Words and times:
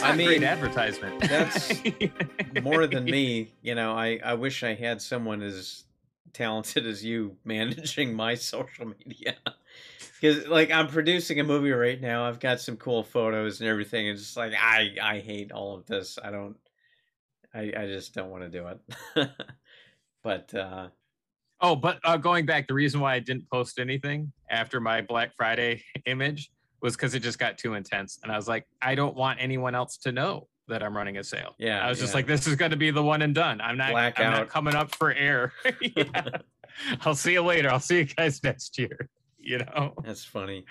That's 0.00 0.14
I 0.14 0.16
mean, 0.16 0.26
great 0.26 0.42
advertisement. 0.44 1.20
that's 1.28 1.82
more 2.62 2.86
than 2.86 3.04
me. 3.04 3.52
You 3.60 3.74
know, 3.74 3.92
I 3.92 4.18
I 4.24 4.34
wish 4.34 4.62
I 4.62 4.74
had 4.74 5.02
someone 5.02 5.42
as 5.42 5.84
talented 6.32 6.86
as 6.86 7.04
you 7.04 7.36
managing 7.44 8.14
my 8.14 8.34
social 8.34 8.86
media. 8.86 9.36
Because 10.20 10.46
like 10.48 10.70
I'm 10.70 10.86
producing 10.88 11.40
a 11.40 11.44
movie 11.44 11.70
right 11.70 11.98
now, 11.98 12.26
I've 12.26 12.40
got 12.40 12.60
some 12.60 12.76
cool 12.76 13.02
photos 13.02 13.60
and 13.60 13.70
everything. 13.70 14.06
It's 14.06 14.20
just 14.20 14.36
like 14.36 14.52
I 14.52 14.94
I 15.00 15.20
hate 15.20 15.50
all 15.50 15.74
of 15.74 15.86
this. 15.86 16.18
I 16.22 16.30
don't. 16.30 16.56
I 17.54 17.72
I 17.74 17.86
just 17.86 18.12
don't 18.12 18.28
want 18.28 18.42
to 18.42 18.50
do 18.50 18.66
it. 18.66 19.30
but 20.22 20.54
uh 20.54 20.88
Oh, 21.62 21.74
but 21.74 22.00
uh, 22.04 22.18
going 22.18 22.44
back, 22.44 22.68
the 22.68 22.74
reason 22.74 23.00
why 23.00 23.14
I 23.14 23.18
didn't 23.18 23.48
post 23.50 23.78
anything 23.78 24.32
after 24.50 24.78
my 24.78 25.00
Black 25.00 25.34
Friday 25.36 25.82
image 26.06 26.50
was 26.82 26.96
because 26.96 27.14
it 27.14 27.20
just 27.20 27.38
got 27.38 27.58
too 27.58 27.74
intense, 27.74 28.18
and 28.22 28.32
I 28.32 28.36
was 28.36 28.48
like, 28.48 28.66
I 28.80 28.94
don't 28.94 29.14
want 29.14 29.38
anyone 29.40 29.74
else 29.74 29.96
to 29.98 30.12
know 30.12 30.48
that 30.68 30.82
I'm 30.82 30.96
running 30.96 31.18
a 31.18 31.24
sale. 31.24 31.54
yeah, 31.58 31.84
I 31.84 31.88
was 31.88 31.98
just 31.98 32.14
like, 32.14 32.26
this 32.26 32.46
is 32.46 32.54
going 32.56 32.70
to 32.70 32.76
be 32.76 32.90
the 32.90 33.02
one 33.02 33.22
and 33.22 33.34
done. 33.34 33.60
I'm 33.60 33.76
not, 33.76 33.92
I'm 33.94 34.32
not 34.32 34.48
coming 34.48 34.74
up 34.74 34.94
for 34.94 35.12
air. 35.12 35.52
I'll 37.02 37.14
see 37.16 37.32
you 37.32 37.42
later. 37.42 37.70
I'll 37.70 37.80
see 37.80 37.98
you 37.98 38.04
guys 38.04 38.40
next 38.44 38.78
year. 38.78 39.08
You 39.38 39.58
know, 39.58 39.94
that's 40.04 40.24
funny. 40.24 40.64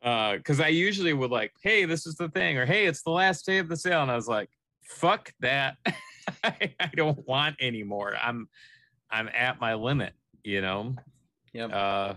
because 0.00 0.60
I 0.60 0.68
usually 0.68 1.12
would 1.12 1.30
like, 1.30 1.52
hey, 1.62 1.84
this 1.84 2.06
is 2.06 2.14
the 2.16 2.28
thing, 2.30 2.58
or 2.58 2.64
hey, 2.64 2.86
it's 2.86 3.02
the 3.02 3.10
last 3.10 3.44
day 3.46 3.58
of 3.58 3.68
the 3.68 3.76
sale, 3.76 4.02
and 4.02 4.10
I 4.10 4.16
was 4.16 4.28
like, 4.28 4.48
fuck 4.82 5.32
that. 5.40 5.76
I, 6.44 6.74
I 6.78 6.90
don't 6.94 7.26
want 7.26 7.56
anymore. 7.60 8.14
I'm, 8.20 8.48
I'm 9.10 9.28
at 9.28 9.60
my 9.60 9.74
limit. 9.74 10.12
You 10.42 10.62
know. 10.62 10.96
Yep. 11.52 11.72
Uh, 11.72 12.14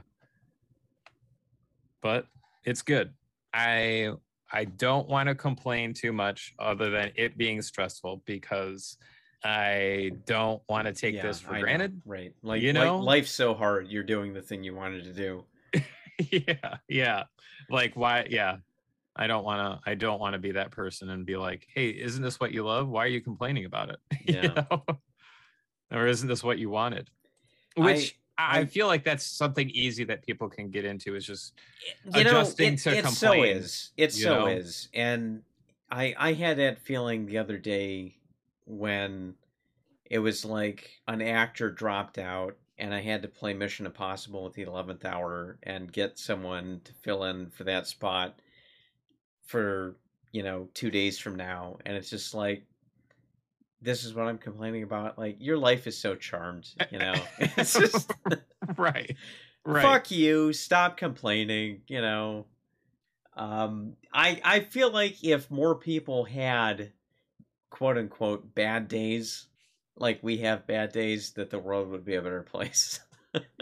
but 2.01 2.27
it's 2.65 2.81
good. 2.81 3.13
I 3.53 4.13
I 4.51 4.65
don't 4.65 5.07
want 5.07 5.29
to 5.29 5.35
complain 5.35 5.93
too 5.93 6.13
much, 6.13 6.53
other 6.59 6.89
than 6.89 7.11
it 7.15 7.37
being 7.37 7.61
stressful, 7.61 8.23
because 8.25 8.97
I 9.43 10.11
don't 10.25 10.61
want 10.69 10.87
to 10.87 10.93
take 10.93 11.15
Yeah, 11.15 11.23
this 11.23 11.39
for 11.39 11.53
I 11.53 11.55
know, 11.55 11.61
granted. 11.61 12.01
right? 12.05 12.33
Like 12.43 12.61
You 12.61 12.73
like, 12.73 12.85
know? 12.85 12.99
life's 12.99 13.31
so 13.31 13.53
hard. 13.53 13.87
You're 13.87 14.03
doing 14.03 14.33
the 14.33 14.41
thing 14.41 14.63
you 14.63 14.75
wanted 14.75 15.03
to 15.05 15.13
do. 15.13 15.45
yeah, 16.31 16.77
yeah. 16.87 17.23
Like 17.69 17.95
why? 17.95 18.27
Yeah, 18.29 18.57
I 19.15 19.27
don't 19.27 19.43
want 19.43 19.83
to. 19.83 19.89
I 19.89 19.95
don't 19.95 20.19
want 20.19 20.33
to 20.33 20.39
be 20.39 20.51
that 20.51 20.71
person 20.71 21.09
and 21.09 21.25
be 21.25 21.35
like, 21.35 21.67
"Hey, 21.73 21.89
isn't 21.89 22.21
this 22.21 22.39
what 22.39 22.51
you 22.51 22.63
love? 22.63 22.87
Why 22.87 23.03
are 23.05 23.07
you 23.07 23.21
complaining 23.21 23.65
about 23.65 23.89
it?" 23.89 23.99
You 24.25 24.35
Yeah. 24.35 24.63
know? 24.69 24.85
or 25.91 26.07
isn't 26.07 26.27
this 26.27 26.43
what 26.43 26.59
you 26.59 26.69
wanted? 26.69 27.09
Which 27.75 28.15
I, 28.15 28.22
I 28.51 28.59
I- 28.59 28.65
feel 28.65 28.87
like 28.87 29.03
that's 29.03 29.25
something 29.25 29.69
easy 29.69 30.03
that 30.05 30.25
people 30.25 30.49
can 30.49 30.69
get 30.69 30.85
into. 30.85 31.15
Is 31.15 31.25
just 31.25 31.53
you 32.05 32.21
adjusting 32.21 32.71
know, 32.71 32.77
to 32.77 32.97
it, 32.97 33.05
it 33.05 33.07
so 33.09 33.43
is. 33.43 33.91
It 33.97 34.13
so 34.13 34.39
know? 34.41 34.47
is. 34.47 34.89
And 34.93 35.43
I 35.91 36.13
I 36.17 36.33
had 36.33 36.57
that 36.57 36.79
feeling 36.79 37.25
the 37.25 37.37
other 37.37 37.57
day 37.57 38.15
when 38.65 39.35
it 40.05 40.19
was 40.19 40.45
like 40.45 40.89
an 41.07 41.21
actor 41.21 41.71
dropped 41.71 42.17
out 42.17 42.57
and 42.77 42.93
I 42.93 43.01
had 43.01 43.21
to 43.21 43.27
play 43.27 43.53
Mission 43.53 43.85
Impossible 43.85 44.45
at 44.47 44.53
the 44.53 44.63
eleventh 44.63 45.05
hour 45.05 45.57
and 45.63 45.91
get 45.91 46.17
someone 46.17 46.81
to 46.85 46.93
fill 46.93 47.23
in 47.25 47.49
for 47.49 47.63
that 47.65 47.87
spot 47.87 48.39
for 49.45 49.95
you 50.31 50.43
know 50.43 50.67
two 50.73 50.89
days 50.91 51.19
from 51.19 51.35
now, 51.35 51.77
and 51.85 51.95
it's 51.95 52.09
just 52.09 52.33
like. 52.33 52.65
This 53.83 54.05
is 54.05 54.13
what 54.13 54.27
I'm 54.27 54.37
complaining 54.37 54.83
about. 54.83 55.19
Like 55.19 55.37
your 55.39 55.57
life 55.57 55.85
is 55.87 55.97
so 55.97 56.15
charmed, 56.15 56.67
you 56.91 56.99
know. 56.99 57.13
It's 57.39 57.73
just 57.73 58.11
right, 58.77 59.15
right. 59.65 59.81
fuck 59.83 60.09
you 60.11 60.53
stop 60.53 60.97
complaining 60.97 61.81
you 61.87 62.01
know 62.01 62.45
um 63.35 63.93
i 64.13 64.39
i 64.43 64.59
feel 64.59 64.91
like 64.91 65.23
if 65.23 65.49
more 65.49 65.73
people 65.75 66.23
had 66.23 66.91
quote 67.71 67.97
unquote 67.97 68.53
bad 68.53 68.87
days 68.87 69.47
like 69.97 70.19
we 70.21 70.37
have 70.37 70.67
bad 70.67 70.91
days 70.91 71.31
that 71.31 71.49
the 71.49 71.57
world 71.57 71.89
would 71.89 72.05
be 72.05 72.13
a 72.15 72.21
better 72.21 72.43
place 72.43 72.99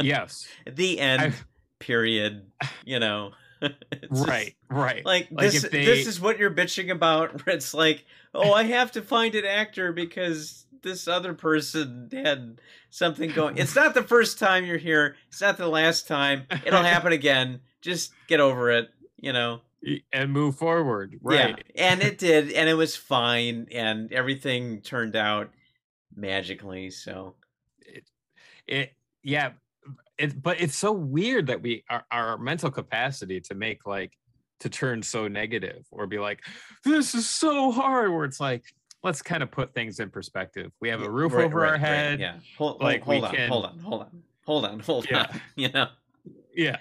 Yes, 0.01 0.45
the 0.65 0.99
end 0.99 1.21
I've- 1.21 1.37
period 1.79 2.51
you 2.85 2.99
know 2.99 3.31
It's 3.91 4.09
just- 4.09 4.27
right, 4.27 4.55
right. 4.69 5.05
like, 5.05 5.27
Like, 5.31 5.51
this 5.51 5.61
they- 5.63 5.85
this 5.85 6.07
is 6.07 6.19
what 6.19 6.37
you're 6.39 6.53
bitching 6.53 6.89
about 6.91 7.31
where 7.45 7.55
it's 7.55 7.73
like 7.73 8.05
oh 8.33 8.53
i 8.53 8.63
have 8.63 8.91
to 8.93 9.01
find 9.01 9.35
an 9.35 9.45
actor 9.45 9.91
because 9.93 10.65
this 10.83 11.07
other 11.07 11.33
person 11.33 12.09
had 12.11 12.59
something 12.89 13.29
going 13.31 13.57
it's 13.57 13.75
not 13.75 13.93
the 13.93 14.01
first 14.03 14.39
time 14.39 14.65
you're 14.65 14.77
here 14.77 15.15
it's 15.27 15.41
not 15.41 15.57
the 15.57 15.67
last 15.67 16.07
time 16.07 16.47
it'll 16.65 16.81
happen 16.95 17.11
again 17.11 17.59
just 17.81 18.13
get 18.27 18.39
over 18.39 18.71
it 18.71 18.89
you 19.17 19.31
know 19.33 19.61
and 20.13 20.31
move 20.31 20.55
forward. 20.57 21.15
Right. 21.21 21.49
yeah 21.75 21.83
and 21.89 22.01
it 22.03 22.17
did 22.17 22.51
and 22.51 22.69
it 22.69 22.75
was 22.75 22.95
fine 22.95 23.67
and 23.71 24.11
everything 24.13 24.81
turned 24.81 25.15
out 25.15 25.49
magically 26.15 26.89
so 26.91 27.35
it, 27.79 28.03
It, 28.67 28.93
yeah. 29.23 29.51
It, 30.21 30.41
but 30.41 30.59
it's 30.61 30.75
so 30.75 30.91
weird 30.91 31.47
that 31.47 31.61
we 31.61 31.83
our, 31.89 32.05
our 32.11 32.37
mental 32.37 32.69
capacity 32.71 33.39
to 33.41 33.55
make 33.55 33.85
like 33.85 34.11
to 34.59 34.69
turn 34.69 35.01
so 35.01 35.27
negative 35.27 35.85
or 35.91 36.05
be 36.07 36.19
like, 36.19 36.41
this 36.85 37.15
is 37.15 37.27
so 37.27 37.71
hard. 37.71 38.11
Where 38.11 38.25
it's 38.25 38.39
like, 38.39 38.63
let's 39.03 39.21
kind 39.21 39.41
of 39.41 39.49
put 39.51 39.73
things 39.73 39.99
in 39.99 40.09
perspective. 40.09 40.71
We 40.79 40.89
have 40.89 41.01
a 41.01 41.09
roof 41.09 41.33
Right, 41.33 41.45
over 41.45 41.59
right, 41.61 41.67
our 41.67 41.71
right, 41.73 41.81
head. 41.81 42.19
yeah 42.19 42.35
hold, 42.57 42.81
like, 42.81 43.03
hold, 43.03 43.15
we 43.15 43.19
hold 43.21 43.25
on 43.25 43.35
can- 43.35 43.49
hold 43.49 43.65
on 43.65 43.79
hold 43.79 44.01
on 44.01 44.23
hold 44.45 44.65
on 44.65 44.79
hold 44.79 45.07
Yeah. 45.09 45.25
on 45.31 45.41
you 45.55 45.69
know 45.69 45.87
Yeah. 46.53 46.77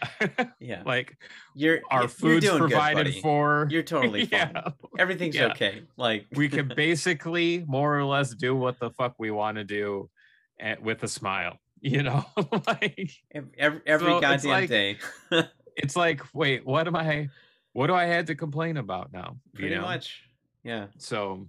yeah 0.59 0.83
like 0.87 1.17
you're 1.55 1.81
our 1.91 2.01
you're 2.03 2.09
food's 2.09 2.47
good, 2.49 2.59
provided 2.59 3.05
buddy. 3.07 3.21
for. 3.23 3.67
you're 3.71 3.83
totally 3.83 4.27
fine 4.27 4.53
yeah. 4.55 4.69
everything's 4.99 5.37
Yeah. 5.37 5.53
okay 5.53 5.83
like 5.97 6.27
we 6.35 6.49
can 6.49 6.69
basically 6.77 7.65
more 7.67 7.97
or 7.99 8.05
less 8.05 8.35
do 8.35 8.55
what 8.57 8.79
the 8.81 8.91
fuck 8.91 9.15
we 9.19 9.31
want 9.31 9.57
to 9.57 9.65
do 9.65 10.11
and, 10.59 10.81
with 10.81 11.03
a 11.05 11.09
smile 11.09 11.57
you 11.81 12.03
know 12.03 12.25
like 12.67 13.11
every, 13.35 13.81
every 13.87 14.07
So 14.07 14.17
it's 14.19 14.21
goddamn 14.45 14.51
like- 14.51 14.69
day. 14.69 14.99
it's 15.77 15.97
like 15.97 16.23
wait 16.35 16.67
what 16.67 16.87
am 16.87 16.97
i 16.97 17.29
what 17.73 17.87
do 17.87 17.95
i 17.95 18.05
have 18.05 18.27
to 18.27 18.35
complain 18.35 18.77
about 18.77 19.13
now 19.13 19.37
pretty 19.55 19.71
you 19.71 19.77
know? 19.77 19.83
much 19.87 20.23
yeah. 20.63 20.87
So 20.99 21.49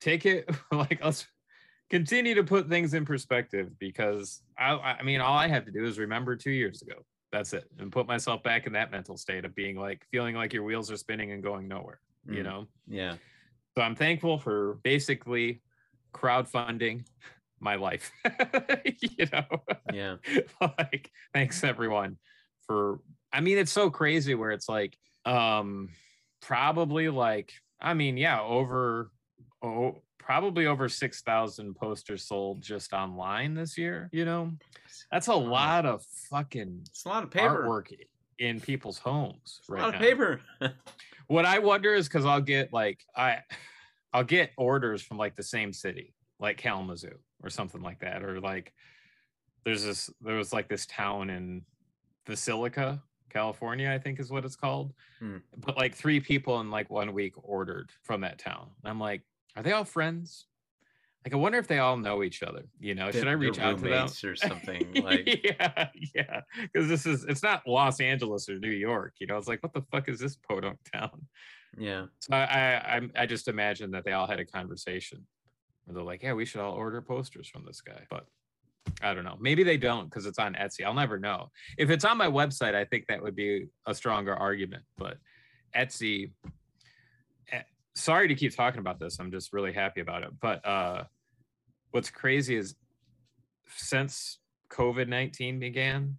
take 0.00 0.26
it 0.26 0.50
like 0.72 1.04
let's 1.04 1.26
continue 1.90 2.34
to 2.34 2.42
put 2.42 2.68
things 2.68 2.92
in 2.94 3.04
perspective 3.04 3.78
because 3.78 4.42
i 4.58 4.72
i 4.72 5.02
mean 5.02 5.20
all 5.20 5.36
i 5.36 5.46
have 5.46 5.64
to 5.66 5.70
do 5.70 5.84
is 5.84 5.98
remember 5.98 6.34
two 6.36 6.50
years 6.50 6.82
ago. 6.82 6.94
That's 7.30 7.52
it 7.52 7.64
and 7.78 7.90
put 7.92 8.06
myself 8.06 8.42
back 8.42 8.66
in 8.66 8.72
that 8.74 8.90
mental 8.90 9.16
state 9.16 9.44
of 9.44 9.54
being 9.54 9.76
like 9.76 10.04
feeling 10.10 10.34
like 10.34 10.52
your 10.52 10.64
wheels 10.64 10.90
are 10.90 10.96
spinning 10.96 11.30
and 11.32 11.42
going 11.42 11.68
nowhere 11.68 12.00
you 12.28 12.40
Mm. 12.42 12.44
know? 12.44 12.66
yeah. 12.88 13.14
So 13.76 13.82
I'm 13.82 13.94
thankful 13.96 14.38
for 14.38 14.78
basically 14.82 15.62
crowdfunding 16.12 17.04
my 17.62 17.76
life. 17.76 18.10
you 19.00 19.26
know, 19.32 19.44
yeah 19.92 20.16
like 20.60 21.10
thanks 21.32 21.64
everyone 21.64 22.18
for 22.66 23.00
I 23.32 23.40
mean 23.40 23.58
it's 23.58 23.72
so 23.72 23.90
crazy 23.90 24.34
where 24.34 24.50
it's 24.50 24.68
like 24.68 24.96
um 25.24 25.88
probably 26.40 27.08
like 27.08 27.52
I 27.80 27.94
mean 27.94 28.16
yeah, 28.16 28.40
over 28.40 29.10
oh 29.62 30.02
probably 30.18 30.66
over 30.66 30.88
6,000 30.88 31.74
posters 31.74 32.24
sold 32.24 32.62
just 32.62 32.92
online 32.92 33.54
this 33.54 33.76
year, 33.76 34.08
you 34.12 34.24
know. 34.24 34.52
That's 35.10 35.26
a 35.26 35.34
lot 35.34 35.84
of 35.84 36.04
fucking 36.30 36.82
it's 36.86 37.04
a 37.04 37.08
lot 37.08 37.24
of 37.24 37.30
paper 37.30 37.64
artwork 37.66 37.92
in 38.38 38.60
people's 38.60 38.98
homes 38.98 39.60
a 39.68 39.72
right 39.72 39.82
lot 39.82 39.90
now. 39.92 39.96
of 39.96 40.02
paper 40.02 40.40
What 41.28 41.46
I 41.46 41.60
wonder 41.60 41.94
is 41.94 42.08
because 42.08 42.26
I'll 42.26 42.40
get 42.40 42.72
like 42.72 43.00
I, 43.16 43.38
I'll 44.12 44.24
get 44.24 44.50
orders 44.58 45.02
from 45.02 45.16
like 45.16 45.34
the 45.34 45.42
same 45.42 45.72
city, 45.72 46.14
like 46.38 46.58
Kalamazoo 46.58 47.14
or 47.42 47.50
something 47.50 47.82
like 47.82 48.00
that, 48.00 48.22
or 48.22 48.40
like 48.40 48.72
there's 49.64 49.84
this 49.84 50.10
there 50.20 50.36
was 50.36 50.52
like 50.52 50.68
this 50.68 50.86
town 50.86 51.30
in 51.30 51.62
Basilica, 52.26 53.02
California, 53.30 53.90
I 53.90 53.98
think 53.98 54.20
is 54.20 54.30
what 54.30 54.44
it's 54.44 54.56
called. 54.56 54.92
Hmm. 55.18 55.38
But 55.56 55.76
like 55.76 55.94
three 55.94 56.20
people 56.20 56.60
in 56.60 56.70
like 56.70 56.90
one 56.90 57.12
week 57.12 57.34
ordered 57.36 57.90
from 58.02 58.20
that 58.22 58.38
town. 58.38 58.68
And 58.82 58.90
I'm 58.90 59.00
like, 59.00 59.22
are 59.56 59.62
they 59.62 59.72
all 59.72 59.84
friends? 59.84 60.46
Like 61.24 61.34
I 61.34 61.36
wonder 61.36 61.58
if 61.58 61.68
they 61.68 61.78
all 61.78 61.96
know 61.96 62.24
each 62.24 62.42
other. 62.42 62.64
You 62.80 62.96
know, 62.96 63.10
should 63.12 63.28
I 63.28 63.32
reach 63.32 63.60
out 63.60 63.78
to 63.78 63.84
them? 63.84 64.08
or 64.24 64.36
something 64.36 64.92
like 65.02 65.44
yeah, 65.44 65.88
yeah. 66.14 66.40
Because 66.60 66.88
this 66.88 67.06
is 67.06 67.24
it's 67.24 67.42
not 67.42 67.66
Los 67.66 68.00
Angeles 68.00 68.48
or 68.48 68.58
New 68.58 68.70
York. 68.70 69.14
You 69.20 69.28
know, 69.28 69.36
it's 69.36 69.46
like 69.46 69.62
what 69.62 69.72
the 69.72 69.82
fuck 69.82 70.08
is 70.08 70.18
this 70.18 70.36
podunk 70.36 70.78
town? 70.92 71.26
yeah 71.78 72.04
So 72.18 72.34
I, 72.34 72.98
I 72.98 73.00
I 73.16 73.26
just 73.26 73.48
imagine 73.48 73.92
that 73.92 74.04
they 74.04 74.12
all 74.12 74.26
had 74.26 74.40
a 74.40 74.44
conversation 74.44 75.24
where 75.84 75.94
they're 75.94 76.04
like, 76.04 76.22
yeah, 76.22 76.32
we 76.32 76.44
should 76.44 76.60
all 76.60 76.74
order 76.74 77.00
posters 77.00 77.48
from 77.48 77.64
this 77.66 77.80
guy. 77.80 78.02
But 78.10 78.26
I 79.02 79.14
don't 79.14 79.24
know. 79.24 79.36
Maybe 79.40 79.62
they 79.62 79.76
don't 79.76 80.04
because 80.04 80.26
it's 80.26 80.38
on 80.38 80.54
Etsy. 80.54 80.84
I'll 80.84 80.94
never 80.94 81.18
know. 81.18 81.50
If 81.78 81.90
it's 81.90 82.04
on 82.04 82.18
my 82.18 82.28
website, 82.28 82.74
I 82.74 82.84
think 82.84 83.06
that 83.08 83.22
would 83.22 83.36
be 83.36 83.66
a 83.86 83.94
stronger 83.94 84.34
argument. 84.34 84.84
But 84.96 85.18
Etsy, 85.76 86.32
eh, 87.52 87.62
sorry 87.94 88.28
to 88.28 88.34
keep 88.34 88.54
talking 88.54 88.80
about 88.80 88.98
this. 88.98 89.18
I'm 89.18 89.30
just 89.30 89.52
really 89.52 89.72
happy 89.72 90.00
about 90.00 90.22
it. 90.22 90.30
But 90.40 90.66
uh, 90.66 91.04
what's 91.90 92.10
crazy 92.10 92.56
is 92.56 92.74
since 93.76 94.38
COVID 94.70 95.08
19 95.08 95.58
began, 95.58 96.18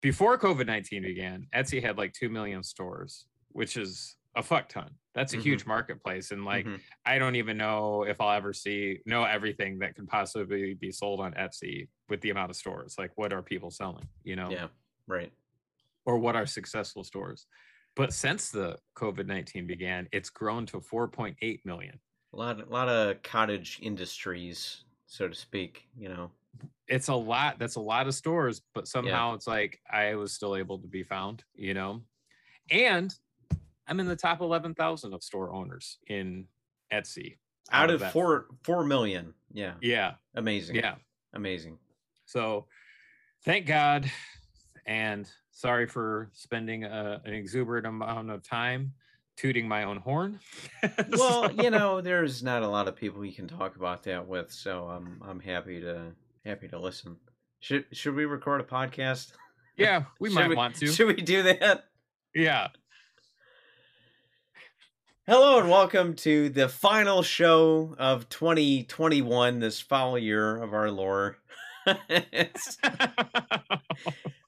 before 0.00 0.38
COVID 0.38 0.66
19 0.66 1.02
began, 1.02 1.46
Etsy 1.54 1.82
had 1.82 1.96
like 1.96 2.12
2 2.12 2.28
million 2.28 2.62
stores, 2.62 3.26
which 3.50 3.76
is 3.76 4.16
a 4.34 4.42
fuck 4.42 4.68
ton. 4.68 4.90
That's 5.14 5.34
a 5.34 5.36
Mhm. 5.36 5.42
huge 5.42 5.66
marketplace. 5.66 6.30
And 6.30 6.44
like, 6.44 6.66
Mhm. 6.66 6.80
I 7.04 7.18
don't 7.18 7.36
even 7.36 7.56
know 7.56 8.04
if 8.04 8.20
I'll 8.20 8.36
ever 8.36 8.52
see 8.52 9.00
know 9.06 9.24
everything 9.24 9.78
that 9.80 9.94
could 9.94 10.08
possibly 10.08 10.74
be 10.74 10.90
sold 10.90 11.20
on 11.20 11.34
Etsy 11.34 11.88
with 12.08 12.20
the 12.22 12.30
amount 12.30 12.50
of 12.50 12.56
stores. 12.56 12.96
Like, 12.98 13.12
what 13.16 13.32
are 13.32 13.42
people 13.42 13.70
selling? 13.70 14.08
You 14.24 14.36
know, 14.36 14.50
yeah, 14.50 14.68
right. 15.06 15.32
or 16.04 16.18
what 16.18 16.36
are 16.36 16.46
successful 16.46 17.04
stores? 17.04 17.46
But 17.94 18.14
since 18.14 18.50
the 18.50 18.78
COVID 18.96 19.26
nineteen 19.26 19.66
began, 19.66 20.08
it's 20.12 20.30
grown 20.30 20.64
to 20.66 20.80
four 20.80 21.08
point 21.08 21.36
eight 21.42 21.64
million. 21.66 22.00
A 22.32 22.36
lot, 22.36 22.60
a 22.60 22.64
lot 22.64 22.88
of 22.88 23.22
cottage 23.22 23.78
industries, 23.82 24.84
so 25.06 25.28
to 25.28 25.34
speak. 25.34 25.88
You 25.94 26.08
know, 26.08 26.30
It's 26.88 27.08
a 27.08 27.14
lot. 27.14 27.58
That's 27.58 27.76
a 27.76 27.80
lot 27.80 28.06
of 28.06 28.14
stores, 28.14 28.62
but 28.74 28.88
somehow 28.88 29.34
it's 29.34 29.46
like 29.46 29.78
I 29.90 30.14
was 30.14 30.32
still 30.32 30.56
able 30.56 30.78
to 30.80 30.88
be 30.88 31.02
found. 31.02 31.44
You 31.54 31.74
know, 31.74 32.06
and 32.70 33.14
I'm 33.86 34.00
in 34.00 34.06
the 34.06 34.16
top 34.16 34.40
eleven 34.40 34.74
thousand 34.74 35.12
of 35.14 35.22
store 35.22 35.52
owners 35.52 35.98
in 36.06 36.46
Etsy. 36.92 37.38
out 37.70 37.90
of 37.90 38.00
that- 38.00 38.12
four 38.12 38.46
four 38.64 38.84
million. 38.84 39.34
Yeah, 39.52 39.74
Yeah, 39.80 40.14
amazing. 40.34 40.76
yeah. 40.76 40.94
amazing. 41.34 41.78
So 42.26 42.66
thank 43.44 43.66
God. 43.66 44.10
And 44.86 45.30
sorry 45.50 45.86
for 45.86 46.30
spending 46.32 46.84
a, 46.84 47.20
an 47.24 47.34
exuberant 47.34 47.86
amount 47.86 48.30
of 48.30 48.42
time 48.42 48.94
tooting 49.36 49.68
my 49.68 49.84
own 49.84 49.98
horn. 49.98 50.40
Well, 51.10 51.48
So- 51.48 51.62
you 51.62 51.70
know, 51.70 52.00
there's 52.00 52.42
not 52.42 52.62
a 52.62 52.68
lot 52.68 52.88
of 52.88 52.96
people 52.96 53.24
you 53.24 53.32
can 53.32 53.46
talk 53.48 53.76
about 53.76 54.02
that 54.04 54.26
with, 54.26 54.50
so 54.52 54.86
I'm 54.88 55.20
I'm 55.24 55.40
happy 55.40 55.80
to 55.80 56.12
happy 56.44 56.68
to 56.68 56.78
listen. 56.78 57.16
Should 57.60 57.86
should 57.92 58.14
we 58.14 58.24
record 58.24 58.60
a 58.60 58.64
podcast? 58.64 59.32
yeah, 59.76 60.04
we 60.20 60.30
might 60.34 60.54
want 60.56 60.76
to. 60.76 60.86
Should 60.88 61.08
we 61.08 61.22
do 61.22 61.42
that? 61.44 61.84
Yeah. 62.34 62.68
Hello 65.32 65.58
and 65.58 65.70
welcome 65.70 66.12
to 66.16 66.50
the 66.50 66.68
final 66.68 67.22
show 67.22 67.96
of 67.98 68.28
2021, 68.28 69.60
this 69.60 69.80
foul 69.80 70.18
year 70.18 70.62
of 70.62 70.74
our 70.74 70.90
lore. 70.90 71.38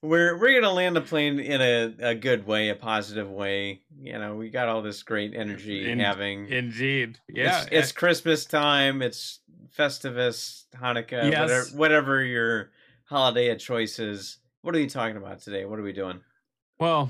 We're 0.02 0.38
we're 0.38 0.60
gonna 0.60 0.74
land 0.74 0.94
the 0.94 1.00
plane 1.00 1.40
in 1.40 1.62
a, 1.62 2.10
a 2.10 2.14
good 2.14 2.46
way, 2.46 2.68
a 2.68 2.74
positive 2.74 3.30
way. 3.30 3.80
You 3.98 4.18
know, 4.18 4.36
we 4.36 4.50
got 4.50 4.68
all 4.68 4.82
this 4.82 5.02
great 5.02 5.32
energy 5.34 5.90
In- 5.90 6.00
having. 6.00 6.50
Indeed. 6.50 7.18
Yeah. 7.30 7.62
it's, 7.62 7.68
it's 7.72 7.92
Christmas 7.92 8.44
time. 8.44 9.00
It's 9.00 9.40
Festivus, 9.74 10.64
Hanukkah, 10.76 11.30
Yes. 11.30 11.40
whatever, 11.40 11.66
whatever 11.78 12.22
your 12.22 12.72
holiday 13.04 13.48
of 13.48 13.58
choice 13.58 13.98
is. 13.98 14.36
What 14.60 14.74
are 14.74 14.80
you 14.80 14.90
talking 14.90 15.16
about 15.16 15.40
today? 15.40 15.64
What 15.64 15.78
are 15.78 15.82
we 15.82 15.94
doing? 15.94 16.20
well, 16.78 17.08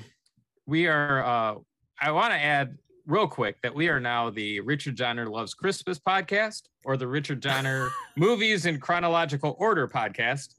we 0.64 0.86
are 0.86 1.24
uh 1.24 1.56
I 2.00 2.12
want 2.12 2.32
to 2.32 2.38
add 2.38 2.78
real 3.06 3.26
quick 3.28 3.60
that 3.62 3.74
we 3.74 3.88
are 3.88 4.00
now 4.00 4.30
the 4.30 4.60
Richard 4.60 4.96
Donner 4.96 5.26
Loves 5.26 5.54
Christmas 5.54 5.98
podcast 5.98 6.62
or 6.84 6.96
the 6.96 7.06
Richard 7.06 7.40
Donner 7.40 7.90
Movies 8.16 8.66
in 8.66 8.80
Chronological 8.80 9.56
Order 9.58 9.86
podcast. 9.88 10.54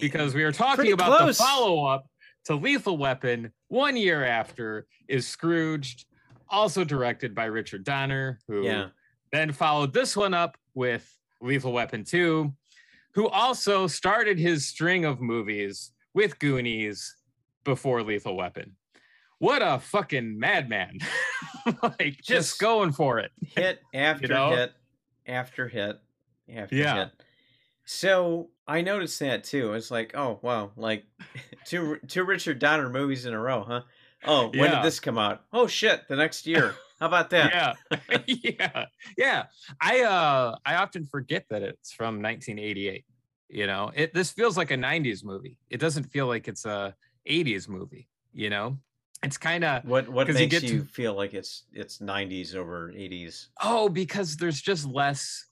because 0.00 0.34
we 0.34 0.42
are 0.42 0.52
talking 0.52 0.76
Pretty 0.76 0.90
about 0.92 1.18
close. 1.18 1.38
the 1.38 1.44
follow-up 1.44 2.06
to 2.46 2.54
Lethal 2.56 2.98
Weapon 2.98 3.52
one 3.68 3.96
year 3.96 4.24
after 4.24 4.86
is 5.08 5.26
Scrooged, 5.26 6.06
also 6.48 6.84
directed 6.84 7.34
by 7.34 7.44
Richard 7.44 7.84
Donner, 7.84 8.38
who 8.48 8.62
yeah, 8.64 8.88
then 9.32 9.52
followed 9.52 9.92
this 9.92 10.16
one 10.16 10.34
up 10.34 10.56
with 10.74 11.08
Lethal 11.40 11.72
Weapon 11.72 12.04
2, 12.04 12.52
who 13.14 13.28
also 13.28 13.86
started 13.86 14.38
his 14.38 14.66
string 14.66 15.04
of 15.04 15.20
movies 15.20 15.92
with 16.12 16.38
Goonies 16.38 17.14
before 17.64 18.02
Lethal 18.02 18.36
Weapon. 18.36 18.76
What 19.44 19.60
a 19.62 19.78
fucking 19.78 20.38
madman. 20.38 21.00
like 21.82 22.16
just, 22.16 22.26
Just- 22.28 22.58
going 22.60 22.92
for 22.92 23.18
it. 23.18 23.30
hit 23.54 23.80
after 23.94 24.28
know? 24.28 24.56
hit 24.56 24.72
after 25.26 25.68
hit 25.68 25.96
after 26.54 26.74
Yeah. 26.74 26.94
hit. 26.96 27.10
So 27.84 28.50
I 28.66 28.80
noticed 28.80 29.18
that 29.20 29.44
too. 29.44 29.74
It's 29.74 29.90
like, 29.90 30.12
oh 30.16 30.38
wow, 30.42 30.72
like 30.76 31.04
two 31.66 31.98
two 32.08 32.24
Richard 32.24 32.58
Donner 32.58 32.88
movies 32.88 33.26
in 33.26 33.34
a 33.34 33.40
row, 33.40 33.64
huh? 33.66 33.80
Oh, 34.24 34.44
when 34.48 34.54
Yeah. 34.70 34.76
did 34.76 34.84
this 34.84 35.00
come 35.00 35.18
out? 35.18 35.42
Oh 35.52 35.66
shit, 35.66 36.08
the 36.08 36.16
next 36.16 36.46
year. 36.46 36.74
How 37.00 37.06
about 37.06 37.28
that? 37.30 37.52
yeah 37.52 38.18
yeah 38.26 38.84
yeah 39.18 39.44
i 39.80 40.00
uh 40.02 40.54
i 40.64 40.76
often 40.76 41.04
forget 41.04 41.44
that 41.50 41.60
it's 41.62 41.92
from 41.92 42.22
1988 42.22 43.04
you 43.50 43.66
know 43.66 43.90
it 43.94 44.14
this 44.14 44.30
feels 44.30 44.56
like 44.56 44.70
a 44.70 44.76
90s 44.76 45.22
movie 45.24 45.58
it 45.68 45.80
doesn't 45.80 46.04
feel 46.04 46.28
like 46.28 46.46
it's 46.48 46.64
a 46.64 46.94
80s 47.28 47.68
movie 47.68 48.08
you 48.32 48.48
know 48.48 48.78
it's 49.24 49.36
kind 49.38 49.64
of 49.64 49.84
What 49.84 50.08
what 50.08 50.26
'Cause 50.26 50.36
you 50.36 50.42
makes 50.46 50.60
get 50.60 50.70
you 50.70 50.80
to- 50.80 50.84
feel 50.86 51.14
like 51.14 51.34
it's 51.34 51.64
it's 51.72 52.00
90s 52.00 52.54
over 52.54 52.90
80s? 52.92 53.48
oh 53.62 53.88
because 53.88 54.36
there's 54.36 54.60
just 54.60 54.86
less 54.86 55.46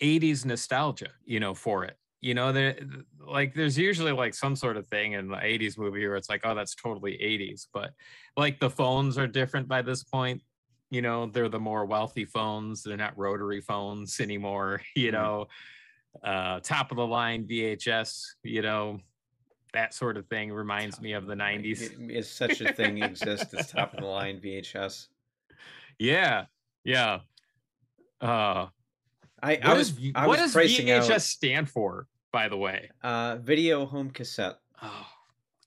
80s 0.00 0.44
nostalgia 0.44 1.10
you 1.24 1.40
know 1.40 1.54
for 1.54 1.84
it. 1.84 1.96
You 2.20 2.34
know 2.34 2.50
there 2.52 2.76
like 3.20 3.54
there's 3.54 3.78
usually 3.78 4.12
like 4.12 4.34
some 4.34 4.56
sort 4.56 4.76
of 4.76 4.86
thing 4.88 5.12
in 5.12 5.28
the 5.28 5.36
80s 5.36 5.78
movie 5.78 6.06
where 6.06 6.16
it's 6.16 6.28
like 6.28 6.40
oh 6.44 6.54
that's 6.54 6.74
totally 6.74 7.14
80s 7.22 7.68
but 7.72 7.92
like 8.36 8.58
the 8.58 8.70
phones 8.70 9.16
are 9.18 9.26
different 9.28 9.68
by 9.68 9.82
this 9.82 10.02
point. 10.04 10.42
You 10.90 11.02
know 11.02 11.26
they're 11.26 11.48
the 11.48 11.60
more 11.60 11.84
wealthy 11.84 12.24
phones. 12.24 12.82
They're 12.82 12.96
not 12.96 13.16
rotary 13.18 13.60
phones 13.60 14.20
anymore 14.20 14.82
you 14.96 15.10
Mhm. 15.10 15.12
know. 15.12 15.46
Uh 16.22 16.58
top 16.60 16.90
of 16.90 16.96
the 16.96 17.06
line 17.06 17.46
vhs 17.46 18.24
you 18.42 18.62
know 18.62 18.98
that 19.72 19.94
sort 19.94 20.16
of 20.16 20.26
thing 20.26 20.52
reminds 20.52 21.00
me 21.00 21.12
of 21.12 21.26
the 21.26 21.34
90s 21.34 22.10
Is 22.10 22.30
such 22.30 22.60
a 22.60 22.72
thing 22.72 23.02
exist 23.02 23.52
as 23.54 23.70
top 23.70 23.94
of 23.94 24.00
the 24.00 24.06
line 24.18 24.40
VHS? 24.40 25.06
yeah 25.98 26.44
yeah 26.84 27.20
uh 28.20 28.66
I, 29.42 29.58
I 29.62 29.74
was 29.74 29.90
does- 29.92 30.12
I 30.14 30.26
what 30.26 30.40
was 30.40 30.52
does 30.54 30.70
vhs 30.70 31.10
out 31.10 31.22
stand 31.22 31.68
for 31.70 32.06
by 32.32 32.48
the 32.48 32.56
way 32.56 32.90
uh, 33.02 33.36
video 33.36 33.86
home 33.86 34.10
cassette. 34.10 34.56
Oh, 34.82 35.06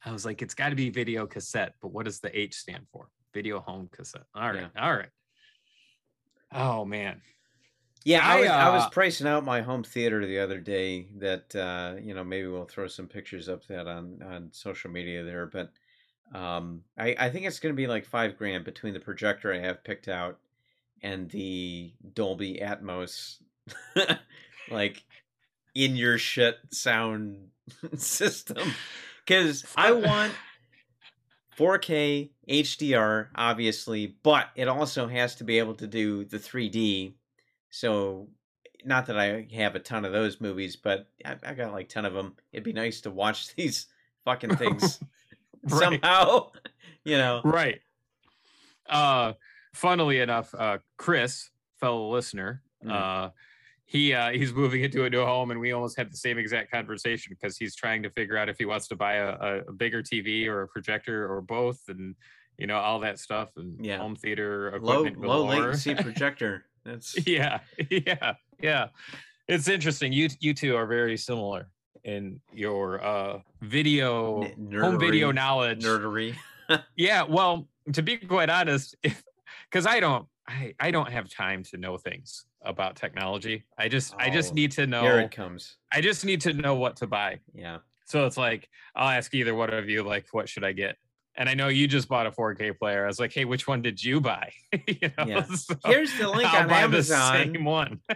I 0.05 0.11
was 0.11 0.25
like, 0.25 0.41
it's 0.41 0.53
got 0.53 0.69
to 0.69 0.75
be 0.75 0.89
video 0.89 1.25
cassette, 1.27 1.73
but 1.81 1.89
what 1.91 2.05
does 2.05 2.19
the 2.19 2.37
H 2.37 2.55
stand 2.55 2.87
for? 2.91 3.07
Video 3.33 3.59
home 3.59 3.87
cassette. 3.91 4.23
All 4.35 4.51
right, 4.51 4.67
all 4.77 4.95
right. 4.95 5.09
Oh 6.53 6.85
man, 6.85 7.21
Yeah, 8.03 8.27
I, 8.27 8.37
I, 8.37 8.39
was, 8.39 8.49
I 8.49 8.69
was 8.69 8.83
uh, 8.83 8.89
pricing 8.89 9.27
out 9.27 9.45
my 9.45 9.61
home 9.61 9.83
theater 9.83 10.25
the 10.25 10.39
other 10.39 10.59
day. 10.59 11.07
That 11.17 11.55
uh, 11.55 11.95
you 12.01 12.13
know, 12.13 12.23
maybe 12.23 12.47
we'll 12.47 12.65
throw 12.65 12.87
some 12.87 13.07
pictures 13.07 13.47
up 13.47 13.65
that 13.67 13.87
on 13.87 14.23
on 14.23 14.49
social 14.51 14.89
media 14.89 15.23
there. 15.23 15.45
But 15.45 15.71
um, 16.33 16.83
I 16.97 17.15
I 17.19 17.29
think 17.29 17.45
it's 17.45 17.59
going 17.59 17.73
to 17.73 17.77
be 17.77 17.87
like 17.87 18.05
five 18.05 18.37
grand 18.37 18.65
between 18.65 18.93
the 18.93 18.99
projector 18.99 19.53
I 19.53 19.59
have 19.59 19.83
picked 19.83 20.07
out 20.07 20.39
and 21.03 21.29
the 21.29 21.93
Dolby 22.13 22.59
Atmos, 22.61 23.37
like 24.71 25.03
in 25.75 25.95
your 25.95 26.17
shit 26.17 26.57
sound 26.71 27.49
system. 27.97 28.73
Because 29.25 29.65
I 29.75 29.91
want 29.91 30.33
4K 31.57 32.29
HDR, 32.49 33.27
obviously, 33.35 34.15
but 34.23 34.47
it 34.55 34.67
also 34.67 35.07
has 35.07 35.35
to 35.35 35.43
be 35.43 35.59
able 35.59 35.75
to 35.75 35.87
do 35.87 36.25
the 36.25 36.37
3D. 36.37 37.13
So, 37.71 38.29
not 38.85 39.07
that 39.07 39.17
I 39.17 39.47
have 39.55 39.75
a 39.75 39.79
ton 39.79 40.05
of 40.05 40.11
those 40.11 40.39
movies, 40.41 40.75
but 40.75 41.07
I, 41.25 41.35
I 41.43 41.53
got 41.53 41.71
like 41.71 41.89
10 41.89 42.05
of 42.05 42.13
them. 42.13 42.35
It'd 42.51 42.63
be 42.63 42.73
nice 42.73 43.01
to 43.01 43.11
watch 43.11 43.55
these 43.55 43.87
fucking 44.25 44.55
things 44.57 44.99
right, 45.69 45.79
somehow, 45.79 46.51
you 47.03 47.17
know. 47.17 47.41
right. 47.43 47.79
Uh, 48.89 49.33
funnily 49.73 50.19
enough, 50.19 50.53
uh, 50.57 50.77
Chris, 50.97 51.49
fellow 51.79 52.09
listener, 52.11 52.61
Mm. 52.83 52.91
uh, 52.91 53.29
he 53.85 54.11
uh, 54.13 54.31
he's 54.31 54.53
moving 54.53 54.83
into 54.83 55.03
a 55.05 55.09
new 55.11 55.23
home, 55.23 55.51
and 55.51 55.59
we 55.59 55.71
almost 55.71 55.95
had 55.97 56.11
the 56.11 56.17
same 56.17 56.39
exact 56.39 56.71
conversation 56.71 57.35
because 57.39 57.57
he's 57.57 57.75
trying 57.75 58.01
to 58.01 58.09
figure 58.09 58.37
out 58.37 58.49
if 58.49 58.57
he 58.57 58.65
wants 58.65 58.87
to 58.87 58.95
buy 58.95 59.15
a, 59.17 59.61
a, 59.67 59.71
bigger 59.73 60.01
TV 60.01 60.47
or 60.47 60.63
a 60.63 60.67
projector 60.67 61.31
or 61.31 61.41
both, 61.41 61.79
and 61.89 62.15
you 62.57 62.65
know 62.65 62.77
all 62.77 62.99
that 63.01 63.19
stuff 63.19 63.49
and 63.57 63.85
Yeah. 63.85 63.97
home 63.99 64.15
theater 64.15 64.69
equipment 64.69 65.19
low 65.21 65.43
galore. 65.43 65.59
latency 65.67 65.93
projector. 65.93 66.65
That's 66.85 67.15
yeah 67.27 67.59
yeah 67.89 68.33
yeah 68.61 68.87
it's 69.47 69.67
interesting 69.67 70.11
you 70.13 70.29
you 70.39 70.53
two 70.53 70.75
are 70.75 70.85
very 70.85 71.17
similar 71.17 71.69
in 72.03 72.39
your 72.53 73.03
uh 73.03 73.39
video 73.61 74.43
N- 74.43 74.71
home 74.79 74.99
video 74.99 75.31
knowledge 75.31 75.83
nerdery. 75.83 76.35
yeah 76.95 77.23
well 77.23 77.67
to 77.93 78.01
be 78.01 78.17
quite 78.17 78.49
honest 78.49 78.95
because 79.69 79.85
i 79.85 79.99
don't 79.99 80.27
I, 80.47 80.73
I 80.79 80.89
don't 80.91 81.11
have 81.11 81.29
time 81.29 81.63
to 81.65 81.77
know 81.77 81.97
things 81.97 82.45
about 82.63 82.95
technology 82.95 83.65
i 83.77 83.87
just 83.87 84.15
i 84.17 84.29
just 84.29 84.51
Oh, 84.51 84.55
need 84.55 84.71
to 84.73 84.87
know. 84.87 85.01
Here 85.03 85.19
it 85.19 85.31
comes. 85.31 85.77
i 85.91 86.01
just 86.01 86.25
need 86.25 86.41
to 86.41 86.53
know 86.53 86.75
what 86.75 86.95
to 86.97 87.07
buy 87.07 87.39
Yeah. 87.53 87.79
so 88.05 88.25
it's 88.25 88.37
like 88.37 88.67
i'll 88.95 89.09
ask 89.09 89.33
either 89.35 89.53
one 89.53 89.71
of 89.73 89.89
you 89.89 90.01
like 90.03 90.25
what 90.31 90.49
should 90.49 90.63
i 90.63 90.71
get 90.71 90.97
and 91.35 91.47
i 91.49 91.53
know 91.53 91.67
you 91.67 91.87
just 91.87 92.07
bought 92.07 92.25
a 92.27 92.31
4k 92.31 92.77
player 92.77 93.03
i 93.03 93.07
was 93.07 93.19
like 93.19 93.33
hey 93.33 93.45
which 93.45 93.67
one 93.67 93.81
did 93.81 94.03
you 94.03 94.19
buy 94.21 94.51
you 94.87 94.95
know 95.17 95.25
Yeah. 95.25 95.43
so 95.45 95.75
Here's 95.85 96.17
the 96.17 96.27
link 96.27 96.47
I'll 96.53 96.63
on 96.63 96.69
Amazon. 96.71 97.33
the 97.37 97.53
same 97.53 97.63
one 97.65 97.99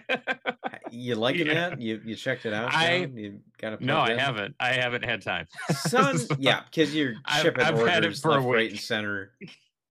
You 0.91 1.15
liking 1.15 1.47
Yeah. 1.47 1.69
that? 1.71 1.81
You 1.81 1.99
you 2.05 2.15
checked 2.15 2.45
it 2.45 2.53
out? 2.53 2.73
I- 2.73 3.09
you 3.13 3.39
got. 3.59 3.81
No, 3.81 3.99
I 3.99 4.13
haven't. 4.15 4.55
I 4.61 4.73
haven't 4.73 5.03
had 5.03 5.21
time. 5.21 5.45
Son, 5.71 6.17
So, 6.17 6.35
yeah, 6.39 6.61
because 6.63 6.95
you're 6.95 7.15
I've- 7.25 7.41
shipping 7.41 7.63
I've 7.65 7.75
had 7.79 8.03
it 8.03 8.07
orders 8.07 8.21
for 8.21 8.29
a 8.29 8.35
left, 8.35 8.47
right, 8.47 8.69
and 8.71 8.79
center. 8.79 9.31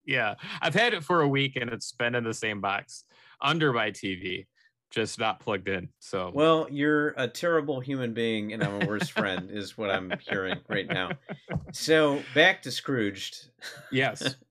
yeah. 0.06 0.37
I've 0.62 0.75
had 0.75 0.94
it 0.94 1.04
for 1.04 1.20
a 1.20 1.28
week 1.28 1.56
and 1.56 1.68
it's 1.70 1.92
been 1.92 2.14
in 2.14 2.25
the 2.25 2.32
same 2.32 2.61
box 2.62 3.04
under 3.42 3.73
my 3.75 3.90
TV, 3.90 4.46
just 4.90 5.19
not 5.19 5.40
plugged 5.40 5.69
in. 5.69 5.88
So 5.99 6.31
Well, 6.35 6.69
you're 6.71 7.09
a 7.16 7.28
terrible 7.28 7.81
human 7.81 8.12
being 8.14 8.52
and 8.52 8.62
I'm 8.62 8.83
a 8.83 8.87
worse 8.87 9.09
friend, 9.09 9.50
is 9.50 9.76
what 9.76 9.90
I'm 9.90 10.12
hearing 10.28 10.59
right 10.69 10.87
now. 10.87 11.11
So 11.73 12.23
back 12.35 12.62
to 12.62 12.71
Scrooged. 12.71 13.49
yes. 13.90 14.37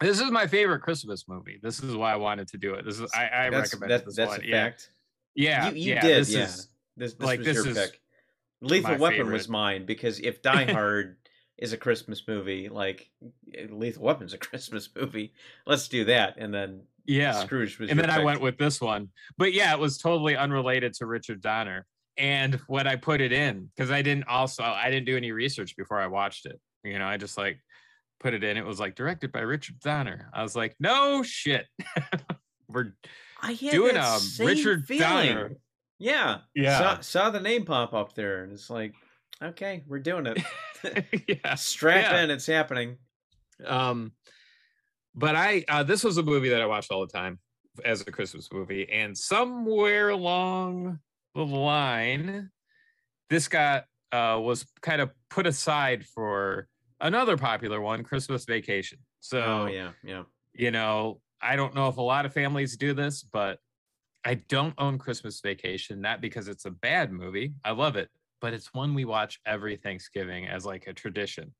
This 0.00 0.20
is 0.20 0.30
my 0.30 0.46
favorite 0.46 0.82
Christmas 0.82 1.24
movie. 1.26 1.58
This 1.60 1.82
is 1.82 1.96
why 1.96 2.12
I 2.12 2.16
wanted 2.16 2.46
to 2.50 2.56
do 2.56 2.74
it. 2.74 2.84
This 2.84 3.00
is 3.00 3.10
I, 3.12 3.46
I 3.46 3.50
That's, 3.50 3.72
recommend 3.74 3.90
that, 3.90 4.04
this 4.06 4.14
that's 4.14 4.30
one. 4.30 4.42
a 4.42 4.46
Yeah. 4.46 4.64
fact. 4.64 4.90
Yeah. 5.34 5.70
You, 5.70 5.74
you 5.76 5.94
yeah, 5.94 6.00
did, 6.02 6.16
this 6.20 6.30
yeah. 6.32 6.44
is- 6.44 6.68
this, 6.96 7.14
this 7.14 7.20
like, 7.20 7.38
was 7.40 7.46
this 7.46 7.56
your 7.56 7.68
is 7.68 7.78
pick. 7.78 8.00
Lethal 8.60 8.96
Weapon 8.98 9.32
was 9.32 9.48
mine 9.48 9.86
because 9.86 10.20
if 10.20 10.40
Die 10.40 10.64
Hard 10.72 11.16
is 11.56 11.72
a 11.72 11.76
Christmas 11.76 12.22
movie, 12.28 12.68
like 12.68 13.10
Lethal 13.70 14.04
Weapon's 14.04 14.34
a 14.34 14.38
Christmas 14.48 14.88
movie, 14.94 15.32
let's 15.66 15.88
do 15.88 16.04
that. 16.04 16.36
And 16.38 16.54
then 16.54 16.82
yeah. 17.08 17.32
Scrooge 17.32 17.78
was 17.78 17.90
and 17.90 17.98
your 17.98 18.06
then 18.06 18.16
I 18.20 18.22
went 18.22 18.40
with 18.40 18.58
this 18.58 18.80
one. 18.80 19.08
But 19.36 19.52
yeah, 19.52 19.72
it 19.72 19.80
was 19.80 19.98
totally 19.98 20.36
unrelated 20.36 20.94
to 20.94 21.06
Richard 21.06 21.40
Donner. 21.40 21.86
And 22.16 22.54
when 22.66 22.86
I 22.86 22.96
put 22.96 23.20
it 23.20 23.32
in, 23.32 23.70
because 23.74 23.90
I 23.90 24.02
didn't 24.02 24.28
also 24.28 24.62
I 24.62 24.90
didn't 24.90 25.06
do 25.06 25.16
any 25.16 25.32
research 25.32 25.76
before 25.76 25.98
I 26.00 26.06
watched 26.06 26.46
it. 26.46 26.60
You 26.84 26.98
know, 26.98 27.06
I 27.06 27.16
just 27.16 27.36
like 27.36 27.58
put 28.20 28.34
it 28.34 28.44
in. 28.44 28.56
It 28.56 28.64
was 28.66 28.78
like 28.78 28.94
directed 28.94 29.32
by 29.32 29.40
Richard 29.40 29.80
Donner. 29.80 30.28
I 30.32 30.42
was 30.42 30.54
like, 30.54 30.76
no 30.80 31.22
shit. 31.22 31.66
We're 32.68 32.92
I 33.40 33.52
had 33.52 33.70
doing 33.70 33.96
a 33.96 34.18
Richard 34.40 34.86
feeling. 34.86 35.00
Donner. 35.00 35.52
Yeah. 35.98 36.38
Yeah. 36.54 36.78
Saw, 36.78 37.00
saw 37.00 37.30
the 37.30 37.40
name 37.40 37.64
pop 37.64 37.94
up 37.94 38.14
there, 38.14 38.42
and 38.44 38.52
it's 38.52 38.68
like, 38.70 38.94
okay, 39.42 39.82
we're 39.86 39.98
doing 39.98 40.26
it. 40.26 40.42
yeah. 41.28 41.54
Strap 41.54 42.02
Yeah. 42.12 42.22
in, 42.24 42.30
it's 42.30 42.46
happening. 42.46 42.98
Um, 43.64 44.12
but 45.18 45.34
I 45.34 45.64
uh, 45.68 45.82
this 45.82 46.04
was 46.04 46.16
a 46.16 46.22
movie 46.22 46.48
that 46.50 46.62
I 46.62 46.66
watched 46.66 46.92
all 46.92 47.00
the 47.00 47.12
time 47.12 47.38
as 47.84 48.00
a 48.02 48.12
Christmas 48.12 48.48
movie, 48.52 48.88
and 48.90 49.16
somewhere 49.16 50.10
along 50.10 50.98
the 51.34 51.44
line, 51.44 52.50
this 53.28 53.48
got 53.48 53.84
uh, 54.12 54.38
was 54.40 54.64
kind 54.80 55.00
of 55.00 55.10
put 55.28 55.46
aside 55.46 56.06
for 56.06 56.68
another 57.00 57.36
popular 57.36 57.80
one, 57.80 58.04
Christmas 58.04 58.44
Vacation. 58.44 58.98
So 59.20 59.40
Oh 59.40 59.66
yeah, 59.66 59.90
yeah. 60.04 60.22
you 60.54 60.70
know, 60.70 61.20
I 61.42 61.56
don't 61.56 61.74
know 61.74 61.88
if 61.88 61.96
a 61.96 62.02
lot 62.02 62.24
of 62.24 62.32
families 62.32 62.76
do 62.76 62.94
this, 62.94 63.22
but 63.22 63.58
I 64.24 64.34
don't 64.34 64.74
own 64.78 64.98
Christmas 64.98 65.40
Vacation, 65.40 66.00
not 66.00 66.20
because 66.20 66.48
it's 66.48 66.64
a 66.64 66.70
bad 66.70 67.12
movie. 67.12 67.54
I 67.64 67.72
love 67.72 67.96
it, 67.96 68.08
but 68.40 68.52
it's 68.52 68.72
one 68.72 68.94
we 68.94 69.04
watch 69.04 69.40
every 69.46 69.76
Thanksgiving 69.76 70.46
as 70.46 70.64
like 70.64 70.86
a 70.86 70.92
tradition. 70.92 71.54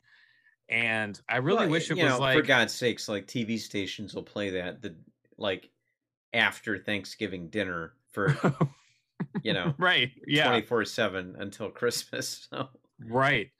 And 0.71 1.19
I 1.29 1.37
really 1.39 1.61
Well, 1.61 1.71
wish 1.71 1.91
it 1.91 1.95
was 1.95 2.05
know, 2.05 2.19
like 2.19 2.37
for 2.37 2.43
God's 2.43 2.75
sakes, 2.75 3.09
like 3.09 3.27
TV 3.27 3.59
stations 3.59 4.15
will 4.15 4.23
play 4.23 4.51
that 4.51 4.83
the 4.83 4.95
like 5.39 5.71
after 6.35 6.77
Thanksgiving 6.79 7.49
dinner 7.49 7.95
for 8.13 8.37
you 9.43 9.53
know 9.55 9.75
right. 9.79 10.11
Yeah. 10.27 10.49
twenty 10.49 10.67
four 10.67 10.85
seven 10.85 11.37
until 11.39 11.71
Christmas. 11.71 12.49
So 12.53 12.69
Right. 13.01 13.51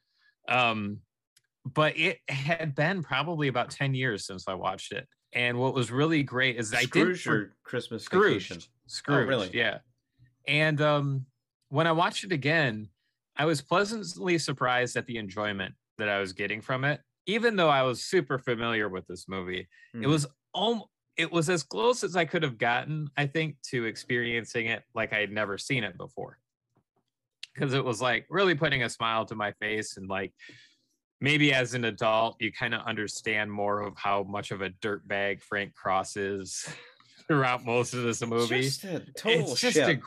Um, 0.49 1.01
but 1.65 1.97
it 1.97 2.19
had 2.29 2.75
been 2.75 3.03
probably 3.03 3.49
about 3.49 3.71
10 3.71 3.95
years 3.95 4.27
since 4.27 4.49
I 4.49 4.55
watched 4.55 4.93
it. 4.93 5.07
And 5.33 5.59
what 5.59 5.75
was 5.75 5.91
really 5.93 6.23
great 6.23 6.57
is 6.57 6.73
I 6.75 6.81
did 6.81 6.89
Scrooge 6.89 7.23
for- 7.23 7.35
or 7.35 7.57
Christmas 7.63 8.05
Vacation. 8.09 8.61
Scrooged. 8.61 8.69
Scrooge. 8.87 9.29
really? 9.29 9.51
Yeah. 9.53 9.79
And 10.49 10.81
um, 10.81 11.27
when 11.69 11.87
I 11.87 11.93
watched 11.93 12.25
it 12.25 12.33
again, 12.33 12.89
I 13.37 13.45
was 13.45 13.61
pleasantly 13.61 14.39
surprised 14.39 14.97
at 14.97 15.07
the 15.07 15.19
enjoyment 15.19 15.75
that 15.99 16.09
I 16.09 16.19
was 16.21 16.33
getting 16.33 16.61
from 16.61 16.85
it. 16.85 17.01
Even 17.27 17.57
though 17.57 17.69
I 17.69 17.83
was 17.83 18.03
super 18.03 18.39
familiar 18.39 18.89
with 18.89 19.07
this 19.07 19.29
movie, 19.29 19.69
it 19.95 19.99
Mhm. 19.99 20.09
was 20.09 20.27
um, 20.55 20.83
it 21.17 21.31
was 21.31 21.51
as 21.51 21.63
close 21.63 22.03
as 22.05 22.17
I 22.17 22.25
could 22.25 22.43
have 22.43 22.59
gotten, 22.59 23.09
I 23.17 23.27
think, 23.27 23.61
to 23.71 23.85
experiencing 23.85 24.67
it 24.67 24.83
like 24.95 25.13
I 25.13 25.19
had 25.19 25.31
never 25.33 25.59
seen 25.59 25.85
it 25.85 25.99
before. 25.99 26.39
Because 27.55 27.75
it 27.75 27.85
was 27.85 28.01
like 28.01 28.27
really 28.31 28.55
putting 28.55 28.85
a 28.85 28.89
smile 28.89 29.25
to 29.27 29.35
my 29.35 29.53
face 29.61 29.97
and 29.97 30.09
like 30.09 30.33
maybe 31.21 31.53
as 31.53 31.75
an 31.75 31.85
adult 31.85 32.37
you 32.41 32.53
kind 32.53 32.73
of 32.73 32.83
understand 32.87 33.51
more 33.51 33.81
of 33.81 33.97
how 33.97 34.23
much 34.23 34.53
of 34.53 34.63
a 34.63 34.71
dirtbag 34.71 35.43
Frank 35.43 35.75
Cross 35.75 36.17
is 36.17 36.67
throughout 37.27 37.65
most 37.65 37.95
of 37.95 38.05
this 38.05 38.25
movie. 38.25 38.63
Just 38.63 38.85
a 38.85 39.01
total 39.17 39.53
it's 39.53 39.61
just 39.61 39.77
a 39.77 40.01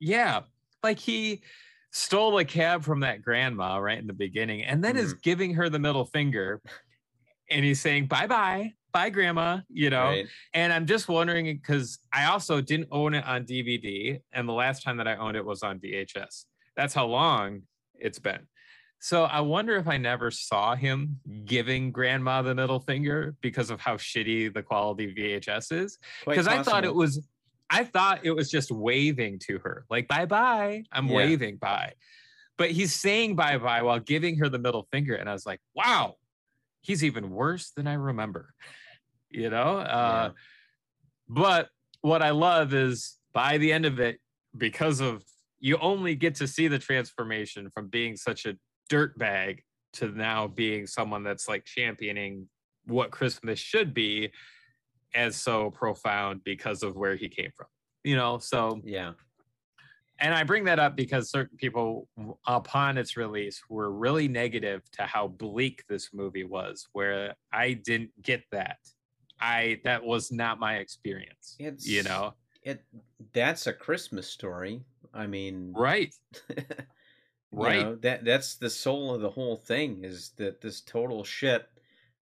yeah, 0.00 0.40
like 0.82 0.98
he 0.98 1.42
stole 1.90 2.38
a 2.38 2.44
cab 2.44 2.84
from 2.84 3.00
that 3.00 3.22
grandma 3.22 3.78
right 3.78 3.98
in 3.98 4.06
the 4.06 4.12
beginning 4.12 4.62
and 4.62 4.82
then 4.84 4.96
is 4.96 5.12
mm-hmm. 5.12 5.20
giving 5.22 5.54
her 5.54 5.68
the 5.68 5.78
middle 5.78 6.04
finger 6.04 6.60
and 7.50 7.64
he's 7.64 7.80
saying 7.80 8.06
bye 8.06 8.26
bye 8.26 8.70
bye 8.92 9.10
grandma 9.10 9.58
you 9.68 9.90
know? 9.90 10.04
Right? 10.04 10.26
and 10.54 10.72
i'm 10.72 10.86
just 10.86 11.08
wondering 11.08 11.46
because 11.46 11.98
i 12.12 12.26
also 12.26 12.60
didn't 12.60 12.88
own 12.90 13.14
it 13.14 13.24
on 13.24 13.44
dvd 13.44 14.20
and 14.32 14.48
the 14.48 14.52
last 14.52 14.82
time 14.82 14.98
that 14.98 15.08
i 15.08 15.16
owned 15.16 15.36
it 15.36 15.44
was 15.44 15.62
on 15.62 15.78
vhs 15.78 16.44
that's 16.76 16.94
how 16.94 17.06
long 17.06 17.62
it's 17.98 18.20
been. 18.20 18.46
So 19.00 19.24
i 19.24 19.40
wonder 19.40 19.76
if 19.76 19.88
i 19.88 19.96
never 19.96 20.30
saw 20.30 20.74
him 20.74 21.20
giving 21.44 21.92
grandma 21.92 22.42
the 22.42 22.54
middle 22.54 22.80
finger 22.80 23.36
because 23.40 23.70
of 23.70 23.80
how 23.80 23.96
shitty 23.96 24.52
the 24.52 24.62
quality 24.62 25.14
vhs 25.14 25.72
is 25.72 25.98
because 26.26 26.48
i 26.48 26.62
thought 26.62 26.84
it 26.84 26.94
was 26.94 27.26
i 27.70 27.84
thought 27.84 28.20
it 28.24 28.32
was 28.32 28.50
just 28.50 28.70
waving 28.70 29.38
to 29.38 29.58
her 29.58 29.84
like 29.90 30.08
bye 30.08 30.26
bye 30.26 30.82
i'm 30.92 31.06
Yeah. 31.08 31.16
waving 31.16 31.56
bye. 31.56 31.92
But 32.56 32.72
he's 32.72 32.92
saying 32.94 33.36
bye 33.36 33.58
bye 33.58 33.82
while 33.82 34.00
giving 34.00 34.36
her 34.38 34.48
the 34.48 34.58
middle 34.58 34.88
finger 34.90 35.14
and 35.14 35.28
i 35.28 35.32
was 35.32 35.46
like 35.46 35.60
wow 35.74 36.14
he's 36.80 37.04
even 37.04 37.30
worse 37.30 37.70
than 37.76 37.86
i 37.86 37.94
remember 37.94 38.52
you 39.30 39.50
know? 39.50 39.78
Uh 39.78 40.30
but 41.28 41.68
what 42.00 42.22
i 42.22 42.30
love 42.30 42.72
is 42.74 43.18
by 43.32 43.58
the 43.58 43.72
end 43.72 43.84
of 43.84 44.00
it 44.00 44.18
because 44.56 45.00
of 45.00 45.22
you 45.60 45.76
only 45.78 46.14
get 46.14 46.34
to 46.36 46.46
see 46.46 46.68
the 46.68 46.78
transformation 46.78 47.68
from 47.70 47.88
being 47.88 48.16
such 48.16 48.46
a 48.46 48.56
dirt 48.88 49.16
bag 49.18 49.62
to 49.92 50.08
now 50.08 50.46
being 50.46 50.86
someone 50.86 51.22
that's 51.22 51.48
like 51.48 51.64
championing 51.64 52.48
what 52.86 53.10
christmas 53.10 53.58
should 53.58 53.92
be 53.92 54.30
as 55.14 55.36
so 55.36 55.70
profound 55.70 56.42
because 56.44 56.82
of 56.82 56.96
where 56.96 57.16
he 57.16 57.28
came 57.28 57.50
from 57.56 57.66
you 58.04 58.16
know 58.16 58.38
so 58.38 58.80
yeah. 58.84 59.12
and 60.20 60.34
I 60.34 60.44
bring 60.44 60.64
that 60.64 60.78
up 60.78 60.96
because 60.96 61.30
certain 61.30 61.56
people, 61.56 62.08
upon 62.46 62.98
its 62.98 63.16
release, 63.16 63.62
were 63.68 63.90
really 63.92 64.28
negative 64.28 64.82
to 64.92 65.02
how 65.02 65.28
bleak 65.28 65.84
this 65.88 66.10
movie 66.12 66.44
was. 66.44 66.88
Where 66.92 67.34
I 67.52 67.74
didn't 67.74 68.10
get 68.22 68.42
that. 68.50 68.78
I 69.40 69.80
that 69.84 70.04
was 70.04 70.32
not 70.32 70.58
my 70.58 70.76
experience. 70.76 71.56
It's 71.58 71.86
you 71.86 72.02
know, 72.02 72.34
it 72.62 72.84
that's 73.32 73.66
a 73.66 73.72
Christmas 73.72 74.28
story. 74.28 74.82
I 75.14 75.26
mean, 75.26 75.72
right, 75.76 76.14
right, 77.52 77.82
know, 77.82 77.94
that 77.96 78.24
that's 78.24 78.56
the 78.56 78.70
soul 78.70 79.14
of 79.14 79.20
the 79.20 79.30
whole 79.30 79.56
thing 79.56 80.04
is 80.04 80.32
that 80.36 80.60
this 80.60 80.80
total 80.80 81.24
shit 81.24 81.66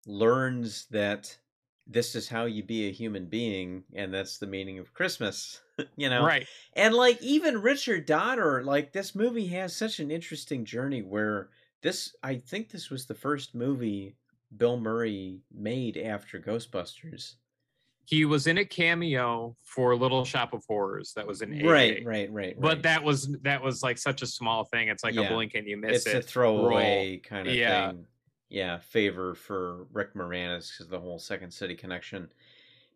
learns 0.06 0.86
that 0.90 1.36
this 1.86 2.14
is 2.14 2.28
how 2.28 2.44
you 2.46 2.62
be 2.64 2.88
a 2.88 2.92
human 2.92 3.26
being 3.26 3.84
and 3.94 4.12
that's 4.12 4.38
the 4.38 4.46
meaning 4.46 4.78
of 4.78 4.92
Christmas. 4.94 5.62
you 5.96 6.08
know, 6.08 6.24
right. 6.24 6.46
And 6.74 6.94
like 6.94 7.22
even 7.22 7.62
Richard 7.62 8.06
Donner, 8.06 8.64
like 8.64 8.92
this 8.92 9.14
movie 9.14 9.46
has 9.48 9.74
such 9.76 10.00
an 10.00 10.10
interesting 10.10 10.64
journey 10.64 11.02
where 11.02 11.50
this 11.82 12.14
I 12.22 12.36
think 12.36 12.70
this 12.70 12.90
was 12.90 13.06
the 13.06 13.14
first 13.14 13.54
movie 13.54 14.16
Bill 14.56 14.78
Murray 14.80 15.42
made 15.52 15.96
after 15.96 16.40
Ghostbusters. 16.40 17.34
He 18.04 18.24
was 18.24 18.46
in 18.46 18.58
a 18.58 18.64
cameo 18.64 19.56
for 19.64 19.96
Little 19.96 20.24
Shop 20.24 20.52
of 20.52 20.64
Horrors. 20.68 21.12
That 21.14 21.26
was 21.26 21.42
an 21.42 21.50
Right, 21.64 22.02
AA. 22.02 22.08
right, 22.08 22.30
right, 22.32 22.60
But 22.60 22.82
that 22.82 23.02
was 23.02 23.28
that 23.42 23.62
was 23.62 23.82
like 23.82 23.98
such 23.98 24.22
a 24.22 24.26
small 24.26 24.64
thing. 24.64 24.88
It's 24.88 25.02
like 25.02 25.14
Yeah. 25.14 25.22
a 25.22 25.34
blink 25.34 25.54
and 25.54 25.66
you 25.66 25.76
miss 25.76 26.06
it. 26.06 26.14
it's 26.14 26.24
a 26.26 26.28
throwaway 26.28 27.18
kind 27.18 27.48
of 27.48 27.54
Yeah. 27.54 27.90
thing. 27.92 28.06
Yeah, 28.48 28.78
favor 28.78 29.34
for 29.34 29.86
Rick 29.92 30.14
Moranis 30.14 30.70
because 30.70 30.88
the 30.88 31.00
whole 31.00 31.18
Second 31.18 31.52
City 31.52 31.74
connection. 31.74 32.28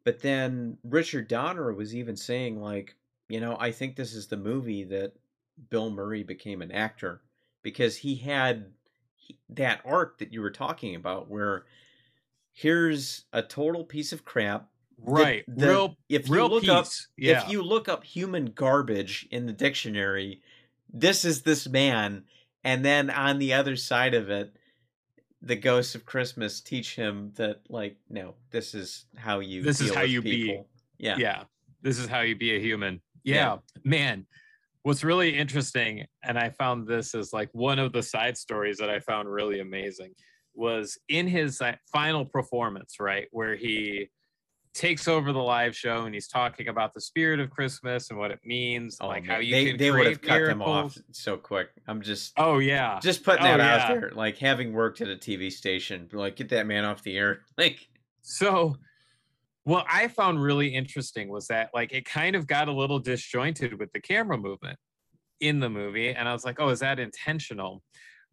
But 0.04 0.20
then 0.20 0.78
Richard 0.84 1.28
Donner 1.28 1.72
was 1.72 1.94
even 1.94 2.16
saying 2.16 2.60
like, 2.60 2.96
you 3.28 3.40
know, 3.40 3.56
I 3.58 3.72
think 3.72 3.96
this 3.96 4.14
is 4.14 4.28
the 4.28 4.36
movie 4.36 4.84
that 4.84 5.12
Bill 5.68 5.90
Murray 5.90 6.22
became 6.22 6.62
an 6.62 6.72
actor 6.72 7.22
because 7.62 7.96
he 7.96 8.16
had 8.16 8.72
that 9.50 9.80
arc 9.84 10.18
that 10.18 10.32
you 10.32 10.40
were 10.40 10.50
talking 10.50 10.94
about 10.94 11.28
where 11.28 11.64
here's 12.52 13.24
a 13.32 13.42
total 13.42 13.84
piece 13.84 14.12
of 14.12 14.24
crap 14.24 14.68
right. 14.98 15.44
the- 15.46 15.68
real 15.68 15.96
if 16.08 16.28
you 16.28 16.34
real 16.34 16.48
look 16.48 16.62
peace. 16.62 16.70
up 16.70 16.86
yeah. 17.16 17.42
if 17.42 17.50
you 17.50 17.62
look 17.62 17.88
up 17.88 18.04
human 18.04 18.46
garbage 18.46 19.28
in 19.30 19.46
the 19.46 19.52
dictionary, 19.52 20.42
this 20.92 21.24
is 21.24 21.42
this 21.42 21.68
man. 21.68 22.24
And 22.62 22.84
then 22.84 23.08
on 23.10 23.38
the 23.38 23.54
other 23.54 23.76
side 23.76 24.14
of 24.14 24.28
it, 24.28 24.54
the 25.42 25.56
ghosts 25.56 25.94
of 25.94 26.04
Christmas 26.04 26.60
teach 26.60 26.94
him 26.94 27.32
that, 27.36 27.60
like, 27.68 27.96
no, 28.08 28.34
this 28.50 28.74
is 28.74 29.06
how 29.16 29.40
you. 29.40 29.62
This 29.62 29.80
is 29.80 29.94
how 29.94 30.02
you 30.02 30.20
be. 30.22 30.60
Yeah. 30.98 31.16
yeah 31.16 31.42
this 31.82 31.98
is 31.98 32.06
how 32.06 32.20
you 32.20 32.36
be 32.36 32.54
a 32.56 32.60
human 32.60 33.00
yeah, 33.24 33.34
Yeah. 33.34 33.56
man 33.84 34.26
what's 34.82 35.04
really 35.04 35.36
interesting 35.36 36.06
and 36.24 36.38
i 36.38 36.50
found 36.50 36.86
this 36.86 37.14
as 37.14 37.32
like 37.32 37.48
one 37.52 37.78
of 37.78 37.92
the 37.92 38.02
side 38.02 38.36
stories 38.36 38.78
that 38.78 38.90
i 38.90 39.00
found 39.00 39.30
really 39.30 39.60
amazing 39.60 40.12
was 40.54 40.98
in 41.08 41.26
his 41.26 41.60
final 41.92 42.24
performance, 42.24 42.96
right, 43.00 43.28
where 43.30 43.56
he 43.56 44.10
takes 44.74 45.08
over 45.08 45.32
the 45.32 45.38
live 45.38 45.76
show 45.76 46.04
and 46.04 46.14
he's 46.14 46.28
talking 46.28 46.68
about 46.68 46.94
the 46.94 47.00
spirit 47.00 47.40
of 47.40 47.50
Christmas 47.50 48.10
and 48.10 48.18
what 48.18 48.30
it 48.30 48.38
means, 48.44 48.96
Oh, 49.00 49.08
like 49.08 49.24
man, 49.24 49.34
how 49.36 49.40
you 49.40 49.54
they 49.54 49.64
can 49.66 49.76
they 49.76 49.90
would 49.90 50.06
have 50.06 50.22
cut 50.22 50.44
them 50.44 50.62
off 50.62 50.96
miracles. 50.96 51.02
so 51.12 51.36
quick. 51.36 51.70
I'm 51.88 52.00
just 52.02 52.32
Oh 52.36 52.58
yeah, 52.58 52.98
just 53.02 53.24
putting 53.24 53.44
Oh, 53.46 53.56
that 53.56 53.60
out 53.60 53.88
yeah. 53.88 54.00
there. 54.00 54.10
Like 54.10 54.38
having 54.38 54.72
worked 54.72 55.00
at 55.00 55.08
a 55.08 55.16
TV 55.16 55.50
station, 55.50 56.08
like 56.12 56.36
get 56.36 56.48
that 56.50 56.66
man 56.66 56.84
off 56.84 57.02
the 57.02 57.16
air. 57.16 57.40
Like 57.58 57.86
So, 58.22 58.76
what 59.64 59.86
I 59.90 60.08
found 60.08 60.42
really 60.42 60.68
interesting 60.74 61.28
was 61.28 61.48
that 61.48 61.70
like 61.74 61.92
it 61.92 62.04
kind 62.04 62.36
of 62.36 62.46
got 62.46 62.68
a 62.68 62.72
little 62.72 62.98
disjointed 62.98 63.78
with 63.78 63.92
the 63.92 64.00
camera 64.00 64.38
movement 64.38 64.78
in 65.40 65.58
the 65.60 65.70
movie, 65.70 66.10
and 66.10 66.28
I 66.28 66.32
was 66.32 66.44
like, 66.44 66.60
oh, 66.60 66.68
is 66.68 66.80
that 66.80 66.98
intentional? 66.98 67.82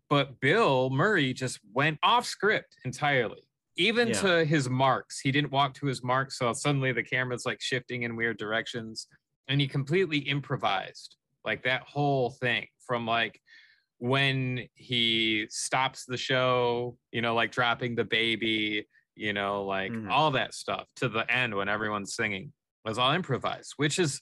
But 0.10 0.40
Bill 0.40 0.90
Murray 0.90 1.34
just 1.34 1.60
went 1.74 2.00
off 2.04 2.26
script 2.26 2.76
entirely, 2.86 3.42
even 3.78 4.10
Yeah. 4.10 4.22
to 4.22 4.46
his 4.46 4.70
marks. 4.70 5.20
He 5.20 5.32
didn't 5.32 5.52
walk 5.52 5.74
to 5.76 5.86
his 5.86 6.04
marks, 6.04 6.38
so 6.38 6.52
suddenly 6.54 6.92
the 6.92 7.04
camera's 7.04 7.46
like 7.46 7.62
shifting 7.62 8.04
in 8.04 8.16
weird 8.16 8.38
directions, 8.38 9.08
and 9.48 9.62
he 9.62 9.68
completely 9.68 10.20
improvised 10.20 11.16
like 11.46 11.64
that 11.64 11.84
whole 11.84 12.32
thing 12.32 12.68
from 12.86 13.06
like 13.06 13.40
when 14.00 14.68
he 14.74 15.48
stops 15.50 16.06
the 16.06 16.18
show, 16.18 16.98
you 17.12 17.22
know, 17.22 17.34
like 17.34 17.52
dropping 17.52 17.96
the 17.96 18.04
baby, 18.04 18.88
you 19.16 19.34
know, 19.34 19.64
like 19.64 19.92
Mhm. 19.92 20.12
all 20.12 20.30
that 20.32 20.54
stuff 20.54 20.88
to 20.98 21.10
the 21.10 21.30
end 21.32 21.56
when 21.56 21.70
everyone's 21.70 22.14
singing 22.16 22.54
was 22.86 22.98
all 22.98 23.12
improvised, 23.14 23.74
which 23.78 23.98
is 23.98 24.22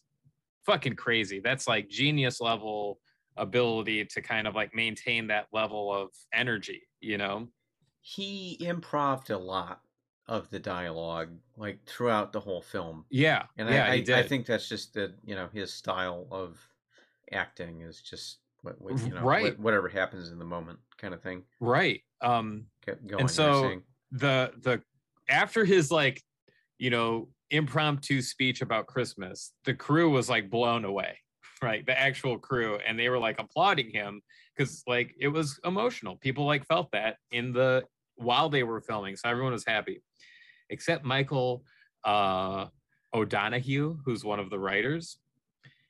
fucking 0.65 0.95
crazy. 0.95 1.39
That's 1.39 1.67
like 1.67 1.89
genius 1.89 2.39
level 2.39 2.99
ability 3.37 4.05
to 4.05 4.21
kind 4.21 4.47
of 4.47 4.55
like 4.55 4.73
maintain 4.73 5.27
that 5.27 5.47
level 5.51 5.93
of 5.93 6.09
energy, 6.33 6.87
you 7.01 7.17
know? 7.17 7.51
He 8.07 8.55
improved 8.63 9.31
a 9.31 9.37
lot 9.37 9.81
of 10.27 10.47
the 10.51 10.59
dialogue, 10.59 11.29
like 11.57 11.83
throughout 11.87 12.31
the 12.31 12.39
whole 12.39 12.61
film. 12.61 13.03
Yeah. 13.09 13.45
And 13.57 13.67
yeah, 13.67 13.85
I, 13.85 14.03
I. 14.07 14.19
I 14.19 14.23
think 14.27 14.45
that's 14.45 14.69
just 14.69 14.93
that 14.93 15.15
you 15.25 15.33
know 15.33 15.49
his 15.51 15.73
style 15.73 16.27
of 16.29 16.59
acting 17.31 17.81
is 17.81 18.01
just 18.01 18.37
what, 18.61 18.79
what 18.79 18.99
you 19.01 19.09
know 19.11 19.21
Right. 19.23 19.43
what, 19.43 19.59
whatever 19.59 19.89
happens 19.89 20.29
in 20.29 20.37
the 20.37 20.45
moment 20.45 20.77
kind 20.99 21.15
of 21.15 21.21
thing. 21.23 21.43
right. 21.59 22.01
Um 22.21 22.67
Get 22.85 23.05
going. 23.07 23.23
were 23.23 23.27
so- 23.29 23.81
the 24.11 24.51
the 24.61 24.83
after 25.27 25.65
his 25.65 25.89
like 25.89 26.21
you 26.77 26.91
know 26.91 27.27
impromptu 27.49 28.21
speech 28.21 28.61
about 28.61 28.85
christmas 28.85 29.51
the 29.65 29.73
crew 29.73 30.09
was 30.11 30.29
like 30.29 30.49
blown 30.49 30.85
away 30.85 31.17
right 31.61 31.85
the 31.87 31.99
actual 31.99 32.37
crew 32.37 32.77
and 32.87 32.97
they 32.99 33.09
were 33.09 33.17
like 33.17 33.39
applauding 33.39 33.89
him 33.91 34.21
because 34.55 34.83
like 34.87 35.13
it 35.19 35.27
was 35.27 35.59
emotional 35.65 36.15
people 36.17 36.45
like 36.45 36.65
felt 36.67 36.91
that 36.91 37.17
in 37.31 37.51
the 37.51 37.83
while 38.15 38.49
they 38.49 38.63
were 38.63 38.81
filming 38.81 39.15
so 39.15 39.29
everyone 39.29 39.53
was 39.53 39.65
happy 39.65 40.01
except 40.69 41.03
michael 41.03 41.63
uh 42.03 42.65
o'donoghue 43.13 43.97
who's 44.05 44.23
one 44.23 44.39
of 44.39 44.49
the 44.49 44.59
writers 44.59 45.17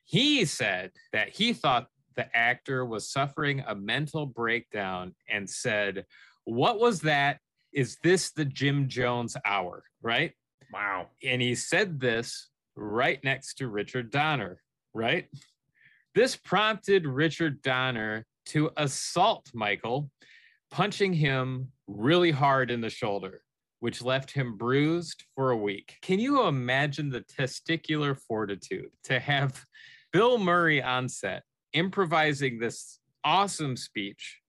he 0.04 0.44
said 0.44 0.92
that 1.12 1.28
he 1.28 1.52
thought 1.52 1.88
the 2.14 2.36
actor 2.36 2.84
was 2.84 3.10
suffering 3.10 3.62
a 3.66 3.74
mental 3.74 4.26
breakdown 4.26 5.14
and 5.28 5.48
said 5.48 6.04
what 6.44 6.78
was 6.78 7.00
that 7.00 7.38
is 7.76 7.98
this 8.02 8.30
the 8.30 8.44
Jim 8.44 8.88
Jones 8.88 9.36
hour, 9.44 9.84
right? 10.02 10.32
wow. 10.72 11.06
And 11.22 11.40
he 11.40 11.54
said 11.54 12.00
this 12.00 12.48
right 12.74 13.22
next 13.22 13.54
to 13.58 13.68
Richard 13.68 14.10
Donner, 14.10 14.60
right? 14.94 15.28
This 16.14 16.36
prompted 16.36 17.06
Richard 17.06 17.62
Donner 17.62 18.26
to 18.46 18.70
assault 18.76 19.50
Michael, 19.54 20.10
punching 20.70 21.12
him 21.12 21.68
really 21.86 22.30
hard 22.30 22.70
in 22.70 22.80
the 22.80 22.90
shoulder, 22.90 23.42
which 23.80 24.02
left 24.02 24.30
him 24.30 24.56
bruised 24.56 25.24
for 25.34 25.50
a 25.50 25.56
week. 25.56 25.96
Can 26.02 26.18
you 26.18 26.46
imagine 26.46 27.10
the 27.10 27.22
testicular 27.22 28.18
fortitude 28.28 28.90
to 29.04 29.18
have 29.18 29.64
Bill 30.12 30.38
Murray 30.38 30.82
on 30.82 31.08
set 31.08 31.42
improvising 31.72 32.58
this 32.58 32.98
awesome 33.22 33.76
speech 33.76 34.40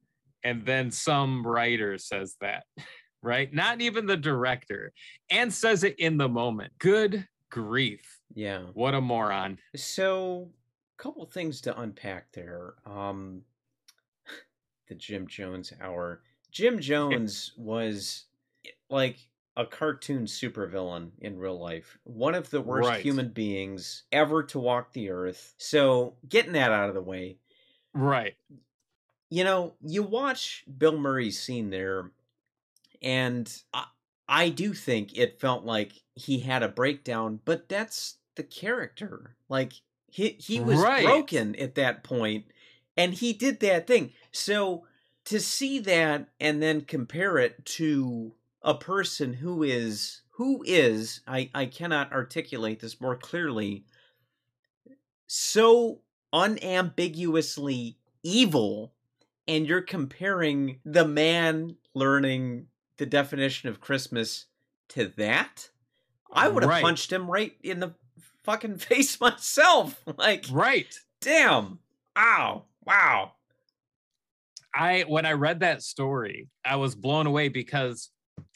and 0.44 0.66
then 0.66 0.92
some 0.92 1.46
writer 1.46 1.98
says 1.98 2.36
that, 2.42 2.64
right? 3.22 3.54
Not 3.54 3.82
even 3.82 4.06
the 4.06 4.18
director, 4.18 4.94
and 5.30 5.54
says 5.54 5.84
it 5.84 6.00
in 6.00 6.18
the 6.18 6.30
moment. 6.30 6.72
Good 6.80 7.28
grief. 7.52 8.20
Yeah. 8.34 8.62
What 8.74 8.94
a 8.94 9.02
moron. 9.02 9.58
So, 9.76 10.50
a 10.98 11.04
couple 11.04 11.26
things 11.26 11.62
to 11.62 11.80
unpack 11.80 12.32
there. 12.34 12.76
Um, 12.86 13.42
the 14.88 14.96
Jim 14.96 15.28
Jones 15.28 15.74
hour. 15.82 16.22
Jim 16.58 16.80
Jones 16.80 17.52
was 17.56 18.26
eh, 18.66 18.72
like 18.90 19.30
a 19.56 19.64
cartoon 19.64 20.26
supervillain 20.26 21.12
in 21.20 21.38
real 21.38 21.60
life. 21.60 22.00
One 22.04 22.34
of 22.34 22.50
the 22.50 22.62
worst 22.62 22.90
Right. 22.90 23.02
human 23.04 23.30
beings 23.30 24.06
ever 24.12 24.42
to 24.42 24.58
walk 24.58 24.92
the 24.94 25.12
earth. 25.12 25.54
So, 25.60 26.16
getting 26.28 26.54
that 26.54 26.72
out 26.72 26.90
of 26.90 26.96
the 26.96 27.02
way, 27.04 27.38
Right. 27.94 28.36
you 29.30 29.44
know, 29.44 29.76
you 29.84 30.02
watch 30.02 30.66
Bill 30.80 30.98
Murray's 30.98 31.40
scene 31.40 31.70
there, 31.70 32.10
and 33.04 33.62
I, 33.74 33.86
I 34.28 34.50
do 34.50 34.74
think 34.74 35.16
it 35.18 35.40
felt 35.40 35.64
like 35.64 35.94
he 36.16 36.40
had 36.40 36.64
a 36.64 36.70
breakdown, 36.70 37.40
but 37.46 37.70
that's 37.70 38.18
the 38.36 38.44
character. 38.44 39.36
Like 39.48 39.74
he 40.08 40.30
he 40.40 40.60
was 40.60 40.80
Right. 40.82 41.04
broken 41.04 41.56
at 41.58 41.76
that 41.76 42.04
point, 42.04 42.46
and 42.98 43.14
he 43.14 43.34
did 43.34 43.60
that 43.60 43.86
thing. 43.86 44.14
So 44.32 44.86
to 45.28 45.40
see 45.40 45.80
that 45.80 46.30
and 46.40 46.62
then 46.62 46.82
compare 46.82 47.38
it 47.38 47.66
to 47.66 48.34
a 48.62 48.74
person 48.76 49.34
who 49.34 49.64
is 49.64 50.22
who 50.32 50.64
is 50.66 51.22
I 51.28 51.50
I 51.54 51.66
cannot 51.66 52.12
articulate 52.12 52.80
this 52.80 53.00
more 53.02 53.16
clearly. 53.16 53.86
So 55.28 56.02
unambiguously 56.34 57.98
evil 58.24 58.94
and 59.48 59.66
you're 59.68 59.82
comparing 59.82 60.80
the 60.86 61.08
man 61.08 61.78
learning 61.94 62.68
the 62.98 63.06
definition 63.06 63.70
of 63.70 63.80
Christmas 63.82 64.46
to 64.90 65.08
that, 65.18 65.70
I 66.32 66.48
would 66.48 66.64
have 66.64 66.70
Right. 66.70 66.82
punched 66.82 67.12
him 67.12 67.30
right 67.30 67.56
in 67.64 67.80
the 67.80 67.94
fucking 68.44 68.78
face 68.80 69.20
myself. 69.20 70.02
Like, 70.18 70.46
Right. 70.52 71.00
damn. 71.22 71.80
Ow. 72.18 72.64
Wow. 72.86 73.34
I 74.78 75.06
when 75.08 75.26
I 75.26 75.32
read 75.34 75.62
that 75.62 75.82
story, 75.82 76.48
I 76.64 76.76
was 76.76 76.96
blown 76.96 77.26
away 77.26 77.50
because 77.50 78.12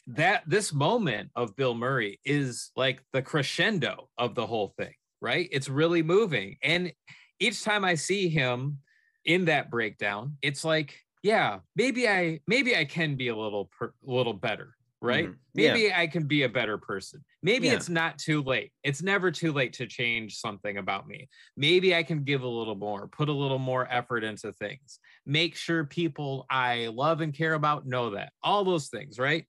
that 0.06 0.42
this 0.46 0.72
moment 0.72 1.30
of 1.36 1.56
Bill 1.56 1.74
Murray 1.74 2.20
is 2.24 2.70
like 2.76 3.02
the 3.12 3.22
crescendo 3.22 4.08
of 4.18 4.34
the 4.34 4.46
whole 4.46 4.74
thing, 4.78 4.94
right? 5.20 5.48
It's 5.50 5.68
really 5.68 6.02
moving. 6.02 6.56
And 6.62 6.92
each 7.40 7.64
time 7.64 7.84
I 7.84 7.96
see 7.96 8.28
him 8.28 8.78
in 9.24 9.46
that 9.46 9.70
breakdown, 9.70 10.36
it's 10.42 10.64
like, 10.64 10.98
yeah, 11.22 11.58
maybe 11.76 12.08
I 12.08 12.40
maybe 12.46 12.76
I 12.76 12.84
can 12.84 13.16
be 13.16 13.28
a 13.28 13.36
little 13.36 13.70
per, 13.76 13.92
little 14.04 14.32
better, 14.32 14.76
right? 15.02 15.28
Mhm. 15.28 15.38
Yeah. 15.54 15.72
Maybe 15.74 15.92
I 15.92 16.06
can 16.06 16.26
be 16.26 16.44
a 16.44 16.48
better 16.48 16.78
person. 16.78 17.24
Maybe 17.42 17.66
Yeah. 17.66 17.74
it's 17.74 17.88
not 17.88 18.18
too 18.18 18.42
late. 18.42 18.72
It's 18.84 19.02
never 19.02 19.30
too 19.30 19.52
late 19.52 19.72
to 19.74 19.86
change 19.86 20.36
something 20.36 20.78
about 20.78 21.08
me. 21.08 21.28
Maybe 21.56 21.94
I 21.94 22.02
can 22.04 22.24
give 22.24 22.42
a 22.42 22.48
little 22.48 22.76
more, 22.76 23.08
put 23.08 23.28
a 23.28 23.32
little 23.32 23.58
more 23.58 23.90
effort 23.92 24.24
into 24.24 24.52
things, 24.52 25.00
make 25.26 25.56
sure 25.56 25.84
people 25.84 26.46
I 26.48 26.86
love 26.86 27.20
and 27.20 27.34
care 27.34 27.54
about 27.54 27.86
know 27.86 28.10
that. 28.10 28.32
All 28.42 28.64
those 28.64 28.88
things, 28.88 29.18
right? 29.18 29.46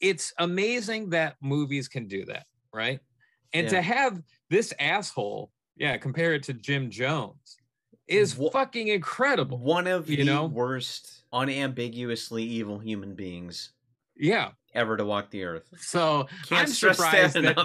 It's 0.00 0.32
amazing 0.38 1.10
that 1.10 1.36
movies 1.40 1.88
can 1.88 2.08
do 2.08 2.24
that, 2.26 2.46
right? 2.74 3.00
And 3.52 3.64
Yeah. 3.66 3.70
to 3.70 3.82
have 3.82 4.22
this 4.50 4.74
asshole, 4.80 5.52
yeah, 5.76 5.96
compare 5.96 6.34
it 6.34 6.42
to 6.44 6.54
Jim 6.54 6.90
Jones 6.90 7.56
is 8.08 8.34
fucking 8.34 8.88
incredible. 8.88 9.58
One 9.58 9.86
of 9.86 10.10
You 10.10 10.18
the 10.18 10.24
know? 10.24 10.46
worst, 10.46 11.24
unambiguously 11.32 12.42
evil 12.42 12.78
human 12.80 13.14
beings 13.14 13.72
Yeah. 14.16 14.52
Ever 14.74 14.96
to 14.96 15.04
walk 15.04 15.30
the 15.30 15.44
earth. 15.44 15.68
So 15.78 16.28
Can't 16.48 16.62
I'm 16.62 16.66
surprised 16.68 17.34
that. 17.36 17.58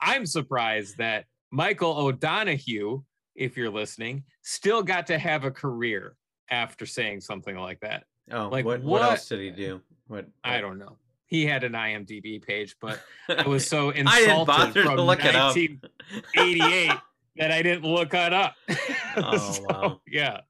I'm 0.00 0.24
surprised 0.26 0.96
that 0.98 1.26
Michael 1.50 1.96
O'Donoghue, 1.98 3.02
if 3.34 3.56
you're 3.56 3.70
listening, 3.70 4.24
still 4.42 4.82
got 4.82 5.06
to 5.08 5.18
have 5.18 5.44
a 5.44 5.50
career 5.50 6.16
after 6.50 6.86
saying 6.86 7.20
something 7.20 7.56
like 7.56 7.80
that. 7.80 8.04
Oh, 8.32 8.48
like, 8.48 8.64
what, 8.64 8.80
what 8.82 9.02
what- 9.02 9.10
else 9.10 9.28
did 9.28 9.40
he 9.40 9.50
do? 9.50 9.80
What, 10.08 10.26
I 10.42 10.60
don't 10.60 10.78
know. 10.78 10.96
He 11.26 11.46
had 11.46 11.62
an 11.62 11.72
IMDb 11.74 12.42
page, 12.42 12.74
but 12.80 13.00
I 13.28 13.46
was 13.46 13.64
so 13.66 13.90
insulted 13.94 14.72
from 14.82 14.96
to 14.96 15.02
look 15.02 15.24
it 15.24 15.36
up. 15.36 15.54
1988 15.54 16.90
that 17.36 17.52
I 17.52 17.62
didn't 17.62 17.84
look 17.84 18.12
it 18.14 18.32
up. 18.32 18.54
Oh, 19.16 19.36
So, 19.38 19.62
wow. 19.68 20.00
Yeah. 20.06 20.40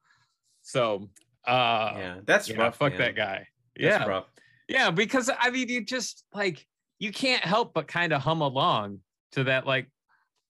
So, 0.62 1.09
uh, 1.46 1.92
yeah, 1.96 2.18
that's 2.24 2.48
yeah, 2.48 2.57
rough. 2.59 2.76
fuck 2.76 2.92
man. 2.92 2.98
that 3.00 3.16
guy. 3.16 3.48
That's 3.76 4.05
yeah. 4.05 4.07
rough. 4.07 4.26
Yeah, 4.70 4.90
because 4.90 5.28
I 5.38 5.50
mean, 5.50 5.68
you 5.68 5.85
just 5.85 6.24
like 6.33 6.64
you 6.98 7.11
can't 7.12 7.42
help 7.42 7.74
but 7.74 7.88
kind 7.88 8.12
of 8.12 8.22
hum 8.22 8.40
along 8.40 9.00
to 9.33 9.44
that, 9.44 9.66
like 9.66 9.88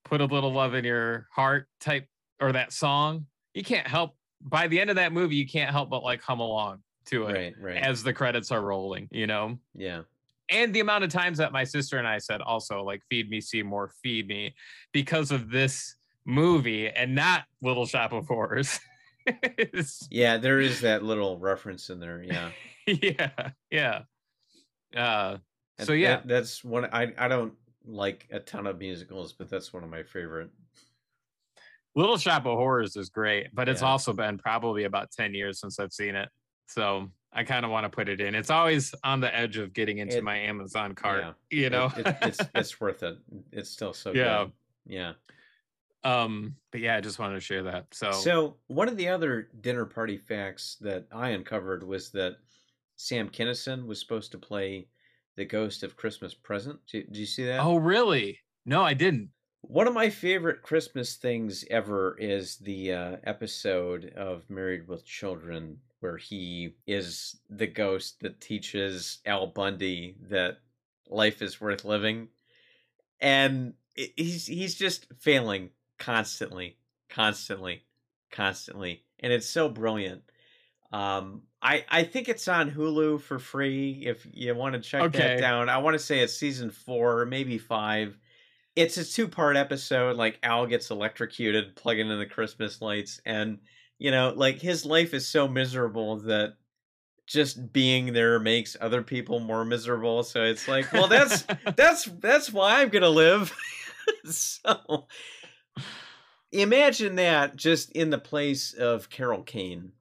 put 0.05 0.21
a 0.21 0.27
little 0.27 0.53
love 0.53 0.75
in 0.75 0.85
your 0.85 1.27
heart 1.33 1.67
type 1.81 2.07
or 2.41 2.53
that 2.53 2.73
song. 2.73 3.27
You 3.55 3.65
can't 3.65 3.87
help 3.87 4.15
by 4.43 4.69
the 4.69 4.79
end 4.81 4.91
of 4.91 4.97
that 4.97 5.13
movie, 5.13 5.37
you 5.37 5.49
can't 5.49 5.71
help 5.71 5.89
but 5.91 6.03
like 6.03 6.23
hum 6.23 6.41
along 6.41 6.83
to 7.07 7.27
it 7.27 7.33
Right, 7.33 7.55
right. 7.61 7.77
as 7.83 8.03
the 8.03 8.13
credits 8.13 8.51
are 8.51 8.61
rolling, 8.63 9.09
you 9.11 9.27
know? 9.27 9.59
yeah. 9.75 10.03
And 10.53 10.75
the 10.75 10.81
amount 10.81 11.05
of 11.05 11.11
times 11.11 11.39
that 11.39 11.53
my 11.53 11.63
sister 11.63 11.99
and 11.99 12.09
I 12.09 12.19
said 12.19 12.41
also, 12.41 12.83
like, 12.83 13.03
feed 13.09 13.31
me, 13.31 13.41
Seymour, 13.41 13.93
feed 14.03 14.27
me, 14.27 14.53
because 14.93 15.31
of 15.31 15.49
this 15.49 15.95
movie 16.27 16.89
and 16.89 17.15
not 17.15 17.45
Little 17.63 17.87
Shop 17.87 18.13
of 18.13 18.27
Horrors. 18.27 18.81
It's- 19.59 20.07
Yeah, 20.11 20.37
there 20.39 20.61
is 20.61 20.81
that 20.83 21.03
little 21.03 21.39
reference 21.39 21.91
in 21.91 22.01
there. 22.01 22.23
Yeah. 22.23 22.51
yeah, 22.87 23.51
yeah. 23.71 24.03
Uh, 24.97 25.39
so 25.81 25.93
yeah, 25.93 26.17
that- 26.17 26.29
that's 26.29 26.65
one 26.65 26.87
I 26.87 27.13
I 27.19 27.29
don't 27.29 27.55
like 27.85 28.27
a 28.31 28.41
ton 28.41 28.67
of 28.67 28.79
musicals, 28.79 29.33
but 29.33 29.49
that's 29.49 29.73
one 29.73 29.83
of 29.85 29.91
my 29.91 30.03
favorite. 30.03 30.51
Little 31.97 32.19
Shop 32.19 32.47
of 32.47 32.57
Horrors 32.57 32.97
is 32.97 33.09
great, 33.09 33.55
but 33.55 33.69
it's 33.69 33.83
Yeah. 33.83 33.89
also 33.89 34.13
been 34.13 34.39
probably 34.39 34.85
about 34.85 35.11
10 35.11 35.35
years 35.35 35.59
since 35.61 35.81
I've 35.81 35.93
seen 35.93 36.15
it. 36.15 36.29
So 36.67 37.11
I 37.33 37.43
kind 37.43 37.65
of 37.65 37.71
want 37.73 37.85
to 37.85 37.91
put 37.91 38.09
it 38.09 38.21
in. 38.21 38.35
It's 38.37 38.51
always 38.51 38.95
on 39.03 39.21
the 39.21 39.35
edge 39.35 39.57
of 39.57 39.73
getting 39.73 39.99
into 39.99 40.19
It- 40.19 40.25
my 40.25 40.37
Amazon 40.39 40.95
cart, 40.95 41.21
yeah. 41.25 41.33
you 41.59 41.67
It- 41.67 41.73
know? 41.73 41.91
it- 41.97 42.17
it's 42.23 42.39
it's 42.55 42.81
worth 42.81 43.03
it. 43.03 43.19
It's 43.53 43.71
still 43.71 43.93
so 43.93 44.13
Yeah. 44.13 44.45
good. 44.45 44.53
Yeah. 44.87 45.13
Um, 46.05 46.57
but 46.73 46.81
yeah, 46.81 46.97
I 46.97 47.01
just 47.01 47.19
wanted 47.19 47.35
to 47.35 47.41
share 47.41 47.63
that. 47.65 47.87
So, 47.93 48.13
So 48.13 48.57
one 48.69 48.89
of 48.89 48.97
the 48.97 49.09
other 49.09 49.49
dinner 49.61 49.85
party 49.85 50.17
facts 50.17 50.77
that 50.81 51.07
I 51.13 51.31
uncovered 51.31 51.87
was 51.87 52.11
that 52.11 52.37
Sam 52.97 53.29
Kinison 53.29 53.87
was 53.87 54.01
supposed 54.01 54.33
to 54.33 54.39
play 54.39 54.89
the 55.37 55.45
ghost 55.45 55.83
of 55.83 55.97
Christmas 55.97 56.35
Present. 56.35 56.79
Did, 56.91 57.07
did 57.07 57.17
you 57.17 57.27
see 57.27 57.45
that? 57.45 57.61
oh, 57.61 57.77
really? 57.77 58.39
No, 58.67 58.83
I 58.83 58.95
didn't. 58.95 59.31
One 59.63 59.87
of 59.87 59.95
my 59.95 60.09
favorite 60.09 60.63
Christmas 60.63 61.17
things 61.17 61.65
ever 61.71 62.17
is 62.19 62.57
the 62.57 62.93
uh, 62.93 63.17
episode 63.25 64.13
of 64.17 64.49
Married 64.49 64.89
with 64.89 65.05
Children 65.05 65.79
where 66.01 66.17
he 66.17 66.75
is 66.87 67.37
the 67.49 67.67
ghost 67.67 68.21
that 68.21 68.41
teaches 68.41 69.19
Al 69.27 69.47
Bundy 69.47 70.17
that 70.29 70.59
life 71.09 71.43
is 71.43 71.61
worth 71.61 71.85
living, 71.85 72.29
and 73.21 73.75
he's 73.95 74.47
he's 74.47 74.75
just 74.75 75.07
failing 75.19 75.71
constantly, 76.01 76.79
constantly, 77.09 77.85
constantly, 78.33 79.05
and 79.21 79.33
it's 79.33 79.47
so 79.47 79.69
brilliant. 79.69 80.23
Um, 80.93 81.43
I 81.63 81.85
I 81.89 82.03
think 82.03 82.29
it's 82.29 82.49
on 82.49 82.73
Hulu 82.73 83.21
for 83.21 83.39
free 83.39 84.03
if 84.05 84.27
you 84.33 84.53
want 84.57 84.75
to 84.75 84.81
check 84.81 85.03
Okay. 85.05 85.19
that 85.19 85.39
down. 85.39 85.69
I 85.69 85.79
want 85.79 85.95
to 85.95 86.01
say 86.01 86.19
it's 86.19 86.35
season 86.37 86.71
four, 86.71 87.25
maybe 87.27 87.59
five 87.59 88.19
it's 88.77 88.97
a 88.97 89.05
two 89.05 89.29
part 89.29 89.57
episode. 89.57 90.17
Like 90.17 90.39
Al 90.43 90.67
gets 90.67 90.91
electrocuted 90.91 91.77
plugging 91.77 92.11
in 92.11 92.19
the 92.19 92.27
Christmas 92.27 92.81
lights, 92.81 93.21
and 93.25 93.59
you 93.99 94.11
know, 94.11 94.33
like 94.35 94.61
his 94.61 94.85
life 94.85 95.13
is 95.15 95.27
so 95.29 95.47
miserable 95.47 96.17
that 96.21 96.55
just 97.27 97.73
being 97.73 98.13
there 98.13 98.41
makes 98.41 98.77
other 98.81 99.03
people 99.03 99.41
more 99.41 99.65
miserable. 99.65 100.23
So 100.23 100.45
it's 100.45 100.67
like, 100.67 100.93
well, 100.93 101.09
that's 101.09 101.45
that's 101.77 102.05
that's 102.05 102.53
why 102.53 102.81
I'm 102.83 102.89
gonna 102.89 103.09
live. 103.09 103.55
so 104.25 105.07
imagine 106.53 107.17
that 107.17 107.57
just 107.57 107.93
in 107.93 108.11
the 108.11 108.19
place 108.19 108.73
of 108.75 109.09
Carol 109.11 109.43
Kane. 109.43 109.93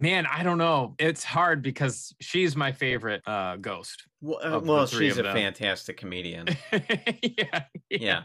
Man, 0.00 0.26
I 0.26 0.44
don't 0.44 0.58
know. 0.58 0.94
It's 0.98 1.24
hard 1.24 1.60
because 1.60 2.14
she's 2.20 2.54
my 2.54 2.70
favorite 2.70 3.20
uh, 3.26 3.56
ghost. 3.56 4.04
Well, 4.20 4.38
uh, 4.42 4.60
well 4.60 4.86
she's 4.86 5.18
a 5.18 5.22
them. 5.22 5.34
fantastic 5.34 5.96
comedian. 5.96 6.48
yeah, 7.22 7.64
Yeah. 7.90 8.22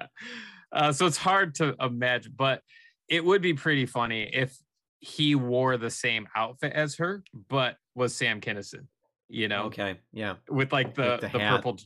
Uh, 0.72 0.92
so 0.92 1.06
it's 1.06 1.18
hard 1.18 1.56
to 1.56 1.76
imagine, 1.80 2.34
but 2.36 2.62
it 3.08 3.24
would 3.24 3.42
be 3.42 3.54
pretty 3.54 3.86
funny 3.86 4.24
if 4.34 4.58
he 5.00 5.36
wore 5.36 5.78
the 5.78 5.90
same 5.90 6.28
outfit 6.36 6.74
as 6.74 6.96
her, 6.96 7.24
but 7.50 7.78
was 7.94 8.16
Sam 8.16 8.42
Kinison. 8.42 8.88
You 9.30 9.48
know, 9.48 9.64
Okay, 9.66 9.98
yeah, 10.12 10.36
with 10.50 10.72
like 10.72 10.96
the 10.96 11.18
the 11.18 11.28
the, 11.28 11.40
purple, 11.40 11.80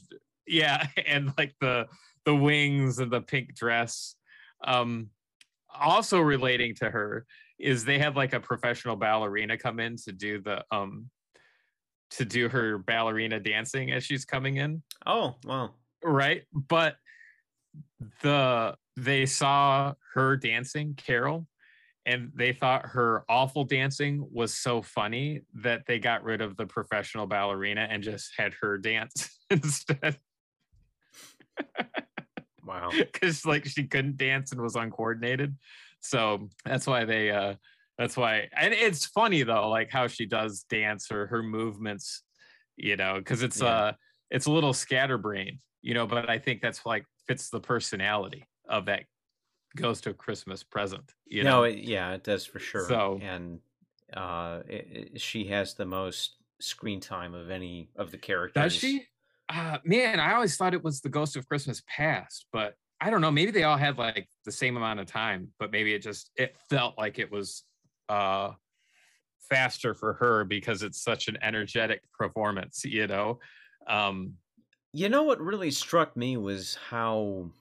yeah, 0.45 0.87
and 1.07 1.33
like 1.37 1.55
the 1.61 1.87
the 2.25 2.35
wings 2.35 2.99
and 2.99 3.11
the 3.11 3.21
pink 3.21 3.55
dress. 3.55 4.15
Um, 4.63 5.09
also 5.79 6.19
relating 6.19 6.75
to 6.75 6.89
her 6.89 7.25
is 7.59 7.83
they 7.83 7.99
had 7.99 8.15
like 8.15 8.33
a 8.33 8.39
professional 8.39 8.95
ballerina 8.95 9.57
come 9.57 9.79
in 9.79 9.95
to 9.97 10.11
do 10.11 10.39
the 10.39 10.63
um 10.71 11.09
to 12.09 12.23
do 12.23 12.47
her 12.47 12.77
ballerina 12.77 13.39
dancing 13.39 13.91
as 13.91 14.03
she's 14.03 14.23
coming 14.23 14.57
in. 14.57 14.81
Oh, 15.05 15.35
well, 15.45 15.75
right? 16.03 16.43
But 16.53 16.95
the 18.21 18.75
they 18.95 19.25
saw 19.25 19.93
her 20.13 20.37
dancing 20.37 20.95
carol 20.95 21.47
and 22.05 22.31
they 22.33 22.53
thought 22.53 22.85
her 22.85 23.25
awful 23.27 23.65
dancing 23.65 24.25
was 24.31 24.53
so 24.53 24.81
funny 24.81 25.41
that 25.55 25.83
they 25.85 25.99
got 25.99 26.23
rid 26.23 26.41
of 26.41 26.55
the 26.55 26.65
professional 26.65 27.27
ballerina 27.27 27.85
and 27.89 28.01
just 28.01 28.31
had 28.37 28.53
her 28.61 28.77
dance 28.77 29.37
instead 29.49 30.17
wow. 32.67 32.89
because 32.97 33.45
like 33.45 33.65
she 33.65 33.85
couldn't 33.85 34.17
dance 34.17 34.51
and 34.51 34.61
was 34.61 34.75
uncoordinated 34.75 35.55
so 36.01 36.47
that's 36.65 36.85
why 36.85 37.05
they 37.05 37.31
uh 37.31 37.53
that's 37.97 38.15
why 38.15 38.47
and 38.55 38.73
it's 38.73 39.05
funny 39.07 39.41
though 39.43 39.69
like 39.69 39.89
how 39.89 40.05
she 40.07 40.25
does 40.25 40.63
dance 40.69 41.11
or 41.11 41.25
her 41.27 41.41
movements 41.41 42.21
you 42.75 42.95
know 42.95 43.15
because 43.17 43.41
it's 43.41 43.61
Yeah. 43.61 43.67
uh 43.67 43.91
it's 44.29 44.45
a 44.45 44.51
little 44.51 44.73
scatterbrained 44.73 45.59
you 45.81 45.93
know 45.95 46.05
but 46.05 46.29
i 46.29 46.37
think 46.37 46.61
that's 46.61 46.85
like 46.85 47.05
fits 47.27 47.49
the 47.49 47.59
personality 47.59 48.45
of 48.69 48.85
that 48.85 49.03
goes 49.75 50.01
to 50.01 50.11
a 50.11 50.13
christmas 50.13 50.61
present 50.63 51.13
you 51.25 51.43
no, 51.43 51.49
know 51.49 51.63
it, 51.63 51.79
yeah, 51.79 52.13
it 52.13 52.23
does 52.23 52.45
for 52.45 52.59
sure. 52.59 52.87
So- 52.87 53.19
and 53.21 53.59
uh, 54.13 54.61
it, 54.69 54.87
it- 55.13 55.21
she 55.21 55.45
has 55.45 55.73
the 55.73 55.85
most 55.85 56.37
screen 56.61 56.99
time 57.01 57.33
of 57.33 57.49
any 57.51 57.89
of 57.97 58.09
the 58.11 58.17
characters. 58.17 58.63
does 58.63 58.73
she 58.73 59.05
uh 59.49 59.77
man 59.85 60.19
i 60.19 60.33
always 60.33 60.57
thought 60.57 60.73
it 60.73 60.83
was 60.83 61.01
the 61.01 61.09
ghost 61.09 61.35
of 61.35 61.47
christmas 61.47 61.81
past 61.87 62.45
but 62.51 62.75
i 63.01 63.09
don't 63.09 63.21
know 63.21 63.31
maybe 63.31 63.51
they 63.51 63.63
all 63.63 63.77
had 63.77 63.97
like 63.97 64.27
the 64.45 64.51
same 64.51 64.77
amount 64.77 64.99
of 64.99 65.05
time 65.05 65.51
but 65.59 65.71
maybe 65.71 65.93
it 65.93 66.01
just 66.01 66.31
it 66.35 66.55
felt 66.69 66.97
like 66.97 67.19
it 67.19 67.31
was 67.31 67.63
uh 68.09 68.51
faster 69.49 69.93
for 69.93 70.13
her 70.13 70.43
because 70.43 70.83
it's 70.83 71.01
such 71.01 71.27
an 71.29 71.37
energetic 71.41 72.01
performance 72.11 72.83
you 72.83 73.07
know 73.07 73.39
um 73.87 74.33
You 74.93 75.09
know 75.09 75.23
what 75.23 75.39
really 75.39 75.71
struck 75.71 76.17
me 76.17 76.37
was 76.37 76.75
how 76.89 77.51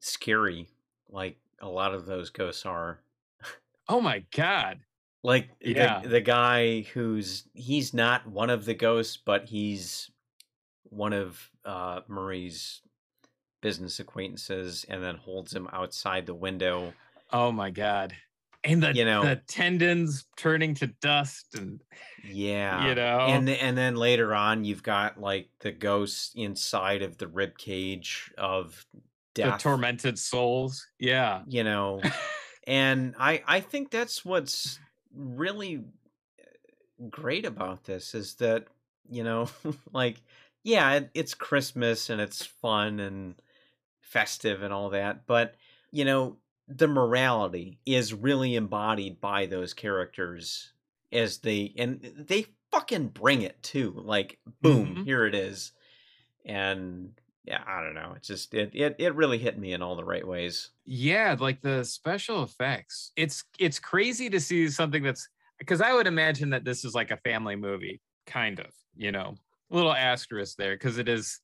scary, 0.00 0.68
like 1.08 1.36
a 1.60 1.68
lot 1.68 1.94
of 1.94 2.06
those 2.06 2.30
ghosts 2.30 2.64
are. 2.66 3.00
oh 3.88 4.00
my 4.00 4.24
god 4.36 4.78
Like 5.22 5.50
Yeah. 5.60 6.00
the, 6.02 6.08
the 6.08 6.20
guy 6.20 6.82
who's 6.94 7.48
he's 7.54 7.92
not 7.92 8.26
one 8.26 8.50
of 8.50 8.64
the 8.64 8.74
ghosts, 8.74 9.16
but 9.16 9.48
he's 9.48 10.10
one 10.90 11.12
of 11.12 11.38
uh, 11.64 12.00
Murray's 12.08 12.80
business 13.62 14.00
acquaintances, 14.00 14.84
and 14.88 15.02
then 15.02 15.16
holds 15.16 15.54
him 15.54 15.68
outside 15.72 16.26
the 16.26 16.34
window. 16.34 16.92
oh 17.32 17.50
my 17.52 17.70
god. 17.70 18.14
And 18.64 18.82
the 18.82 18.92
You 18.94 19.04
know- 19.04 19.22
the 19.22 19.36
tendons 19.46 20.24
turning 20.36 20.74
to 20.74 20.88
dust 20.88 21.54
and 21.54 21.80
Yeah, 22.24 22.88
you 22.88 22.94
know? 22.96 23.20
And 23.20 23.48
and 23.48 23.78
then 23.78 23.94
later 23.96 24.34
on 24.34 24.64
you've 24.64 24.82
got 24.82 25.20
like 25.20 25.48
the 25.60 25.70
ghosts 25.70 26.32
inside 26.34 27.02
of 27.02 27.16
the 27.18 27.28
rib 27.28 27.56
cage 27.58 28.32
of 28.36 28.84
the 29.34 29.56
tormented 29.58 30.18
souls. 30.18 30.86
Yeah. 30.98 31.42
You 31.46 31.62
know? 31.64 32.00
And 32.68 33.14
i 33.16 33.40
i 33.46 33.60
think 33.60 33.92
that's 33.92 34.24
what's 34.24 34.80
really 35.14 35.84
uh, 36.40 37.06
great 37.08 37.44
about 37.46 37.84
this 37.84 38.12
is 38.12 38.34
that 38.36 38.66
you 39.08 39.22
know 39.22 39.48
like 39.92 40.16
yeah 40.66 40.94
it, 40.94 41.10
it's 41.14 41.34
christmas 41.34 42.10
and 42.10 42.20
it's 42.20 42.44
fun 42.44 43.00
and 43.00 43.40
festive 44.02 44.62
and 44.62 44.72
all 44.74 44.90
that 44.90 45.26
but 45.26 45.56
you 45.92 46.04
know 46.04 46.38
the 46.68 46.88
morality 46.88 47.80
is 47.86 48.14
really 48.14 48.56
embodied 48.56 49.20
by 49.20 49.46
those 49.46 49.74
characters 49.74 50.74
as 51.12 51.40
they 51.40 51.74
and 51.78 52.00
they 52.02 52.46
fucking 52.72 53.08
bring 53.08 53.42
it 53.42 53.62
too 53.62 53.92
like 53.92 54.40
boom 54.62 54.96
Mhm. 54.96 55.04
here 55.04 55.26
it 55.26 55.34
is. 55.34 55.72
And 56.46 57.20
yeah 57.44 57.64
i 57.66 57.82
don't 57.82 57.94
know 57.94 58.14
it 58.16 58.22
just 58.24 58.54
it, 58.54 58.74
it 58.74 58.96
it 58.98 59.14
really 59.16 59.38
hit 59.38 59.58
me 59.58 59.72
in 59.74 59.82
all 59.82 59.96
the 59.96 60.04
right 60.04 60.26
ways. 60.26 60.72
Yeah 60.84 61.36
like 61.38 61.62
the 61.62 61.84
special 61.84 62.42
effects 62.42 63.12
it's 63.16 63.44
it's 63.58 63.78
crazy 63.80 64.30
to 64.30 64.40
see 64.40 64.68
something 64.68 65.02
that's 65.02 65.28
because 65.58 65.80
i 65.80 65.92
would 65.92 66.06
imagine 66.06 66.50
that 66.50 66.64
this 66.64 66.84
is 66.84 66.94
like 66.94 67.10
a 67.10 67.16
family 67.18 67.56
movie 67.56 68.00
kind 68.26 68.60
of 68.60 68.72
you 68.94 69.10
know 69.10 69.36
little 69.70 69.92
asterisk 69.92 70.56
there 70.56 70.74
because 70.74 70.98
it 70.98 71.08
is 71.08 71.40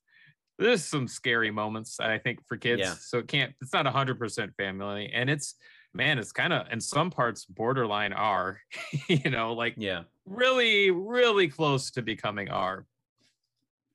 there's 0.59 0.83
some 0.83 1.07
scary 1.07 1.51
moments 1.51 1.99
i 1.99 2.17
think 2.17 2.39
for 2.47 2.57
kids. 2.57 2.81
Yeah. 2.81 2.93
so 2.99 3.19
it 3.19 3.27
can't 3.27 3.53
it's 3.61 3.73
not 3.73 3.85
100% 3.85 4.55
family 4.55 5.11
and 5.13 5.29
it's 5.29 5.55
man 5.93 6.19
it's 6.19 6.31
kind 6.31 6.53
of 6.53 6.67
in 6.71 6.79
some 6.79 7.11
parts 7.11 7.45
borderline 7.45 8.13
r 8.13 8.59
you 9.07 9.29
know 9.29 9.53
like 9.53 9.75
yeah. 9.77 10.03
really 10.25 10.91
really 10.91 11.47
close 11.47 11.91
to 11.91 12.01
becoming 12.01 12.49
r 12.49 12.85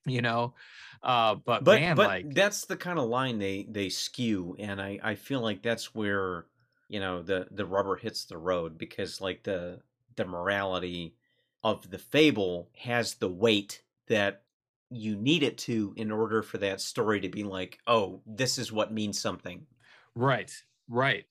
you 0.06 0.22
know? 0.22 0.54
Uh 1.02 1.36
but, 1.46 1.64
but 1.64 1.80
man 1.80 1.96
but 1.96 2.06
like 2.08 2.34
that's 2.34 2.64
the 2.64 2.76
kind 2.76 2.98
of 2.98 3.08
line 3.08 3.38
they 3.38 3.66
they 3.70 3.88
skew 3.88 4.56
and 4.58 4.82
i 4.82 4.98
i 5.02 5.14
feel 5.14 5.40
like 5.40 5.62
that's 5.62 5.94
where 5.94 6.46
you 6.88 6.98
know 6.98 7.22
the 7.22 7.46
the 7.52 7.64
rubber 7.64 7.94
hits 7.94 8.24
the 8.24 8.36
road 8.36 8.76
because 8.76 9.20
like 9.20 9.44
the 9.44 9.78
the 10.16 10.24
morality 10.24 11.14
of 11.62 11.88
the 11.90 11.98
fable 11.98 12.68
has 12.76 13.14
the 13.14 13.28
weight 13.28 13.82
that 14.08 14.42
you 14.90 15.16
need 15.16 15.42
it 15.42 15.58
to 15.58 15.92
in 15.96 16.10
order 16.10 16.42
for 16.42 16.58
that 16.58 16.80
story 16.80 17.20
to 17.20 17.28
be 17.28 17.44
like, 17.44 17.78
oh, 17.86 18.22
this 18.26 18.58
is 18.58 18.72
what 18.72 18.92
means 18.92 19.20
something. 19.20 19.66
Right. 20.14 20.52
Right. 20.88 21.24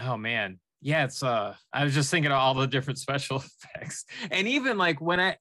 Oh 0.00 0.16
man. 0.16 0.58
Yeah, 0.80 1.04
it's 1.04 1.22
uh 1.22 1.54
I 1.72 1.84
was 1.84 1.94
just 1.94 2.10
thinking 2.10 2.30
of 2.30 2.38
all 2.38 2.54
the 2.54 2.66
different 2.66 2.98
special 2.98 3.42
effects. 3.76 4.04
And 4.30 4.46
even 4.48 4.78
like 4.78 5.00
when 5.00 5.20
I 5.20 5.36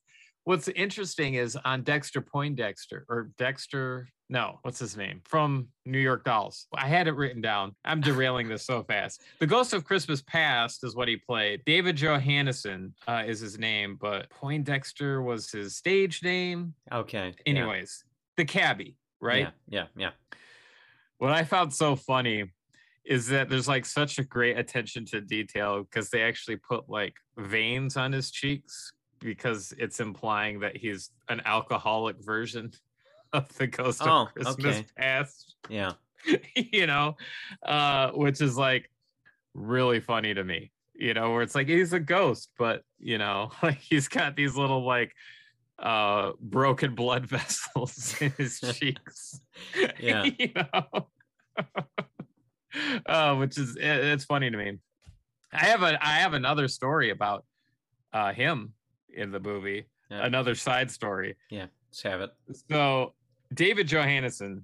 what's 0.47 0.69
interesting 0.69 1.33
is 1.33 1.57
on 1.65 1.81
Dexter 1.83 2.21
Poindexter 2.21 3.05
or 3.09 3.31
Dexter, 3.37 4.07
no, 4.29 4.59
what's 4.61 4.79
his 4.79 4.95
name 4.95 5.19
from 5.25 5.67
New 5.85 5.99
York 5.99 6.23
Dolls. 6.23 6.67
I 6.73 6.87
had 6.87 7.09
it 7.09 7.15
written 7.17 7.41
down. 7.41 7.75
I'm 7.83 7.99
derailing 7.99 8.47
this 8.47 8.65
so 8.65 8.81
fast. 8.87 9.21
The 9.39 9.45
Ghost 9.45 9.73
of 9.73 9.83
Christmas 9.83 10.21
Past 10.21 10.85
is 10.85 10.95
what 10.95 11.09
he 11.09 11.17
played. 11.17 11.65
David 11.65 11.97
Johannesson 11.97 12.93
uh, 13.09 13.23
is 13.27 13.41
his 13.41 13.59
name, 13.59 13.97
but 13.99 14.29
Poindexter 14.29 15.21
was 15.21 15.51
his 15.51 15.75
stage 15.75 16.23
name. 16.23 16.73
Okay. 16.93 17.33
yeah, 17.45 17.51
Anyways, 17.51 18.05
the 18.37 18.45
cabbie, 18.45 18.95
right? 19.19 19.49
Yeah, 19.67 19.87
Yeah. 19.97 20.07
Yeah. 20.07 20.37
what 21.17 21.33
I 21.33 21.43
found 21.43 21.73
so 21.73 21.97
funny 21.97 22.45
is 23.03 23.27
that 23.27 23.49
there's 23.49 23.67
like 23.67 23.85
such 23.85 24.17
a 24.17 24.23
great 24.23 24.57
attention 24.57 25.03
to 25.07 25.19
detail 25.19 25.83
because 25.83 26.09
they 26.09 26.21
actually 26.21 26.57
put 26.57 26.87
like 26.87 27.15
veins 27.37 27.97
on 27.97 28.13
his 28.13 28.31
cheeks 28.31 28.93
because 29.19 29.73
it's 29.77 29.99
implying 29.99 30.59
that 30.61 30.77
he's 30.77 31.11
an 31.29 31.41
alcoholic 31.45 32.17
version 32.23 32.71
of 33.33 33.47
the 33.57 33.67
ghost 33.67 34.01
Oh, 34.01 34.23
of 34.23 34.33
Christmas 34.33 34.77
okay. 34.79 34.85
past, 34.97 35.55
Yeah. 35.69 35.93
you 36.55 36.87
know, 36.87 37.15
uh, 37.63 38.11
which 38.11 38.41
is 38.41 38.57
like 38.57 38.89
really 39.53 39.99
funny 39.99 40.33
to 40.33 40.43
me, 40.43 40.71
you 40.95 41.13
know, 41.13 41.31
where 41.31 41.41
it's 41.41 41.55
like 41.55 41.67
he's 41.67 41.93
a 41.93 41.99
ghost, 41.99 42.51
but 42.57 42.83
you 42.99 43.17
know, 43.17 43.51
like 43.63 43.79
he's 43.79 44.07
got 44.07 44.35
these 44.35 44.55
little 44.55 44.85
like 44.85 45.13
uh 45.79 46.31
broken 46.41 46.95
blood 46.95 47.27
vessels 47.27 48.15
in 48.19 48.31
his 48.31 48.59
cheeks 48.59 49.39
Yeah. 49.99 50.23
you 50.23 50.51
know 50.55 51.07
uh, 53.05 53.35
which 53.35 53.59
is 53.59 53.75
it- 53.75 53.83
it's 53.83 54.25
funny 54.25 54.49
to 54.49 54.57
me 54.57 54.79
i 55.53 55.65
have 55.65 55.83
a 55.83 56.03
i 56.03 56.13
have 56.13 56.33
another 56.33 56.67
story 56.67 57.11
about 57.11 57.45
uh 58.11 58.33
him 58.33 58.73
in 59.17 59.31
the 59.31 59.39
movie 59.39 59.85
Yeah. 60.09 60.25
another 60.25 60.55
side 60.55 60.89
story 60.91 61.35
Yeah. 61.49 61.65
Let's 61.89 62.01
have 62.03 62.21
it. 62.21 62.31
so 62.69 63.13
david 63.53 63.87
johannesson 63.87 64.61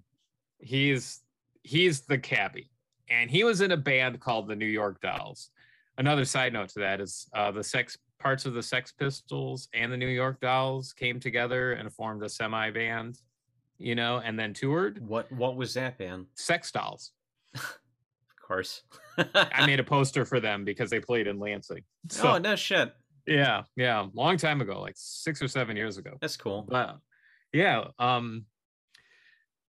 he's 0.60 1.22
he's 1.64 2.02
the 2.02 2.18
cabbie 2.18 2.70
and 3.10 3.30
he 3.32 3.44
was 3.44 3.62
in 3.62 3.72
a 3.72 3.78
band 3.78 4.20
called 4.20 4.48
the 4.48 4.56
new 4.56 4.66
york 4.66 5.00
dolls 5.02 5.50
another 5.98 6.26
side 6.26 6.54
note 6.54 6.70
to 6.70 6.80
that 6.80 7.00
is 7.02 7.28
uh 7.34 7.50
the 7.52 7.64
sex 7.64 7.98
parts 8.20 8.46
of 8.46 8.54
the 8.54 8.62
sex 8.64 8.92
pistols 8.92 9.68
and 9.74 9.92
the 9.92 9.98
new 9.98 10.08
york 10.08 10.40
dolls 10.42 10.94
came 10.94 11.20
together 11.20 11.74
and 11.74 11.92
formed 11.94 12.22
a 12.24 12.30
semi 12.30 12.70
band 12.72 13.20
you 13.78 13.96
know 13.96 14.22
and 14.24 14.38
then 14.38 14.54
toured 14.54 15.06
What 15.08 15.32
What 15.32 15.56
was 15.56 15.74
that 15.74 15.98
band? 15.98 16.26
sex 16.36 16.72
dolls 16.72 17.12
Of 17.56 17.78
course. 18.46 18.84
i 19.18 19.66
made 19.66 19.80
a 19.80 19.84
poster 19.84 20.26
for 20.26 20.40
them 20.40 20.64
because 20.66 20.90
they 20.90 21.00
played 21.00 21.28
in 21.28 21.40
lansing 21.40 21.84
so 22.10 22.34
oh 22.34 22.38
no 22.38 22.56
shit. 22.56 22.94
Yeah 23.26 23.64
yeah 23.76 24.06
long 24.14 24.38
time 24.38 24.60
ago 24.62 24.82
like 24.82 24.96
six 24.98 25.42
or 25.42 25.48
seven 25.48 25.76
years 25.78 25.98
ago 25.98 26.18
That's 26.22 26.38
cool. 26.38 26.66
But 26.68 26.98
yeah, 27.54 27.86
um, 28.00 28.46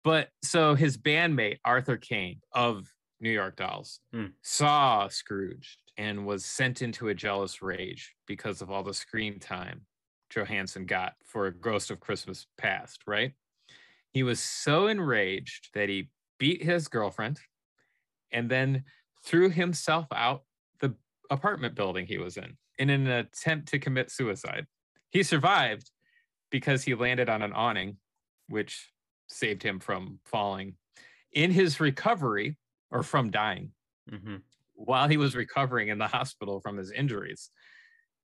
but 0.03 0.29
so 0.43 0.75
his 0.75 0.97
bandmate 0.97 1.59
Arthur 1.65 1.97
Kane 1.97 2.41
of 2.53 2.87
New 3.19 3.31
York 3.31 3.55
Dolls 3.55 3.99
Hmm. 4.13 4.27
saw 4.41 5.07
Scrooge 5.07 5.77
and 5.97 6.25
was 6.25 6.45
sent 6.45 6.81
into 6.81 7.09
a 7.09 7.13
jealous 7.13 7.61
rage 7.61 8.15
because 8.27 8.61
of 8.61 8.71
all 8.71 8.83
the 8.83 8.93
screen 8.93 9.39
time 9.39 9.85
Johansson 10.33 10.85
got 10.85 11.13
for 11.25 11.47
A 11.47 11.53
Ghost 11.53 11.91
of 11.91 11.99
Christmas 11.99 12.47
Past. 12.57 13.01
Right? 13.05 13.33
He 14.11 14.23
was 14.23 14.39
so 14.39 14.87
enraged 14.87 15.69
that 15.73 15.89
he 15.89 16.09
beat 16.39 16.63
his 16.63 16.87
girlfriend 16.87 17.39
and 18.31 18.49
then 18.49 18.83
threw 19.23 19.49
himself 19.49 20.07
out 20.13 20.43
the 20.79 20.95
apartment 21.29 21.75
building 21.75 22.05
he 22.07 22.17
was 22.17 22.37
in 22.37 22.57
in 22.89 22.89
an 22.89 23.07
attempt 23.07 23.69
to 23.69 23.79
commit 23.79 24.09
suicide. 24.09 24.65
He 25.11 25.23
survived 25.23 25.91
because 26.49 26.83
he 26.83 26.95
landed 26.95 27.29
on 27.29 27.41
an 27.41 27.53
awning, 27.53 27.97
which 28.49 28.91
saved 29.27 29.61
him 29.63 29.79
from 29.79 30.19
falling. 30.25 30.75
In 31.33 31.51
his 31.51 31.79
recovery, 31.79 32.57
or 32.89 33.03
from 33.03 33.29
dying, 33.31 33.71
hmm 34.09 34.37
while 34.85 35.07
he 35.07 35.17
was 35.17 35.35
recovering 35.35 35.89
in 35.89 35.99
the 35.99 36.07
hospital 36.07 36.59
from 36.59 36.75
his 36.75 36.91
injuries, 36.91 37.51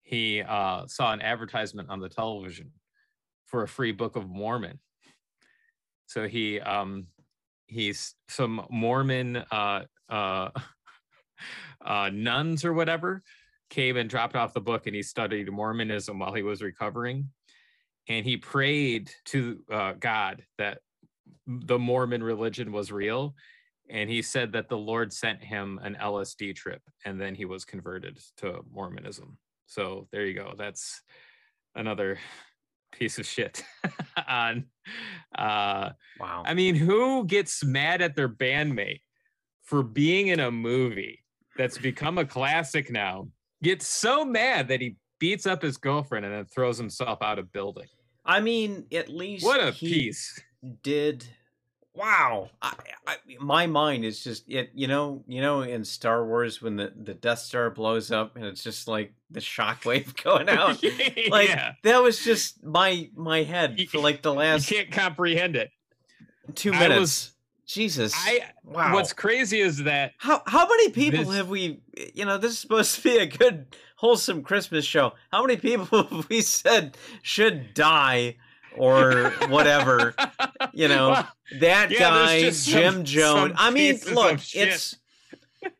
he 0.01 0.41
uh, 0.41 0.87
saw 0.87 1.13
an 1.13 1.21
advertisement 1.21 1.87
on 1.91 1.99
the 1.99 2.09
television 2.09 2.71
for 3.45 3.61
a 3.61 3.67
free 3.67 3.91
Book 3.91 4.15
of 4.15 4.27
Mormon. 4.27 4.79
So 6.07 6.27
he 6.27 6.59
um, 6.59 7.07
he's 7.67 8.15
some 8.27 8.65
Mormon 8.71 9.37
uh, 9.51 9.83
uh, 10.09 10.49
uh, 11.85 12.09
nuns 12.11 12.65
or 12.65 12.73
whatever 12.73 13.21
came 13.69 13.97
and 13.97 14.09
dropped 14.09 14.35
off 14.35 14.53
the 14.53 14.61
book, 14.61 14.87
and 14.87 14.95
he 14.95 15.03
studied 15.03 15.51
Mormonism 15.51 16.19
while 16.19 16.33
he 16.33 16.43
was 16.43 16.61
recovering, 16.61 17.29
and 18.07 18.25
he 18.25 18.37
prayed 18.37 19.11
to 19.25 19.59
uh, 19.71 19.93
God 19.99 20.43
that 20.57 20.79
the 21.45 21.79
Mormon 21.79 22.23
religion 22.23 22.71
was 22.71 22.91
real. 22.91 23.35
And 23.89 24.09
he 24.09 24.21
said 24.21 24.51
that 24.51 24.67
the 24.67 24.77
Lord 24.77 25.13
sent 25.13 25.41
him 25.41 25.79
an 25.81 25.97
LSD 26.01 26.55
trip, 26.55 26.81
and 27.05 27.19
then 27.19 27.35
he 27.35 27.45
was 27.45 27.63
converted 27.63 28.19
to 28.37 28.59
Mormonism. 28.69 29.37
So 29.65 30.07
there 30.11 30.25
you 30.25 30.33
go. 30.33 30.53
That's 30.57 31.01
another 31.75 32.17
piece 32.91 33.19
of 33.19 33.25
shit 33.25 33.63
on 34.27 34.65
uh 35.37 35.89
Wow. 36.19 36.43
I 36.45 36.53
mean, 36.53 36.75
who 36.75 37.25
gets 37.25 37.63
mad 37.63 38.01
at 38.01 38.15
their 38.15 38.29
bandmate 38.29 39.01
for 39.63 39.83
being 39.83 40.27
in 40.27 40.39
a 40.39 40.51
movie 40.51 41.23
that's 41.57 41.77
become 41.77 42.17
a 42.17 42.25
classic 42.25 42.89
now? 42.89 43.27
Gets 43.63 43.87
so 43.87 44.23
mad 44.23 44.67
that 44.67 44.81
he 44.81 44.97
beats 45.19 45.47
up 45.47 45.61
his 45.61 45.77
girlfriend 45.77 46.25
and 46.25 46.33
then 46.33 46.45
throws 46.45 46.77
himself 46.77 47.21
out 47.21 47.39
of 47.39 47.51
building. 47.51 47.87
I 48.25 48.39
mean, 48.41 48.85
at 48.91 49.09
least 49.09 49.45
What 49.45 49.61
a 49.61 49.71
piece. 49.71 50.39
did. 50.83 51.25
Wow, 51.95 52.51
I, 52.61 52.73
I, 53.07 53.15
my 53.39 53.65
mind 53.65 54.05
is 54.05 54.23
just 54.23 54.43
it. 54.47 54.69
You 54.75 54.85
know, 54.87 55.23
you 55.27 55.41
know, 55.41 55.61
in 55.61 55.83
Star 55.83 56.23
Wars 56.27 56.61
when 56.61 56.75
the 56.75 56.93
the 56.95 57.15
Death 57.15 57.39
Star 57.39 57.71
blows 57.71 58.11
up 58.11 58.35
and 58.35 58.45
it's 58.45 58.61
just 58.63 58.87
like 58.87 59.13
the 59.31 59.39
shockwave 59.39 60.15
going 60.23 60.47
out. 60.47 60.79
Like 61.31 61.49
yeah. 61.49 61.73
that 61.83 62.03
was 62.03 62.23
just 62.23 62.63
my 62.63 63.09
my 63.15 63.41
head 63.41 63.79
You- 63.79 63.87
for 63.87 63.97
like 63.97 64.21
the 64.21 64.31
You 64.33 64.37
last 64.39 64.69
can't 64.69 64.91
comprehend 64.91 65.55
it. 65.55 65.71
two 66.53 66.71
minutes. 66.71 67.33
Jesus. 67.67 68.13
I 68.15 68.41
wow. 68.63 68.93
what's 68.93 69.11
crazy 69.13 69.59
is 69.59 69.83
that 69.83 70.13
How 70.17 70.41
how 70.47 70.67
many 70.67 70.89
people 70.89 71.25
This- 71.25 71.35
have 71.35 71.49
we? 71.49 71.81
You 72.13 72.25
know, 72.25 72.37
this 72.37 72.51
is 72.53 72.59
supposed 72.59 72.95
to 72.95 73.01
be 73.03 73.17
a 73.17 73.25
good, 73.25 73.75
wholesome 73.97 74.41
Christmas 74.41 74.85
show. 74.85 75.13
How 75.31 75.41
many 75.45 75.57
people 75.57 76.03
have 76.09 76.29
we 76.29 76.41
said 76.41 76.97
should 77.21 77.73
die 77.73 78.37
or 78.75 79.31
whatever? 79.49 80.15
You 80.73 80.87
know, 80.87 81.09
Well, 81.09 81.27
that 81.59 81.91
Yeah, 81.91 81.99
guy, 81.99 82.41
just 82.41 82.63
some- 82.65 82.73
Jim 82.73 83.03
Jones. 83.03 83.51
some 83.51 83.53
I 83.57 83.71
mean, 83.71 83.99
look, 84.13 84.39
it's 84.55 84.95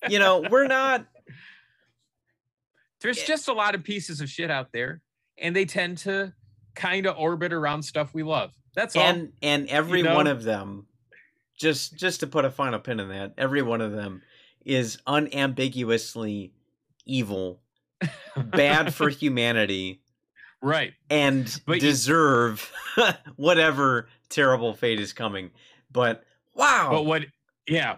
you 0.10 0.20
know, 0.20 0.44
we're 0.50 0.68
not. 0.68 1.06
there's 3.02 3.24
just 3.24 3.48
a 3.48 3.54
lot 3.54 3.76
of 3.76 3.84
pieces 3.84 4.20
of 4.22 4.30
shit 4.30 4.52
out 4.52 4.72
there, 4.74 5.02
and 5.38 5.56
they 5.56 5.66
tend 5.66 6.00
to 6.00 6.34
kind 6.76 7.06
of 7.06 7.16
orbit 7.18 7.54
around 7.54 7.84
stuff 7.84 8.14
we 8.14 8.24
love. 8.24 8.52
That's 8.76 8.96
all. 8.96 9.04
and 9.04 9.32
and 9.42 9.68
every 9.70 10.02
know? 10.02 10.16
one 10.16 10.28
of 10.28 10.44
them 10.44 10.87
just 11.58 11.96
just 11.98 12.20
to 12.22 12.28
put 12.28 12.46
a 12.46 12.52
final 12.52 12.80
pin 12.80 13.00
in 13.00 13.10
that 13.10 13.34
every 13.38 13.62
one 13.62 13.82
of 13.82 13.92
them 13.92 14.22
is 14.66 14.98
unambiguously 15.08 16.52
evil 17.06 17.62
bad 18.38 18.94
for 18.94 19.10
humanity 19.10 20.02
right. 20.62 20.94
and 21.10 21.60
But 21.66 21.76
you- 21.76 21.82
deserve 21.82 22.72
whatever 23.36 24.08
terrible 24.30 24.74
fate 24.74 25.00
is 25.00 25.14
coming 25.14 25.52
but 25.92 26.24
wow 26.54 26.90
But 26.92 27.04
what, 27.06 27.24
yeah, 27.68 27.98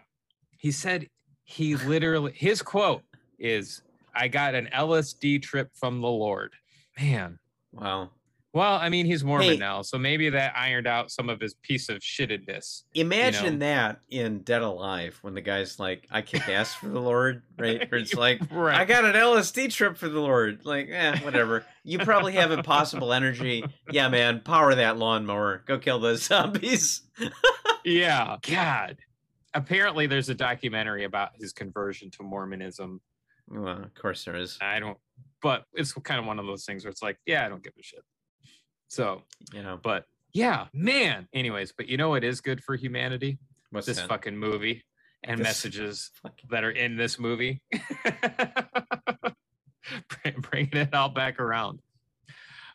he 0.58 0.72
said 0.72 1.08
he 1.44 1.76
literally, 1.76 2.32
his 2.36 2.62
quote 2.62 3.02
is, 3.40 3.82
I 4.14 4.28
got 4.28 4.54
an 4.56 4.70
LSD 4.74 5.42
trip 5.42 5.72
from 5.74 6.02
the 6.02 6.08
Lord. 6.08 6.54
Man. 7.00 7.40
wow 7.72 8.12
Well, 8.52 8.74
I 8.76 8.90
mean, 8.90 9.06
he's 9.06 9.24
Mormon 9.24 9.48
Hey. 9.48 9.58
now, 9.58 9.84
so 9.84 10.00
maybe 10.00 10.30
that 10.32 10.54
ironed 10.58 10.88
out 10.88 11.12
some 11.12 11.30
of 11.30 11.40
his 11.40 11.54
piece 11.62 11.88
of 11.88 12.00
shittedness. 12.00 12.82
imagine 12.96 13.60
that 13.60 14.00
in 14.10 14.40
dead 14.40 14.64
alive 14.64 15.20
when 15.22 15.36
the 15.36 15.42
guy's 15.42 15.78
like 15.80 16.08
i 16.10 16.24
kick 16.24 16.50
ass 16.50 16.74
for 16.74 16.88
the 16.90 17.00
lord 17.00 17.44
right 17.60 17.80
where 17.92 18.00
it's 18.02 18.16
like 18.16 18.42
Right. 18.50 18.76
I 18.80 18.86
got 18.86 19.06
an 19.06 19.14
LSD 19.14 19.72
trip 19.72 19.98
for 19.98 20.10
the 20.10 20.20
Lord. 20.20 20.66
Like, 20.66 20.90
eh, 20.90 21.20
whatever. 21.20 21.64
You 21.84 22.00
probably 22.00 22.34
have 22.34 22.52
impossible 22.52 23.14
energy. 23.14 23.64
Yeah, 23.92 24.10
man, 24.10 24.42
power 24.42 24.74
that 24.74 24.98
lawnmower. 24.98 25.62
Go 25.68 25.78
kill 25.78 26.00
those 26.00 26.24
zombies. 26.28 27.02
yeah. 27.86 28.38
God. 28.42 28.98
Apparently, 29.54 30.08
there's 30.08 30.30
a 30.30 30.36
documentary 30.36 31.04
about 31.06 31.32
his 31.40 31.54
conversion 31.54 32.10
to 32.12 32.24
Mormonism 32.24 33.02
Well, 33.48 33.84
of 33.84 33.94
course 33.96 34.26
there 34.26 34.36
is. 34.36 34.58
I 34.62 34.80
don't, 34.80 34.98
but 35.42 35.66
it's 35.74 35.94
kind 35.94 36.20
of 36.20 36.26
one 36.26 36.40
of 36.40 36.46
those 36.46 36.66
things 36.66 36.84
where 36.84 36.92
it's 36.92 37.02
like, 37.04 37.18
yeah, 37.26 37.46
I 37.46 37.50
don't 37.50 37.64
give 37.64 37.74
a 37.80 37.84
shit. 37.84 38.04
So, 38.90 39.22
You 39.54 39.64
know, 39.64 39.80
but 39.82 40.06
yeah, 40.34 40.66
man. 40.74 41.28
Anyways, 41.34 41.72
but 41.72 41.88
you 41.88 41.96
know 41.98 42.10
what 42.10 42.24
is 42.24 42.42
good 42.42 42.62
for 42.64 42.76
humanity? 42.76 43.40
what's 43.72 43.86
this 43.88 43.98
that? 43.98 44.10
fucking 44.10 44.36
movie 44.38 44.84
and 45.24 45.40
This- 45.40 45.46
messages 45.46 46.12
Fuck. 46.22 46.40
that 46.50 46.64
are 46.64 46.72
in 46.72 46.98
this 46.98 47.18
movie. 47.20 47.62
Bringing 50.52 50.76
it 50.76 50.94
all 50.94 51.10
back 51.10 51.40
around. 51.40 51.80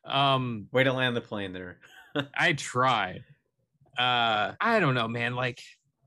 Um, 0.05 0.67
Way 0.73 0.85
to 0.85 0.93
land 0.93 1.17
the 1.17 1.21
plane 1.21 1.53
there. 1.53 1.79
I 2.35 2.53
tried. 2.55 3.25
Uh, 3.99 4.53
I 4.61 4.81
don't 4.81 4.95
know, 4.95 5.09
man. 5.09 5.35
Like, 5.35 5.61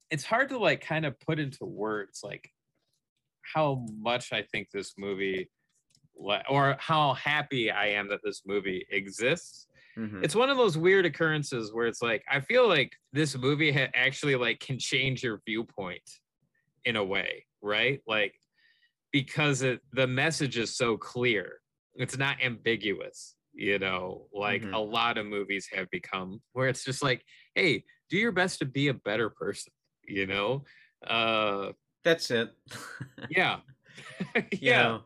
it's 0.10 0.24
hard 0.26 0.50
to 0.50 0.58
like 0.58 0.82
kind 0.82 1.06
of 1.06 1.20
put 1.20 1.40
into 1.40 1.66
words 1.66 2.22
like 2.24 2.50
how 3.42 3.86
much 4.00 4.32
I 4.34 4.42
think 4.42 4.70
this 4.72 4.94
movie, 4.98 5.50
or 6.16 6.76
how 6.80 7.14
happy 7.14 7.72
I 7.72 7.88
am 7.88 8.10
that 8.10 8.20
this 8.24 8.44
movie 8.46 8.86
exists. 8.92 9.67
Mhm. 9.98 10.24
It's 10.24 10.36
one 10.36 10.50
of 10.50 10.58
those 10.58 10.78
weird 10.78 11.06
occurrences 11.06 11.74
where 11.74 11.88
it's 11.88 12.02
like 12.02 12.24
I 12.30 12.40
feel 12.40 12.68
like 12.68 12.94
this 13.14 13.36
movie 13.38 13.72
ha- 13.72 13.90
actually 13.96 14.36
like 14.36 14.60
can 14.60 14.78
change 14.78 15.24
your 15.24 15.42
viewpoint 15.46 16.08
in 16.86 16.96
a 16.96 17.04
way, 17.04 17.46
right? 17.62 18.02
Like 18.08 18.36
because 19.12 19.62
it, 19.64 19.82
the 19.94 20.06
message 20.08 20.58
is 20.58 20.76
so 20.76 20.98
clear. 20.98 21.60
It's 21.96 22.18
not 22.18 22.38
ambiguous, 22.44 23.36
you 23.54 23.80
know, 23.80 24.28
like 24.34 24.62
Mhm. 24.62 24.74
a 24.74 24.78
lot 24.80 25.18
of 25.18 25.26
movies 25.26 25.68
have 25.74 25.90
become 25.90 26.42
where 26.54 26.68
it's 26.68 26.84
just 26.84 27.02
like, 27.02 27.24
hey, 27.56 27.84
do 28.10 28.18
your 28.18 28.32
best 28.32 28.60
to 28.60 28.66
be 28.66 28.90
a 28.90 28.94
better 28.94 29.30
person, 29.30 29.74
you 30.08 30.28
know? 30.28 30.64
Uh 31.06 31.72
That's 32.04 32.30
it. 32.32 32.54
yeah. 33.30 33.60
you 34.36 34.44
yeah. 34.62 34.84
know, 34.84 34.90
Well, 34.92 35.00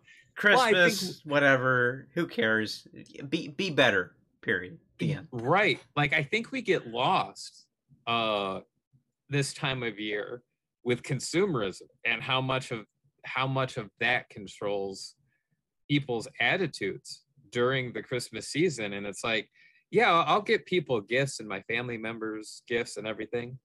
think- 0.66 0.76
Christmas, 0.76 1.22
whatever. 1.26 2.08
Who 2.16 2.28
cares? 2.28 2.86
Be 3.30 3.48
be 3.48 3.70
better. 3.70 4.16
Period. 4.42 4.78
The 5.00 5.14
end. 5.14 5.28
Right. 5.32 5.80
Like 5.96 6.14
I 6.14 6.24
think 6.24 6.52
we 6.52 6.62
get 6.62 6.88
lost 6.88 7.66
uh 8.08 8.62
this 9.30 9.54
time 9.54 9.84
of 9.84 10.00
year 10.00 10.42
with 10.84 11.04
consumerism 11.04 11.84
and 12.06 12.22
how 12.22 12.42
much 12.42 12.72
of 12.72 12.86
how 13.24 13.48
much 13.48 13.78
of 13.78 13.90
that 14.00 14.30
controls 14.30 15.16
people's 15.88 16.28
attitudes 16.40 17.24
during 17.52 17.94
the 17.94 18.02
Christmas 18.02 18.48
season 18.48 18.94
and 18.94 19.06
it's 19.06 19.24
like 19.24 19.50
yeah, 19.92 20.10
I'll- 20.10 20.36
I'll 20.36 20.42
get 20.42 20.66
people 20.66 21.02
gifts 21.02 21.40
and 21.42 21.50
my 21.50 21.62
family 21.64 21.98
members 21.98 22.64
gifts 22.66 22.96
and 22.98 23.06
everything. 23.06 23.60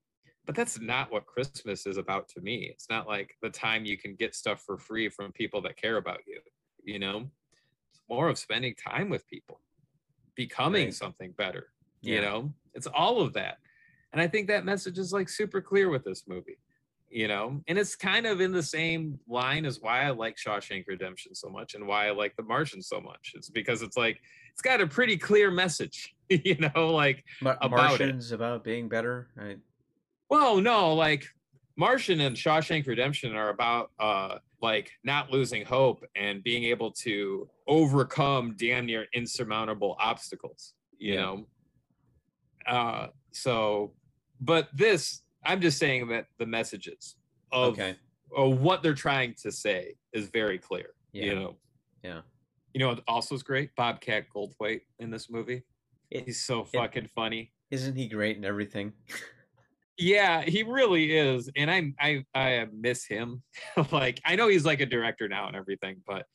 But 0.45 0.55
that's 0.55 0.79
not 0.79 1.11
what 1.11 1.25
Christmas 1.25 1.85
is 1.85 1.97
about 1.97 2.27
to 2.29 2.41
me. 2.41 2.69
It's 2.71 2.89
not 2.89 3.07
like 3.07 3.35
the 3.41 3.49
time 3.49 3.85
you 3.85 3.97
can 3.97 4.15
get 4.15 4.35
stuff 4.35 4.61
for 4.65 4.77
free 4.77 5.09
from 5.09 5.31
people 5.31 5.61
that 5.61 5.77
care 5.77 5.97
about 5.97 6.19
you, 6.27 6.39
you 6.83 6.99
know? 6.99 7.29
It's 7.91 8.01
more 8.09 8.27
of 8.29 8.37
spending 8.37 8.75
time 8.75 9.09
with 9.09 9.27
people, 9.27 9.59
becoming 10.37 10.85
Right. 10.85 10.93
something 10.93 11.31
better 11.33 11.67
Yeah. 12.01 12.15
you 12.15 12.21
know 12.21 12.53
it's 12.73 12.87
all 12.87 13.19
of 13.19 13.33
that 13.33 13.57
and 14.13 14.21
i 14.21 14.27
think 14.27 14.47
that 14.47 14.63
message 14.63 14.97
is 14.97 15.11
like 15.11 15.27
super 15.27 15.59
clear 15.61 15.89
with 15.89 16.05
this 16.05 16.23
movie 16.27 16.59
you 17.09 17.27
know 17.27 17.61
and 17.67 17.77
it's 17.77 17.95
kind 17.95 18.25
of 18.25 18.39
in 18.39 18.51
the 18.51 18.61
same 18.63 19.19
line 19.27 19.65
as 19.65 19.81
why 19.81 20.03
i 20.03 20.11
like 20.11 20.35
shawshank 20.37 20.85
redemption 20.87 21.33
so 21.33 21.49
much 21.49 21.73
and 21.73 21.85
why 21.87 22.07
i 22.07 22.11
like 22.11 22.35
the 22.37 22.43
martian 22.43 22.81
so 22.81 23.01
much 23.01 23.33
it's 23.35 23.49
because 23.49 23.81
it's 23.81 23.97
like 23.97 24.19
it's 24.53 24.61
got 24.61 24.79
a 24.79 24.87
pretty 24.87 25.17
clear 25.17 25.49
message 25.49 26.15
you 26.29 26.55
know 26.57 26.87
like 26.93 27.23
Mar- 27.41 27.57
about 27.61 27.95
it. 27.95 28.05
Martians 28.05 28.31
about 28.31 28.63
being 28.63 28.87
better. 28.89 29.29
I, 29.39 29.55
well 30.29 30.59
no 30.61 30.93
like 30.93 31.25
martian 31.77 32.19
and 32.21 32.35
shawshank 32.35 32.85
redemption 32.87 33.35
are 33.35 33.49
about 33.49 33.91
uh 33.99 34.37
like 34.61 34.91
not 35.03 35.31
losing 35.31 35.63
hope 35.65 36.03
and 36.15 36.43
being 36.43 36.63
able 36.63 36.91
to 36.91 37.47
overcome 37.67 38.55
damn 38.57 38.85
near 38.85 39.05
insurmountable 39.13 39.95
obstacles 39.99 40.73
you 40.97 41.13
Yeah. 41.13 41.21
know 41.21 41.47
uh 42.67 43.07
so 43.31 43.93
but 44.41 44.69
this 44.75 45.21
i'm 45.45 45.61
just 45.61 45.77
saying 45.77 46.07
that 46.09 46.25
the 46.39 46.45
messages 46.45 47.15
of, 47.51 47.73
okay. 47.73 47.95
of 48.35 48.59
what 48.61 48.81
they're 48.83 48.93
trying 48.95 49.35
to 49.43 49.51
say 49.51 49.95
is 50.13 50.27
very 50.29 50.57
clear 50.57 50.87
Yeah. 51.13 51.25
you 51.25 51.35
know 51.35 51.55
Yeah. 52.03 52.21
you 52.73 52.79
know 52.79 52.89
what 52.89 53.03
also 53.07 53.35
is 53.35 53.43
great 53.43 53.75
bobcat 53.75 54.25
goldthwait 54.35 54.81
in 54.99 55.11
this 55.11 55.29
movie 55.29 55.63
It- 56.09 56.25
he's 56.25 56.43
so 56.43 56.61
it- 56.61 56.69
fucking 56.77 57.07
funny 57.15 57.53
Isn't 57.69 57.95
he 57.95 58.07
great 58.07 58.37
in 58.37 58.45
everything? 58.45 58.93
Yeah, 59.97 60.41
he 60.43 60.63
really 60.63 61.17
is, 61.17 61.49
and 61.55 61.71
I 61.71 61.93
I 61.99 62.23
I 62.35 62.67
miss 62.71 63.05
him. 63.05 63.41
like 63.91 64.21
I 64.25 64.35
know 64.35 64.47
he's 64.47 64.65
like 64.65 64.79
a 64.81 64.85
director 64.85 65.27
now 65.27 65.47
and 65.47 65.55
everything, 65.55 66.01
but 66.05 66.25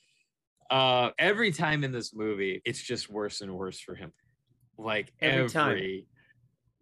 uh 0.70 1.10
every 1.18 1.52
time 1.52 1.84
in 1.84 1.92
this 1.92 2.14
movie, 2.14 2.60
it's 2.64 2.82
just 2.82 3.08
worse 3.10 3.40
and 3.40 3.52
worse 3.54 3.78
for 3.78 3.94
him. 3.94 4.12
Like 4.78 5.12
Every 5.20 5.38
every 5.44 5.48
time. 5.50 6.02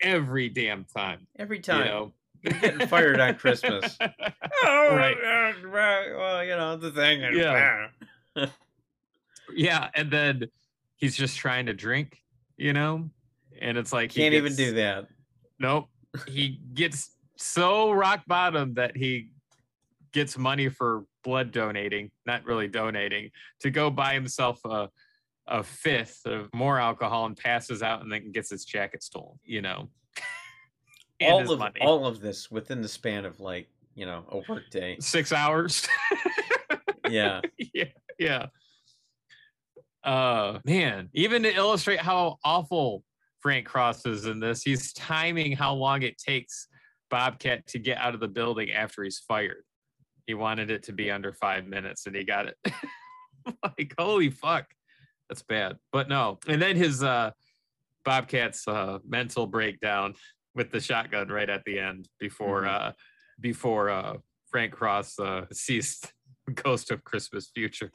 every 0.01 0.49
damn 0.49 0.85
time, 0.85 1.27
Every 1.39 1.61
time. 1.61 1.79
you 1.81 1.85
know. 1.85 2.13
Getting 2.43 2.87
fired 2.89 3.21
on 3.21 3.35
Christmas. 3.35 3.99
Oh, 4.01 4.09
Right. 4.97 5.15
uh, 5.15 5.69
right, 5.69 6.11
Well, 6.17 6.43
you 6.43 6.57
know 6.57 6.75
the 6.79 6.91
thing. 6.91 7.21
is, 7.21 7.37
Yeah. 7.37 7.89
yeah, 9.55 9.91
and 9.95 10.11
then 10.11 10.47
he's 10.97 11.17
just 11.17 11.37
trying 11.37 11.67
to 11.67 11.75
drink, 11.75 12.19
you 12.57 12.73
know, 12.73 13.11
and 13.61 13.77
it's 13.77 13.93
like 13.93 14.13
he 14.13 14.23
Can't 14.23 14.33
even 14.35 14.53
gets- 14.53 14.57
do 14.57 14.73
that. 14.77 15.09
Nope. 15.59 15.89
He 16.27 16.61
gets 16.75 17.17
so 17.37 17.93
rock 17.93 18.23
bottom 18.27 18.75
that 18.75 18.97
he 18.97 19.31
gets 20.13 20.37
money 20.37 20.69
for 20.69 21.05
blood 21.23 21.53
donating, 21.53 22.11
not 22.27 22.45
really 22.45 22.69
donating, 22.69 23.31
to 23.61 23.71
go 23.71 23.91
buy 23.91 24.15
himself 24.15 24.61
a 24.65 24.89
a 25.47 25.65
fifth 25.65 26.27
of 26.27 26.49
more 26.55 26.79
alcohol 26.79 27.27
and 27.27 27.37
passes 27.37 27.83
out 27.83 28.03
and 28.03 28.13
then 28.13 28.31
gets 28.31 28.51
his 28.51 28.65
jacket 28.65 29.03
stolen, 29.03 29.37
you 29.43 29.61
know. 29.61 29.89
all 31.23 31.51
of 31.51 31.59
money. 31.59 31.81
all 31.81 32.07
of 32.07 32.21
this 32.21 32.51
within 32.51 32.81
the 32.81 32.89
span 32.89 33.25
of 33.25 33.41
like 33.41 33.69
you 33.95 34.07
know 34.07 34.25
a 34.31 34.39
work 34.49 34.71
day. 34.71 34.97
Six 35.01 35.33
hours. 35.33 35.89
Yeah. 37.11 37.41
yeah, 37.75 37.85
yeah. 38.19 38.47
Uh 40.03 40.61
man, 40.65 41.11
even 41.13 41.43
to 41.43 41.55
illustrate 41.55 42.01
how 42.01 42.39
awful 42.45 43.05
Frank 43.41 43.67
Cross 43.67 44.07
is 44.07 44.27
in 44.27 44.41
this, 44.41 44.63
he's 44.63 44.93
timing 44.93 45.53
how 45.53 45.73
long 45.75 46.03
it 46.03 46.19
takes 46.19 46.69
Bobcat 47.11 47.67
to 47.69 47.79
get 47.79 47.99
out 47.99 48.15
of 48.15 48.21
the 48.21 48.29
building 48.29 48.71
after 48.71 49.03
he's 49.03 49.19
fired. 49.19 49.65
He 50.27 50.35
wanted 50.35 50.71
it 50.71 50.83
to 50.85 50.93
be 50.93 51.11
under 51.11 51.33
five 51.33 51.67
minutes 51.67 52.07
and 52.07 52.15
he 52.15 52.23
got 52.25 52.47
it. 52.47 52.57
like, 53.65 53.95
holy 53.99 54.31
fuck. 54.31 54.67
That's 55.29 55.43
bad. 55.43 55.77
But 55.93 56.09
no. 56.09 56.39
And 56.47 56.61
then 56.61 56.77
his 56.77 57.03
uh 57.03 57.31
Bobcat's 58.05 58.67
uh 58.69 58.99
mental 59.07 59.47
breakdown 59.47 60.15
with 60.55 60.71
the 60.71 60.81
shotgun 60.81 61.29
right 61.29 61.49
at 61.49 61.65
the 61.65 61.79
end 61.79 62.09
before 62.19 62.63
Mhm. 62.63 62.69
uh 62.69 62.93
before 63.41 63.91
uh 63.91 64.17
Frank 64.51 64.73
Cross 64.73 65.19
uh 65.19 65.47
sees 65.53 66.01
Ghost 66.55 66.91
of 66.91 67.03
Christmas 67.05 67.51
Future. 67.55 67.91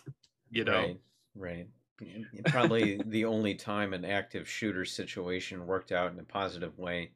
You 0.50 0.64
know, 0.64 0.72
Right. 0.74 0.98
Right. 1.36 1.68
Probably 2.46 3.02
the 3.06 3.26
only 3.26 3.56
time 3.56 3.94
an 3.94 4.06
active 4.06 4.50
shooter 4.50 4.86
situation 4.86 5.66
worked 5.66 5.92
out 5.92 6.12
in 6.12 6.20
a 6.20 6.24
positive 6.24 6.78
way. 6.78 7.12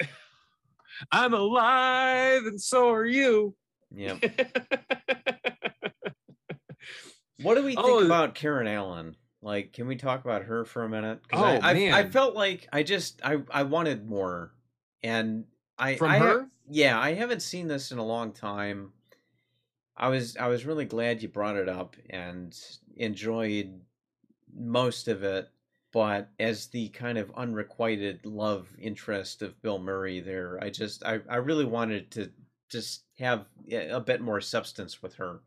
I'm 1.12 1.34
alive 1.34 2.44
and 2.46 2.60
so 2.60 2.90
are 2.90 3.06
you. 3.06 3.56
Yeah. 3.90 4.18
What 7.42 7.54
do 7.54 7.62
we 7.62 7.76
think 7.76 7.86
Oh, 7.86 8.04
about 8.04 8.34
Karen 8.34 8.66
Allen? 8.66 9.16
Like, 9.42 9.72
can 9.72 9.86
we 9.86 9.94
talk 9.96 10.24
about 10.24 10.42
her 10.42 10.64
for 10.64 10.82
a 10.82 10.88
minute? 10.88 11.20
Oh, 11.32 11.44
I, 11.44 11.86
I, 11.86 11.98
I 12.00 12.10
felt 12.10 12.34
like 12.34 12.68
I 12.72 12.82
just 12.82 13.20
I 13.24 13.42
I 13.50 13.62
wanted 13.62 14.08
more, 14.08 14.54
and 15.02 15.46
I 15.78 15.94
From 15.94 16.10
I 16.10 16.18
her? 16.18 16.50
yeah, 16.68 16.98
I 16.98 17.14
haven't 17.14 17.40
seen 17.42 17.68
this 17.68 17.92
in 17.92 17.98
a 17.98 18.04
long 18.04 18.32
time. 18.32 18.92
I 19.96 20.08
was 20.08 20.36
I 20.36 20.48
was 20.48 20.64
really 20.64 20.84
glad 20.84 21.22
you 21.22 21.28
brought 21.28 21.56
it 21.56 21.68
up 21.68 21.96
and 22.10 22.56
enjoyed 22.96 23.80
most 24.52 25.08
of 25.08 25.22
it, 25.22 25.50
but 25.92 26.30
as 26.38 26.68
the 26.68 26.88
kind 26.90 27.18
of 27.18 27.30
unrequited 27.36 28.26
love 28.26 28.76
interest 28.78 29.42
of 29.42 29.60
Bill 29.62 29.78
Murray 29.78 30.20
there, 30.20 30.62
I 30.62 30.70
just 30.70 31.04
I, 31.04 31.20
I 31.28 31.36
really 31.36 31.64
wanted 31.64 32.10
to 32.12 32.32
just 32.68 33.04
have 33.18 33.46
a 33.70 33.88
a 33.90 34.00
bit 34.00 34.20
more 34.20 34.40
substance 34.40 35.02
with 35.02 35.14
her. 35.14 35.42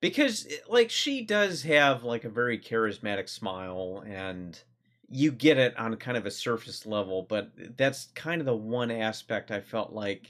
Because 0.00 0.46
eh, 0.46 0.58
like 0.68 0.90
she 0.90 1.24
does 1.24 1.62
have 1.62 2.04
like 2.04 2.24
a 2.24 2.30
very 2.30 2.58
charismatic 2.58 3.28
smile 3.28 4.02
and 4.06 4.62
you 5.08 5.32
get 5.32 5.58
it 5.58 5.76
on 5.78 5.96
kind 5.96 6.16
of 6.16 6.26
a 6.26 6.30
surface 6.30 6.86
level, 6.86 7.22
but 7.22 7.52
that's 7.76 8.06
kind 8.14 8.40
of 8.40 8.46
the 8.46 8.56
one 8.56 8.90
aspect 8.90 9.50
I 9.50 9.60
felt 9.60 9.92
like 9.92 10.28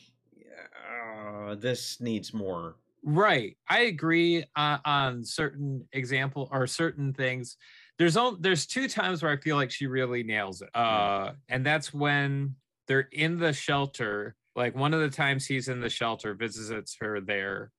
uh, 0.76 1.54
this 1.54 2.00
needs 2.00 2.34
more. 2.34 2.76
Right. 3.04 3.56
I 3.68 3.80
agree 3.80 4.44
uh, 4.54 4.78
on 4.84 5.24
certain 5.24 5.88
example 5.92 6.48
or 6.52 6.66
certain 6.68 7.12
things. 7.12 7.56
There's 7.98 8.16
only 8.16 8.38
there's 8.40 8.66
two 8.66 8.88
times 8.88 9.22
where 9.22 9.30
I 9.32 9.36
feel 9.36 9.56
like 9.56 9.70
she 9.70 9.86
really 9.86 10.22
nails 10.22 10.62
it. 10.62 10.70
Uh 10.74 11.32
and 11.48 11.64
that's 11.64 11.92
when 11.94 12.56
they're 12.88 13.08
in 13.12 13.38
the 13.38 13.52
shelter. 13.52 14.34
Like 14.56 14.74
one 14.74 14.92
of 14.92 15.00
the 15.00 15.08
times 15.10 15.46
he's 15.46 15.68
in 15.68 15.80
the 15.80 15.88
shelter, 15.88 16.34
visits 16.34 16.96
her 17.00 17.20
there, 17.20 17.70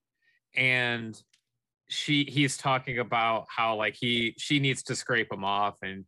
and 0.55 1.22
she 1.89 2.24
he's 2.24 2.57
talking 2.57 2.99
about 2.99 3.45
how 3.49 3.76
like 3.76 3.95
he 3.95 4.34
she 4.38 4.59
needs 4.59 4.84
to 4.84 4.95
scrape 4.95 5.32
him 5.32 5.43
off 5.43 5.78
and 5.84 6.05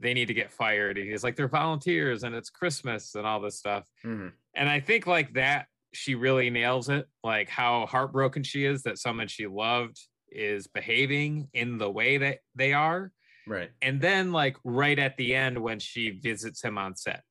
they 0.00 0.14
need 0.14 0.26
to 0.26 0.34
get 0.34 0.50
fired 0.52 0.98
and 0.98 1.08
he's 1.08 1.22
like 1.22 1.36
they're 1.36 1.46
volunteers 1.46 2.24
and 2.24 2.34
it's 2.34 2.50
christmas 2.50 3.14
and 3.14 3.24
all 3.26 3.40
this 3.40 3.56
stuff 3.58 3.86
Mhm. 4.04 4.32
and 4.56 4.68
i 4.68 4.80
think 4.80 5.06
like 5.06 5.34
that 5.34 5.66
she 5.92 6.14
really 6.16 6.50
nails 6.50 6.88
it 6.88 7.06
like 7.22 7.48
how 7.48 7.86
heartbroken 7.86 8.42
she 8.42 8.64
is 8.64 8.82
that 8.82 8.98
someone 8.98 9.28
she 9.28 9.46
loved 9.46 10.00
is 10.30 10.66
behaving 10.66 11.48
in 11.52 11.78
the 11.78 11.88
way 11.90 12.16
that 12.18 12.38
they 12.56 12.72
are 12.72 13.12
Right. 13.46 13.70
and 13.82 14.00
then 14.00 14.32
like 14.32 14.56
right 14.64 14.98
at 14.98 15.16
the 15.16 15.34
end 15.34 15.58
when 15.58 15.78
she 15.78 16.10
visits 16.10 16.62
him 16.62 16.78
on 16.78 16.96
set. 16.96 17.22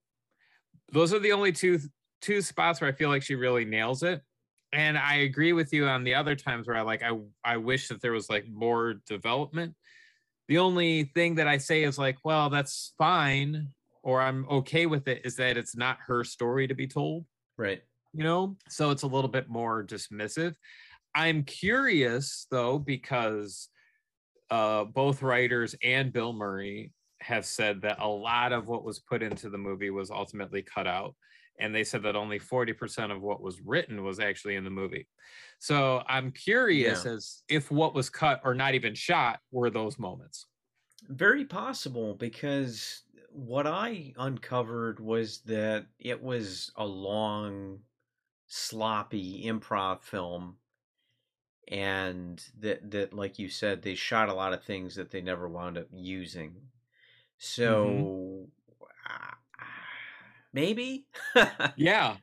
Those 0.92 1.14
are 1.14 1.20
the 1.20 1.32
only 1.32 1.52
two 1.52 1.80
two 2.22 2.42
spots 2.42 2.80
where 2.80 2.90
i 2.90 2.94
feel 2.94 3.10
like 3.10 3.24
she 3.24 3.36
really 3.36 3.66
nails 3.66 4.04
it. 4.04 4.22
And 4.72 4.98
i 4.98 5.16
agree 5.16 5.54
with 5.54 5.74
you 5.74 5.88
on 5.88 6.04
the 6.04 6.16
other 6.16 6.36
times 6.36 6.68
where 6.68 6.78
i 6.78 6.82
like 6.82 7.04
i 7.04 7.12
i 7.44 7.58
wish 7.58 7.88
that 7.88 8.02
there 8.02 8.12
was 8.12 8.30
like 8.30 8.46
more 8.48 8.96
development. 9.08 9.76
The 10.50 10.60
only 10.60 11.06
thing 11.16 11.36
that 11.36 11.48
i 11.48 11.58
say 11.58 11.84
is 11.84 11.98
like 11.98 12.18
well 12.24 12.50
that's 12.50 12.94
fine 12.98 13.70
or 14.04 14.22
i'm 14.22 14.46
okay 14.50 14.86
with 14.86 15.08
it 15.08 15.22
is 15.26 15.36
that 15.38 15.58
it's 15.58 15.76
not 15.76 15.98
her 16.08 16.24
story 16.24 16.68
to 16.68 16.76
be 16.76 16.88
told. 16.88 17.26
Right. 17.58 17.82
you 18.14 18.24
know? 18.24 18.58
So 18.70 18.92
it's 18.92 19.04
a 19.04 19.08
little 19.08 19.30
bit 19.30 19.48
more 19.50 19.84
dismissive. 19.84 20.54
I'm 21.16 21.44
curious 21.44 22.48
though 22.52 22.80
because 22.80 23.70
uh 24.54 24.84
both 24.86 25.22
writers 25.22 25.76
and 25.84 26.14
bill 26.14 26.34
murray 26.34 26.92
have 27.24 27.46
said 27.46 27.82
that 27.82 27.98
a 28.00 28.08
lot 28.08 28.52
of 28.52 28.68
what 28.68 28.84
was 28.84 29.00
put 29.00 29.24
into 29.24 29.50
the 29.50 29.58
movie 29.58 29.90
was 29.90 30.12
ultimately 30.12 30.62
cut 30.62 30.88
out. 30.88 31.16
And 31.60 31.74
they 31.74 31.84
said 31.84 32.04
that 32.04 32.16
only 32.16 32.40
40% 32.40 33.12
of 33.12 33.22
what 33.22 33.42
was 33.42 33.62
written 33.62 34.04
was 34.04 34.20
actually 34.20 34.56
in 34.56 34.64
the 34.64 34.70
movie. 34.70 35.08
So 35.60 36.04
i'm 36.08 36.32
curious 36.32 37.06
as 37.06 37.44
if 37.48 37.72
what 37.72 37.94
was 37.94 38.10
cut 38.10 38.42
or 38.44 38.54
not 38.54 38.74
even 38.74 38.96
shot 38.96 39.40
were 39.52 39.70
those 39.70 39.98
moments. 39.98 40.46
Very 41.08 41.46
possible 41.46 42.16
because 42.16 43.04
what 43.30 43.68
I 43.68 44.14
uncovered 44.18 45.00
was 45.00 45.42
that 45.46 45.86
it 46.00 46.22
was 46.22 46.72
a 46.76 46.86
long, 46.86 47.80
sloppy 48.48 49.46
improv 49.46 50.04
film, 50.04 50.58
and 51.68 52.44
that 52.60 52.92
that 52.92 53.14
like 53.14 53.40
you 53.40 53.50
said, 53.50 53.82
they 53.82 53.96
shot 53.96 54.30
a 54.30 54.34
lot 54.34 54.54
of 54.54 54.64
things 54.64 54.96
that 54.96 55.12
they 55.12 55.22
never 55.22 55.48
wound 55.48 55.78
up 55.78 55.88
using. 55.92 56.56
So 57.38 58.48
uh, 59.10 59.36
maybe. 60.54 61.08
Yeah. 61.76 62.18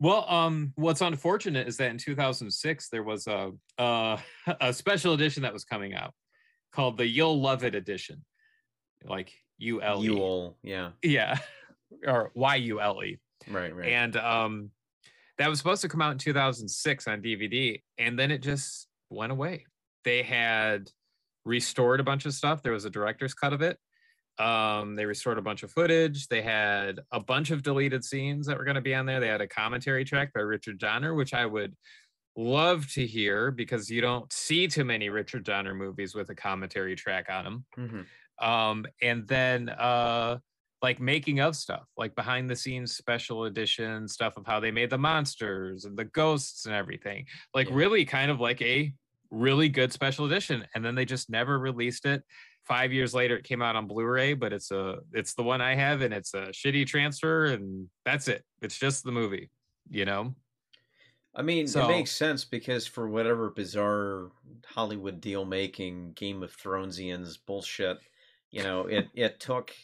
Well, 0.00 0.28
um, 0.28 0.72
what's 0.74 1.00
unfortunate 1.00 1.68
is 1.68 1.76
that 1.76 1.90
in 1.90 1.98
2006 1.98 2.88
there 2.88 3.02
was 3.02 3.26
a 3.26 3.52
a, 3.78 4.18
a 4.60 4.72
special 4.72 5.14
edition 5.14 5.42
that 5.44 5.52
was 5.52 5.64
coming 5.64 5.94
out 5.94 6.12
called 6.72 6.98
the 6.98 7.06
You'll 7.06 7.40
Love 7.40 7.64
It 7.64 7.74
edition, 7.74 8.24
like 9.04 9.32
U 9.58 9.80
L. 9.80 10.02
Yule, 10.02 10.58
yeah, 10.62 10.90
Yeah, 11.02 11.38
or 12.06 12.32
Y 12.34 12.56
U 12.56 12.80
L 12.80 13.02
E, 13.04 13.18
right, 13.48 13.74
right. 13.74 13.88
and 13.88 14.16
um, 14.16 14.70
that 15.38 15.48
was 15.48 15.58
supposed 15.58 15.82
to 15.82 15.88
come 15.88 16.00
out 16.02 16.12
in 16.12 16.18
2006 16.18 17.08
on 17.08 17.22
DVD, 17.22 17.82
and 17.98 18.18
then 18.18 18.30
it 18.30 18.38
just 18.38 18.88
went 19.10 19.32
away. 19.32 19.66
They 20.04 20.22
had 20.22 20.90
restored 21.44 22.00
a 22.00 22.04
bunch 22.04 22.26
of 22.26 22.34
stuff. 22.34 22.62
There 22.62 22.72
was 22.72 22.84
a 22.84 22.90
director's 22.90 23.34
cut 23.34 23.52
of 23.52 23.62
it. 23.62 23.78
Um, 24.38 24.96
they 24.96 25.06
restored 25.06 25.38
a 25.38 25.42
bunch 25.42 25.62
of 25.62 25.70
footage. 25.70 26.26
They 26.28 26.42
had 26.42 27.00
a 27.12 27.20
bunch 27.20 27.50
of 27.50 27.62
deleted 27.62 28.04
scenes 28.04 28.46
that 28.46 28.58
were 28.58 28.64
going 28.64 28.74
to 28.74 28.80
be 28.80 28.94
on 28.94 29.06
there. 29.06 29.20
They 29.20 29.28
had 29.28 29.40
a 29.40 29.46
commentary 29.46 30.04
track 30.04 30.32
by 30.32 30.40
Richard 30.40 30.78
Donner, 30.78 31.14
which 31.14 31.32
I 31.34 31.46
would 31.46 31.74
love 32.36 32.90
to 32.92 33.06
hear 33.06 33.52
because 33.52 33.88
you 33.88 34.00
don't 34.00 34.32
see 34.32 34.66
too 34.66 34.84
many 34.84 35.08
Richard 35.08 35.44
Donner 35.44 35.74
movies 35.74 36.14
with 36.16 36.30
a 36.30 36.34
commentary 36.34 36.96
track 36.96 37.26
on 37.30 37.44
them. 37.44 37.64
Mhm. 37.76 38.06
Um, 38.44 38.86
and 39.00 39.26
then 39.28 39.68
uh 39.68 40.38
like 40.82 41.00
making 41.00 41.40
of 41.40 41.56
stuff, 41.56 41.84
like 41.96 42.14
behind 42.14 42.48
the 42.50 42.56
scenes 42.56 42.94
special 42.96 43.44
edition 43.44 44.06
stuff 44.06 44.36
of 44.36 44.46
how 44.46 44.60
they 44.60 44.70
made 44.70 44.90
the 44.90 44.98
monsters 44.98 45.84
and 45.86 45.96
the 45.96 46.04
ghosts 46.04 46.66
and 46.66 46.74
everything. 46.74 47.26
Like 47.54 47.68
Yeah. 47.68 47.74
really 47.76 48.04
kind 48.04 48.30
of 48.30 48.40
like 48.40 48.60
a 48.60 48.92
really 49.30 49.68
good 49.68 49.92
special 49.92 50.26
edition. 50.26 50.66
And 50.74 50.84
then 50.84 50.94
they 50.94 51.04
just 51.04 51.30
never 51.30 51.58
released 51.58 52.04
it. 52.06 52.22
Five 52.64 52.92
years 52.92 53.12
later, 53.14 53.36
it 53.36 53.44
came 53.44 53.60
out 53.62 53.76
on 53.76 53.86
Blu-ray, 53.86 54.34
but 54.34 54.52
it's 54.52 54.70
a 54.70 54.98
it's 55.12 55.34
the 55.34 55.42
one 55.42 55.60
I 55.60 55.74
have, 55.74 56.00
and 56.00 56.14
it's 56.14 56.32
a 56.32 56.46
shitty 56.46 56.86
transfer, 56.86 57.46
and 57.46 57.88
that's 58.06 58.26
it. 58.26 58.42
It's 58.62 58.78
just 58.78 59.04
the 59.04 59.12
movie, 59.12 59.50
you 59.90 60.06
know. 60.06 60.34
I 61.34 61.42
mean, 61.42 61.66
So- 61.66 61.84
it 61.84 61.88
makes 61.88 62.10
sense 62.12 62.44
because 62.44 62.86
for 62.86 63.08
whatever 63.08 63.50
bizarre 63.50 64.30
Hollywood 64.66 65.20
deal 65.20 65.44
making 65.44 66.12
Game 66.12 66.42
of 66.42 66.56
Thronesians 66.56 67.38
bullshit, 67.44 67.98
you 68.50 68.62
know, 68.62 68.86
it 68.86 69.08
it 69.14 69.40
took 69.40 69.74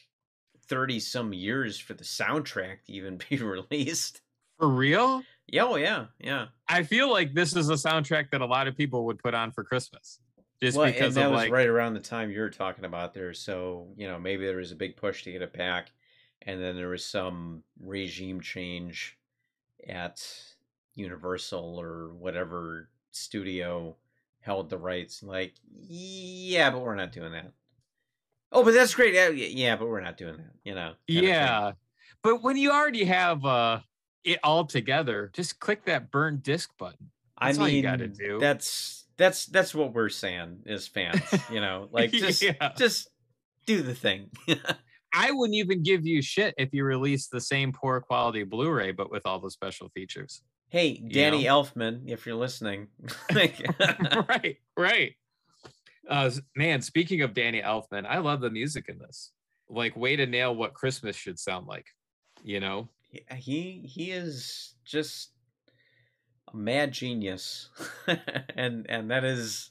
thirty 0.71 1.01
some 1.01 1.35
years 1.35 1.79
for 1.79 1.93
the 1.93 2.05
soundtrack 2.05 2.85
to 2.87 2.93
even 2.93 3.21
be 3.29 3.37
released. 3.37 4.23
For 4.59 4.69
real, 4.69 5.23
Yeah, 5.47 5.65
oh 5.65 5.77
yeah, 5.77 6.07
yeah. 6.19 6.47
I 6.69 6.85
feel 6.85 7.11
like 7.11 7.35
this 7.35 7.55
is 7.57 7.69
a 7.69 7.75
soundtrack 7.75 8.31
that 8.31 8.41
a 8.41 8.47
lot 8.47 8.69
of 8.69 8.77
people 8.77 9.05
would 9.07 9.19
put 9.19 9.35
on 9.35 9.53
for 9.53 9.65
Christmas, 9.65 10.21
just 10.63 10.77
well, 10.77 10.87
because 10.87 11.17
that 11.17 11.27
of 11.27 11.33
was 11.33 11.39
like 11.39 11.53
right 11.53 11.67
around 11.67 11.95
the 11.95 12.01
time 12.01 12.31
you 12.31 12.41
were 12.41 12.51
talking 12.51 12.85
about 12.85 13.13
there. 13.13 13.35
So 13.35 13.89
you 13.97 14.07
know, 14.07 14.19
maybe 14.19 14.47
there 14.47 14.57
was 14.57 14.73
a 14.73 14.77
big 14.77 14.97
push 14.97 15.25
to 15.25 15.33
get 15.33 15.43
it 15.43 15.53
back, 15.53 15.91
and 16.43 16.63
then 16.63 16.77
there 16.77 16.89
was 16.89 17.05
some 17.05 17.63
regime 17.81 18.41
change 18.41 19.19
at 19.89 20.23
Universal 20.95 21.81
or 21.81 22.13
whatever 22.15 22.89
studio 23.11 23.97
held 24.41 24.71
the 24.71 24.79
rights. 24.79 25.23
Like, 25.23 25.55
yeah, 25.73 26.71
but 26.71 26.83
we're 26.83 26.95
not 26.95 27.13
doing 27.13 27.33
that. 27.33 27.53
Oh, 28.53 28.65
but 28.65 28.75
that's 28.75 28.95
great. 28.95 29.15
Yeah, 29.15 29.29
yeah, 29.29 29.77
but 29.77 29.89
we're 29.89 30.01
not 30.01 30.17
doing 30.17 30.37
that. 30.37 30.53
You 30.65 30.75
know. 30.75 30.81
kind 30.81 30.91
of 30.93 30.97
thing. 31.09 31.25
Yeah. 31.25 31.73
But 32.23 32.43
when 32.43 32.57
you 32.57 32.71
already 32.71 33.05
have 33.05 33.45
uh 33.45 33.81
it 34.25 34.39
all 34.45 34.65
together, 34.65 35.31
just 35.33 35.61
click 35.61 35.85
that 35.87 36.11
burn 36.11 36.41
disc 36.43 36.71
button. 36.79 37.11
That's 37.41 37.59
I 37.59 37.63
all 37.63 37.67
mean, 37.69 37.77
you 37.77 37.83
gotta 37.83 38.09
do. 38.09 38.39
That's 38.39 39.07
that's 39.17 39.47
that's 39.47 39.75
what 39.75 39.95
we're 39.95 40.09
saying 40.09 40.61
as 40.67 40.87
fans. 40.87 41.21
You 41.51 41.61
know, 41.61 41.89
like 41.93 42.11
just 42.11 42.43
Yeah. 42.43 42.73
just 42.77 43.09
do 43.67 43.83
the 43.83 43.95
thing. 43.95 44.31
I 45.13 45.33
wouldn't 45.33 45.57
even 45.57 45.83
give 45.83 46.07
you 46.07 46.23
shit 46.23 46.55
if 46.57 46.73
you 46.73 46.85
released 46.85 47.31
the 47.31 47.41
same 47.41 47.73
poor 47.73 48.01
quality 48.01 48.45
Blu-ray, 48.45 48.93
but 48.93 49.11
with 49.11 49.27
all 49.27 49.41
the 49.41 49.51
special 49.51 49.89
features. 49.89 50.43
Hey, 50.69 50.95
Danny 50.99 51.45
Elfman, 51.45 52.09
if 52.09 52.27
you're 52.27 52.37
listening. 52.37 52.87
right, 53.35 54.57
right. 54.77 55.15
Uh 56.11 56.31
man, 56.57 56.83
speaking 56.83 57.23
of 57.23 57.35
Danny 57.35 57.63
Elfman, 57.63 58.05
I 58.05 58.19
love 58.19 58.41
the 58.41 58.51
music 58.51 58.87
in 58.89 58.99
this. 58.99 59.31
Like 59.69 59.97
way 59.97 60.17
to 60.17 60.27
nail 60.27 60.55
what 60.55 60.75
Christmas 60.75 61.15
should 61.15 61.39
sound 61.39 61.69
like, 61.69 61.87
you 62.43 62.59
know? 62.59 62.89
he 63.35 63.83
he 63.85 64.11
is 64.11 64.75
just 64.85 65.31
a 66.53 66.57
mad 66.57 66.93
genius. 66.93 67.69
and 68.57 68.87
and 68.89 69.11
that 69.11 69.25
is 69.25 69.71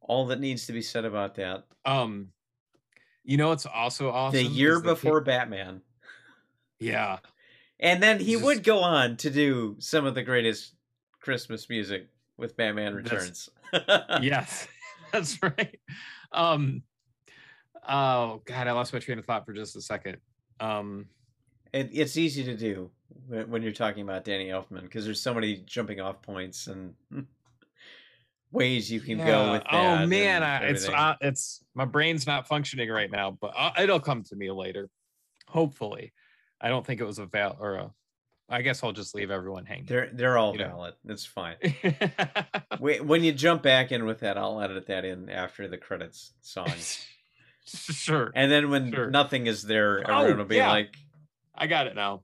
all 0.00 0.26
that 0.26 0.40
needs 0.40 0.66
to 0.66 0.72
be 0.72 0.82
said 0.82 1.04
about 1.04 1.34
that. 1.34 1.64
Um 1.84 2.28
you 3.24 3.36
know 3.36 3.50
it's 3.50 3.66
also 3.66 4.10
awesome? 4.10 4.36
the 4.36 4.44
year 4.44 4.80
before 4.80 5.20
Batman. 5.20 5.82
yeah. 6.78 7.18
And 7.80 8.00
then 8.00 8.20
he 8.20 8.32
Just- 8.34 8.44
would 8.44 8.62
go 8.62 8.78
on 8.78 9.16
to 9.18 9.30
do 9.30 9.74
some 9.80 10.06
of 10.06 10.14
the 10.14 10.22
greatest 10.22 10.74
Christmas 11.20 11.68
music 11.68 12.06
with 12.36 12.56
Batman 12.56 12.94
Returns. 12.94 13.50
yes 14.22 14.68
that's 15.12 15.42
right. 15.42 15.78
Um 16.32 16.82
oh 17.88 18.42
god 18.44 18.66
i 18.66 18.72
lost 18.72 18.92
my 18.92 18.98
train 18.98 19.16
of 19.18 19.24
thought 19.24 19.46
for 19.46 19.52
just 19.52 19.76
a 19.76 19.80
second. 19.80 20.18
Um 20.60 21.06
It, 21.72 21.90
it's 21.92 22.16
easy 22.16 22.44
to 22.44 22.56
do 22.56 22.90
when, 23.28 23.62
you're 23.62 23.72
talking 23.72 24.02
about 24.02 24.24
Danny 24.24 24.48
Elfman 24.48 24.82
because 24.82 25.04
there's 25.04 25.20
so 25.20 25.32
many 25.34 25.58
jumping 25.66 26.00
off 26.00 26.20
points 26.22 26.66
and 26.66 26.94
ways 28.50 28.90
you 28.90 29.00
can 29.00 29.18
go 29.18 29.52
with 29.52 29.62
that. 29.64 29.74
oh 29.74 30.06
man 30.06 30.42
I, 30.42 30.64
it's 30.64 30.88
uh, 30.88 31.14
it's 31.20 31.64
my 31.74 31.84
brain's 31.84 32.26
not 32.26 32.46
functioning 32.48 32.88
right 32.90 33.10
now 33.10 33.36
but 33.40 33.52
uh, 33.56 33.72
it'll 33.78 34.00
come 34.00 34.22
to 34.24 34.36
me 34.36 34.50
later. 34.50 34.88
Hopefully. 35.48 36.12
I 36.60 36.68
don't 36.68 36.84
think 36.86 37.00
it 37.00 37.04
was 37.04 37.18
a 37.18 37.26
val 37.26 37.56
or 37.60 37.74
a 37.74 37.90
i 38.48 38.62
guess 38.62 38.82
i'll 38.84 38.92
just 38.92 39.14
leave 39.14 39.30
everyone 39.30 39.64
hanging 39.64 39.84
they're 39.86 40.10
they're 40.12 40.38
all 40.38 40.52
you 40.52 40.58
know. 40.60 40.68
valid. 40.68 40.94
It's 41.06 41.24
fine. 41.26 41.56
Wait, 42.80 43.04
when 43.04 43.24
you 43.24 43.32
jump 43.32 43.62
back 43.62 43.90
in 43.92 44.04
with 44.04 44.20
that, 44.20 44.36
I'll 44.38 44.60
edit 44.60 44.86
that 44.86 45.04
in 45.04 45.28
after 45.30 45.66
the 45.68 45.78
credits 45.78 46.32
song. 46.42 46.70
sure 47.66 48.30
And 48.34 48.50
then 48.50 48.70
when 48.70 48.92
Sure. 48.92 49.10
nothing 49.10 49.46
is 49.46 49.62
there, 49.62 50.04
Oh, 50.08 50.18
everyone 50.20 50.38
will 50.38 50.44
be 50.44 50.56
yeah. 50.56 50.70
like, 50.70 50.94
I 51.54 51.66
got 51.66 51.86
it 51.88 51.96
now. 51.96 52.22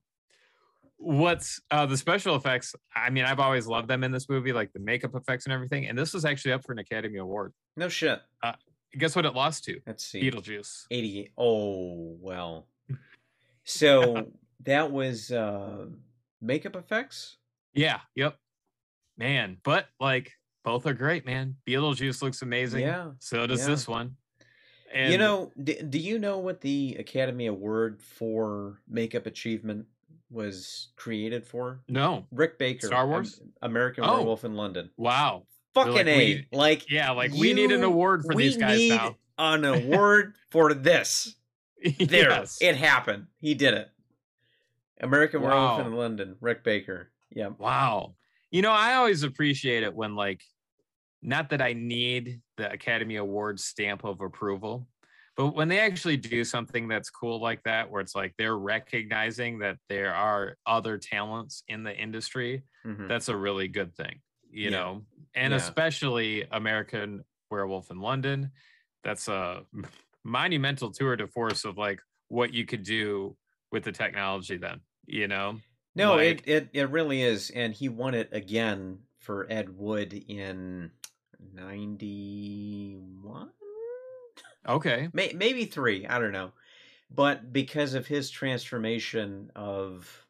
What's 0.98 1.60
uh 1.70 1.86
the 1.86 1.96
special 1.96 2.36
effects? 2.36 2.76
I 2.94 3.10
mean, 3.10 3.24
I've 3.24 3.40
always 3.40 3.66
loved 3.66 3.88
them 3.88 4.04
in 4.04 4.12
this 4.12 4.28
movie, 4.28 4.52
like 4.52 4.72
the 4.72 4.78
makeup 4.78 5.16
effects 5.16 5.46
and 5.46 5.52
everything. 5.52 5.86
And 5.88 5.98
this 5.98 6.14
was 6.14 6.24
actually 6.24 6.52
up 6.52 6.64
for 6.64 6.70
an 6.72 6.78
Academy 6.78 7.18
Award. 7.18 7.52
"No 7.76 7.88
shit." 7.88 8.20
Guess 8.96 9.16
what 9.16 9.24
it 9.24 9.34
lost 9.34 9.64
to? 9.64 9.80
Let's 9.86 10.04
see. 10.04 10.20
Beetlejuice. 10.30 10.84
88. 10.90 11.32
Oh, 11.36 12.16
well. 12.20 12.68
So 13.64 14.28
that 14.64 14.90
was 14.92 15.30
uh 15.32 15.86
makeup 16.42 16.76
effects? 16.76 17.36
Yeah, 17.72 18.00
yep. 18.14 18.36
Man, 19.16 19.58
but 19.62 19.86
like 20.00 20.32
both 20.64 20.86
are 20.86 20.94
great, 20.94 21.24
man. 21.24 21.56
Beetlejuice 21.66 22.22
looks 22.22 22.42
amazing. 22.42 22.80
Yeah. 22.80 23.10
So 23.18 23.46
does 23.46 23.60
yeah. 23.60 23.66
this 23.66 23.88
one. 23.88 24.16
you 24.94 25.16
know, 25.18 25.50
d- 25.62 25.80
do 25.88 25.98
you 25.98 26.18
know 26.18 26.38
what 26.38 26.60
the 26.60 26.96
Academy 26.98 27.46
Award 27.46 28.02
for 28.02 28.80
makeup 28.88 29.26
achievement 29.26 29.86
was 30.30 30.88
created 30.96 31.46
for? 31.46 31.80
no. 31.88 32.26
Rick 32.30 32.58
Baker, 32.58 32.86
Star 32.88 33.06
Wars? 33.06 33.40
American 33.62 34.04
Oh. 34.04 34.16
Werewolf 34.18 34.44
in 34.44 34.54
London. 34.54 34.90
Wow. 34.96 35.46
Fucking 35.74 35.92
like, 35.94 36.06
a, 36.06 36.16
we- 36.18 36.46
like 36.52 36.90
Yeah, 36.90 37.12
like 37.12 37.32
we 37.32 37.52
need 37.54 37.70
an 37.72 37.82
award 37.82 38.24
for 38.24 38.34
these 38.34 38.56
guys 38.56 38.78
need 38.78 38.90
now. 38.90 39.16
an 39.38 39.64
award 39.64 40.34
for 40.50 40.74
this. 40.74 41.34
There, 41.98 42.30
yes. 42.30 42.58
it 42.60 42.76
happened. 42.76 43.26
He 43.40 43.54
did 43.54 43.74
it. 43.74 43.90
American 45.02 45.42
Werewolf 45.42 45.86
in 45.86 45.92
London. 45.94 46.36
Rick 46.40 46.64
Baker. 46.64 47.12
Yeah. 47.30 47.48
Wow. 47.48 48.14
You 48.50 48.62
know, 48.62 48.72
I 48.72 48.94
always 48.94 49.22
appreciate 49.22 49.82
it 49.82 49.94
when 49.94 50.14
like 50.14 50.42
not 51.22 51.50
that 51.50 51.62
I 51.62 51.72
need 51.72 52.40
the 52.56 52.70
Academy 52.70 53.16
Awards 53.16 53.64
stamp 53.64 54.04
of 54.04 54.20
approval, 54.20 54.88
but 55.36 55.54
when 55.54 55.68
they 55.68 55.78
actually 55.78 56.16
do 56.16 56.44
something 56.44 56.88
that's 56.88 57.08
cool 57.10 57.40
like 57.40 57.62
that 57.62 57.90
where 57.90 58.00
it's 58.00 58.14
like 58.14 58.34
they're 58.36 58.58
recognizing 58.58 59.58
that 59.60 59.78
there 59.88 60.14
are 60.14 60.56
other 60.66 60.98
talents 60.98 61.62
in 61.68 61.84
the 61.84 61.96
industry, 61.96 62.62
Mhm. 62.84 63.08
that's 63.08 63.28
a 63.28 63.36
really 63.36 63.68
good 63.68 63.94
thing, 63.94 64.20
you 64.50 64.64
Yeah. 64.64 64.70
know. 64.70 65.06
And 65.34 65.52
Yeah. 65.52 65.58
especially 65.58 66.42
American 66.50 67.24
Werewolf 67.50 67.90
in 67.90 68.00
London, 68.00 68.50
that's 69.04 69.28
a 69.28 69.64
monumental 70.24 70.90
tour 70.90 71.16
de 71.16 71.26
force 71.26 71.64
of 71.64 71.78
like 71.78 72.00
what 72.28 72.52
you 72.52 72.64
could 72.66 72.82
do 72.82 73.36
with 73.70 73.84
the 73.84 73.92
technology 73.92 74.56
then, 74.58 74.80
you 75.06 75.28
know. 75.28 75.58
No, 75.94 76.16
Like- 76.16 76.46
it, 76.46 76.48
it 76.48 76.68
it 76.72 76.90
really 76.90 77.22
is, 77.22 77.50
and 77.50 77.74
he 77.74 77.88
won 77.88 78.14
it 78.14 78.30
again 78.32 79.00
for 79.18 79.46
Ed 79.50 79.76
Wood 79.76 80.12
in 80.28 80.90
ninety 81.54 82.96
one, 83.22 83.50
Okay. 84.66 85.08
May, 85.12 85.32
maybe 85.34 85.64
three. 85.64 86.06
I 86.06 86.18
don't 86.18 86.32
know, 86.32 86.52
but 87.10 87.52
because 87.52 87.94
of 87.94 88.06
his 88.06 88.30
transformation 88.30 89.50
of 89.54 90.24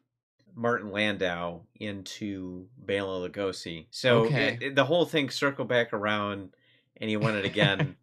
Martin 0.55 0.91
Landau 0.91 1.61
into 1.79 2.67
Bela 2.77 3.27
Lugosi, 3.29 3.85
so 3.91 4.25
Okay. 4.25 4.53
it- 4.55 4.61
it- 4.63 4.75
the 4.75 4.85
whole 4.85 5.05
thing 5.05 5.29
circled 5.29 5.67
back 5.67 5.93
around, 5.93 6.55
and 6.97 7.09
he 7.09 7.17
won 7.17 7.35
it 7.35 7.45
again 7.45 7.95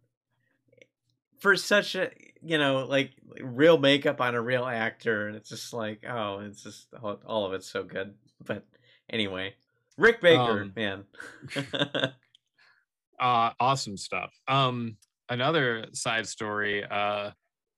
for 1.41 1.55
such 1.57 1.95
a 1.95 2.11
you 2.41 2.57
know 2.57 2.85
like 2.85 3.11
real 3.41 3.77
makeup 3.77 4.21
on 4.21 4.35
a 4.35 4.41
real 4.41 4.65
actor, 4.65 5.27
and 5.27 5.35
it's 5.35 5.49
just 5.49 5.73
like 5.73 6.03
oh, 6.07 6.39
it's 6.39 6.63
just 6.63 6.87
all, 7.01 7.19
all 7.25 7.45
of 7.45 7.53
it's 7.53 7.67
so 7.69 7.83
good. 7.83 8.15
But 8.45 8.65
anyway, 9.09 9.55
Rick 9.97 10.21
Baker, 10.21 10.61
Um, 10.61 10.73
man. 10.75 11.05
uh 13.19 13.51
awesome 13.59 13.97
stuff 13.97 14.33
um 14.47 14.97
another 15.29 15.85
side 15.93 16.27
story 16.27 16.83
uh 16.85 17.31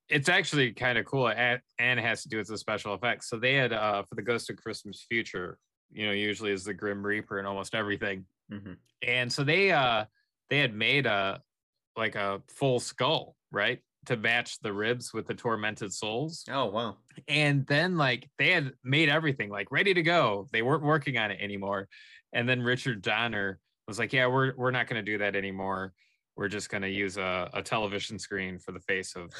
it's 0.10 0.30
actually 0.30 0.74
kind 0.74 0.98
of 0.98 1.06
cool 1.06 1.28
and 1.30 1.62
and 1.80 2.00
it 2.00 2.04
has 2.04 2.24
to 2.24 2.30
do 2.30 2.38
with 2.38 2.48
the 2.48 2.58
special 2.58 2.94
effects 2.94 3.30
so 3.30 3.38
they 3.38 3.54
had 3.54 3.74
uh 3.74 4.04
for 4.04 4.16
the 4.16 4.22
ghost 4.22 4.50
of 4.50 4.56
christmas 4.58 5.06
future 5.10 5.58
you 5.92 6.06
know 6.06 6.12
usually 6.14 6.52
is 6.52 6.64
the 6.64 6.74
grim 6.74 7.06
reaper 7.06 7.40
and 7.40 7.48
almost 7.48 7.76
everything 7.76 8.26
Mhm. 8.52 8.78
and 9.02 9.32
so 9.32 9.44
they 9.44 9.72
uh 9.72 10.06
they 10.50 10.60
had 10.60 10.74
made 10.74 11.06
a 11.06 11.42
like 11.96 12.16
a 12.16 12.42
full 12.48 12.80
skull 12.80 13.36
right 13.52 13.80
to 14.06 14.18
match 14.18 14.60
the 14.60 14.74
ribs 14.74 15.14
with 15.14 15.28
the 15.28 15.34
tormented 15.34 15.94
souls. 15.94 16.44
Oh 16.50 16.66
wow. 16.66 16.98
and 17.28 17.66
then 17.68 17.98
like 17.98 18.30
they 18.38 18.52
had 18.52 18.74
made 18.84 19.10
everything 19.10 19.50
like 19.50 19.72
ready 19.72 19.94
to 19.94 20.04
go. 20.04 20.48
They 20.52 20.62
weren't 20.62 20.84
working 20.84 21.18
on 21.18 21.32
it 21.32 21.40
anymore. 21.42 21.88
And 22.34 22.48
then 22.48 22.62
richard 22.62 23.02
donner 23.02 23.60
was 23.88 24.00
like 24.00 24.14
yeah 24.14 24.28
we're 24.28 24.54
we're 24.56 24.72
not 24.72 24.88
going 24.88 25.04
to 25.04 25.12
do 25.12 25.18
that 25.20 25.36
anymore. 25.36 25.94
We're 26.36 26.48
just 26.48 26.70
going 26.70 26.82
to 26.82 26.90
use 26.90 27.18
a, 27.18 27.50
a 27.54 27.62
television 27.62 28.18
screen 28.18 28.58
for 28.58 28.72
the 28.72 28.80
face 28.80 29.16
of 29.16 29.32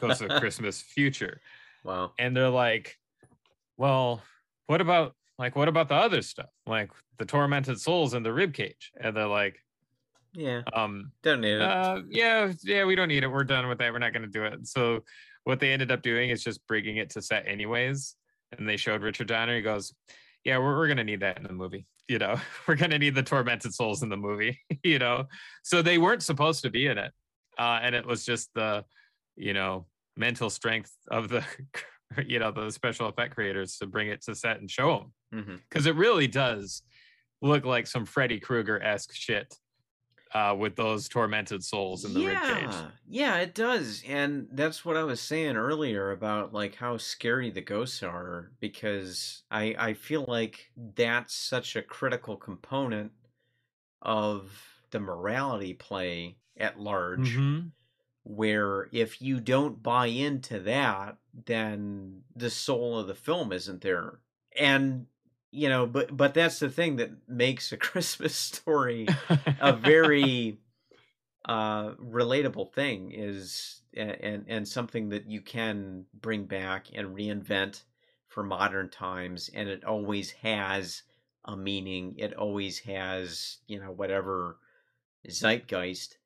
ghost 0.00 0.22
of 0.22 0.28
christmas 0.40 0.80
future. 0.80 1.40
Wow. 1.84 2.12
and 2.18 2.36
they're 2.36 2.50
like 2.50 2.96
well 3.76 4.22
what 4.66 4.80
about 4.80 5.14
like 5.40 5.56
what 5.56 5.68
about 5.68 5.88
the 5.88 5.94
other 5.94 6.22
stuff? 6.22 6.50
Like 6.66 6.90
the 7.18 7.24
tormented 7.24 7.80
souls 7.80 8.14
in 8.14 8.22
the 8.22 8.32
rib 8.32 8.52
cage. 8.54 8.92
And 9.00 9.16
they're 9.16 9.26
like 9.26 9.58
Yeah. 10.32 10.62
um 10.72 11.12
Don't 11.22 11.40
need 11.40 11.54
it. 11.54 11.62
uh, 11.62 12.02
yeah, 12.08 12.52
yeah, 12.62 12.84
we 12.84 12.94
don't 12.94 13.08
need 13.08 13.24
it. 13.24 13.28
We're 13.28 13.44
done 13.44 13.68
with 13.68 13.78
that. 13.78 13.92
We're 13.92 13.98
not 13.98 14.12
going 14.12 14.22
to 14.22 14.28
do 14.28 14.44
it. 14.44 14.66
So, 14.66 15.04
what 15.44 15.58
they 15.58 15.72
ended 15.72 15.90
up 15.90 16.02
doing 16.02 16.30
is 16.30 16.44
just 16.44 16.66
bringing 16.66 16.98
it 16.98 17.10
to 17.10 17.22
set 17.22 17.48
anyways. 17.48 18.14
And 18.56 18.68
they 18.68 18.76
showed 18.76 19.02
Richard 19.02 19.26
Donner. 19.28 19.56
He 19.56 19.62
goes, 19.62 19.94
"Yeah, 20.44 20.58
we're 20.58 20.76
we're 20.76 20.86
going 20.86 20.98
to 20.98 21.04
need 21.04 21.20
that 21.20 21.38
in 21.38 21.44
the 21.44 21.52
movie. 21.52 21.86
You 22.08 22.18
know, 22.18 22.36
we're 22.68 22.76
going 22.76 22.90
to 22.90 22.98
need 22.98 23.14
the 23.14 23.22
tormented 23.22 23.74
souls 23.74 24.02
in 24.02 24.08
the 24.08 24.16
movie. 24.16 24.58
You 24.84 24.98
know, 24.98 25.24
so 25.62 25.82
they 25.82 25.98
weren't 25.98 26.22
supposed 26.22 26.62
to 26.62 26.70
be 26.70 26.86
in 26.86 26.96
it, 26.96 27.12
uh, 27.58 27.80
and 27.82 27.94
it 27.94 28.06
was 28.06 28.24
just 28.24 28.48
the, 28.54 28.84
you 29.36 29.52
know, 29.52 29.86
mental 30.16 30.48
strength 30.48 30.90
of 31.10 31.28
the, 31.28 31.44
you 32.26 32.38
know, 32.38 32.50
the 32.50 32.70
special 32.70 33.08
effect 33.08 33.34
creators 33.34 33.76
to 33.78 33.86
bring 33.86 34.08
it 34.08 34.22
to 34.22 34.34
set 34.34 34.58
and 34.58 34.70
show 34.70 35.10
them 35.30 35.60
because 35.68 35.86
it 35.86 35.94
really 35.96 36.26
does 36.26 36.82
look 37.42 37.64
like 37.66 37.86
some 37.86 38.04
Freddy 38.06 38.40
Krueger 38.40 38.82
esque 38.82 39.12
shit 39.14 39.54
uh, 40.32 40.54
with 40.58 40.76
those 40.76 41.08
tormented 41.08 41.64
souls 41.64 42.04
in 42.04 42.14
the 42.14 42.20
yeah, 42.20 42.22
ribcage. 42.22 42.92
yeah, 43.06 43.38
it 43.38 43.54
does, 43.54 44.02
and 44.06 44.48
that's 44.52 44.84
what 44.84 44.96
I 44.96 45.04
was 45.04 45.20
saying 45.20 45.56
earlier 45.56 46.10
about 46.10 46.52
like 46.52 46.74
how 46.76 46.96
scary 46.96 47.50
the 47.50 47.60
ghosts 47.60 48.02
are 48.02 48.52
because 48.60 49.44
I 49.50 49.74
I 49.78 49.94
feel 49.94 50.24
like 50.26 50.72
that's 50.76 51.34
such 51.34 51.76
a 51.76 51.82
critical 51.82 52.36
component 52.36 53.12
of 54.02 54.82
the 54.90 55.00
morality 55.00 55.74
play 55.74 56.38
at 56.56 56.80
large. 56.80 57.36
Mhm. 57.36 57.72
Where 58.24 58.88
if 58.92 59.22
you 59.22 59.40
don't 59.40 59.82
buy 59.82 60.06
into 60.08 60.60
that, 60.60 61.18
then 61.32 62.24
the 62.36 62.50
soul 62.50 62.98
of 62.98 63.06
the 63.08 63.14
film 63.14 63.52
isn't 63.52 63.80
there, 63.82 64.20
and 64.56 65.06
you 65.50 65.68
know, 65.68 65.86
but 65.86 66.16
but 66.16 66.34
that's 66.34 66.58
the 66.58 66.70
thing 66.70 66.96
that 66.96 67.10
makes 67.28 67.72
a 67.72 67.76
Christmas 67.88 68.34
story 68.34 69.06
a 69.60 69.72
very 69.76 70.58
uh 71.46 71.92
relatable 71.92 72.72
thing 72.72 73.12
is 73.12 73.82
and 73.94 74.44
and 74.46 74.68
something 74.68 75.08
that 75.08 75.26
you 75.26 75.40
can 75.40 76.04
bring 76.20 76.44
back 76.44 76.86
and 76.94 77.16
reinvent 77.16 77.82
for 78.28 78.42
modern 78.42 78.88
times 78.88 79.50
and 79.54 79.68
it 79.68 79.84
always 79.84 80.30
has 80.30 81.02
a 81.46 81.56
meaning. 81.56 82.14
It 82.18 82.34
always 82.34 82.78
has 82.80 83.58
you 83.66 83.80
know 83.80 83.90
whatever 83.90 84.58
zeitgeist 85.28 86.16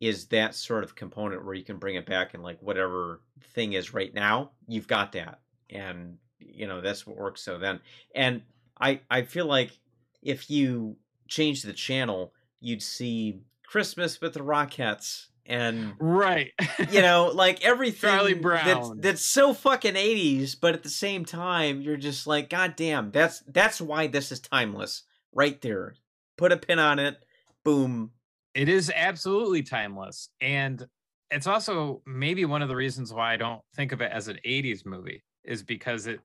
is 0.00 0.26
that 0.28 0.54
sort 0.54 0.82
of 0.82 0.96
component 0.96 1.44
where 1.44 1.54
you 1.54 1.64
can 1.64 1.76
bring 1.76 1.96
it 1.96 2.06
back 2.06 2.32
and 2.32 2.42
like 2.42 2.58
whatever 2.62 3.20
thing 3.52 3.74
is 3.74 3.92
right 3.92 4.14
now 4.14 4.52
you've 4.66 4.88
got 4.88 5.12
that. 5.12 5.40
And 5.68 6.16
you 6.38 6.66
know 6.66 6.80
that's 6.80 7.06
what 7.06 7.18
works 7.18 7.42
so 7.42 7.58
then. 7.58 7.80
And 8.14 8.42
i 8.80 9.00
i 9.10 9.22
feel 9.22 9.46
like 9.46 9.78
if 10.22 10.50
you 10.50 10.96
change 11.28 11.62
the 11.62 11.72
channel 11.72 12.32
you'd 12.60 12.82
see 12.82 13.40
christmas 13.66 14.20
with 14.20 14.34
the 14.34 14.40
rockettes 14.40 15.26
and 15.46 15.94
right. 15.98 16.52
you 16.90 17.00
know 17.00 17.30
like 17.34 17.64
everything 17.64 18.10
Charlie 18.10 18.34
that's, 18.34 18.92
that's 18.96 19.24
so 19.24 19.54
fucking 19.54 19.94
80s 19.94 20.56
but 20.60 20.74
at 20.74 20.82
the 20.82 20.88
same 20.88 21.24
time 21.24 21.80
you're 21.80 21.96
just 21.96 22.26
like 22.26 22.50
god 22.50 22.74
damn 22.76 23.10
that's 23.10 23.42
that's 23.48 23.80
why 23.80 24.06
this 24.06 24.30
is 24.30 24.40
timeless 24.40 25.04
right 25.32 25.60
there 25.60 25.94
put 26.36 26.52
a 26.52 26.56
pin 26.56 26.78
on 26.78 26.98
it 26.98 27.16
boom 27.64 28.12
it 28.54 28.68
is 28.68 28.92
absolutely 28.94 29.62
timeless. 29.62 30.28
And 30.40 30.86
it's 31.30 31.46
also 31.46 32.02
maybe 32.06 32.44
one 32.44 32.62
of 32.62 32.68
the 32.68 32.76
reasons 32.76 33.12
why 33.12 33.32
I 33.32 33.36
don't 33.36 33.62
think 33.74 33.92
of 33.92 34.00
it 34.00 34.10
as 34.12 34.28
an 34.28 34.38
80s 34.44 34.84
movie 34.84 35.22
is 35.44 35.62
because 35.62 36.06
it 36.06 36.20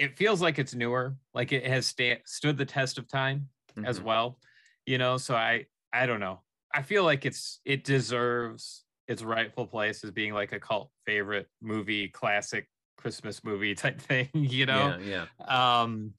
it 0.00 0.16
feels 0.16 0.40
like 0.40 0.58
it's 0.58 0.74
newer, 0.74 1.14
like 1.34 1.52
it 1.52 1.66
has 1.66 1.86
sta- 1.86 2.22
stood 2.24 2.56
the 2.56 2.64
test 2.64 2.96
of 2.96 3.06
time 3.06 3.50
as 3.84 4.00
Mhm. 4.00 4.04
well. 4.04 4.40
You 4.86 4.96
know, 4.98 5.18
so 5.18 5.36
I 5.36 5.66
I 5.92 6.06
don't 6.06 6.20
know. 6.20 6.40
I 6.74 6.82
feel 6.82 7.04
like 7.04 7.26
it's 7.26 7.60
it 7.64 7.84
deserves 7.84 8.84
its 9.06 9.22
rightful 9.22 9.66
place 9.66 10.02
as 10.02 10.10
being 10.10 10.32
like 10.32 10.52
a 10.52 10.60
cult 10.60 10.90
favorite 11.04 11.48
movie, 11.60 12.08
classic 12.08 12.66
Christmas 12.96 13.44
movie 13.44 13.74
type 13.74 14.00
thing, 14.10 14.30
you 14.32 14.66
know? 14.66 14.96
yeah 15.00 15.26
yeah 15.46 15.70
um 15.80 16.12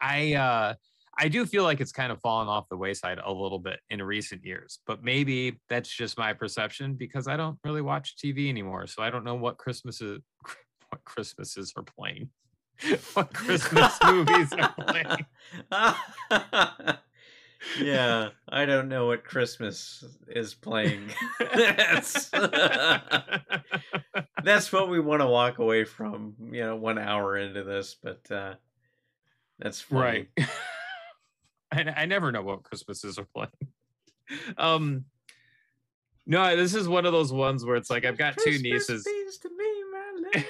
i 0.00 0.34
uh 0.34 0.74
i 1.18 1.28
do 1.28 1.46
feel 1.46 1.62
like 1.62 1.80
it's 1.80 1.92
kind 1.92 2.10
of 2.10 2.18
fallen 2.20 2.48
off 2.48 2.68
the 2.68 2.76
wayside 2.76 3.20
a 3.22 3.32
little 3.32 3.58
bit 3.58 3.78
in 3.90 4.02
recent 4.02 4.44
years 4.44 4.80
but 4.86 5.04
maybe 5.04 5.60
that's 5.68 5.88
just 5.88 6.18
my 6.18 6.32
perception 6.32 6.94
because 6.94 7.28
i 7.28 7.36
don't 7.36 7.58
really 7.64 7.82
watch 7.82 8.16
tv 8.16 8.48
anymore 8.48 8.86
so 8.86 9.02
i 9.02 9.10
don't 9.10 9.22
know 9.24 9.34
what 9.36 9.58
christmases 9.58 10.20
what 10.90 11.04
christmases 11.04 11.72
are 11.76 11.84
playing 11.84 12.28
what 13.14 13.32
christmas 13.32 13.98
movies 14.04 14.52
are 14.52 14.74
playing 14.78 15.26
yeah, 17.80 18.30
I 18.48 18.64
don't 18.64 18.88
know 18.88 19.06
what 19.06 19.22
Christmas 19.22 20.02
is 20.26 20.54
playing. 20.54 21.12
that's, 21.54 22.30
that's 24.42 24.72
what 24.72 24.88
we 24.88 24.98
want 24.98 25.20
to 25.20 25.26
walk 25.26 25.58
away 25.58 25.84
from, 25.84 26.34
you 26.50 26.62
know, 26.62 26.74
one 26.74 26.98
hour 26.98 27.36
into 27.36 27.62
this, 27.62 27.94
but 28.02 28.30
uh 28.30 28.54
that's 29.58 29.80
funny. 29.80 30.28
right 30.36 30.48
I, 31.72 32.02
I 32.02 32.06
never 32.06 32.32
know 32.32 32.42
what 32.42 32.64
christmases 32.64 33.18
are 33.18 33.28
playing 33.32 33.52
um, 34.56 35.04
no, 36.26 36.56
this 36.56 36.74
is 36.74 36.88
one 36.88 37.06
of 37.06 37.12
those 37.12 37.32
ones 37.32 37.64
where 37.64 37.76
it's 37.76 37.90
like 37.90 38.04
I've 38.04 38.16
got 38.16 38.38
two 38.38 38.58
nieces. 38.58 39.04
to 39.04 39.48
me, 39.48 39.84
my 39.92 40.12
love. 40.34 40.44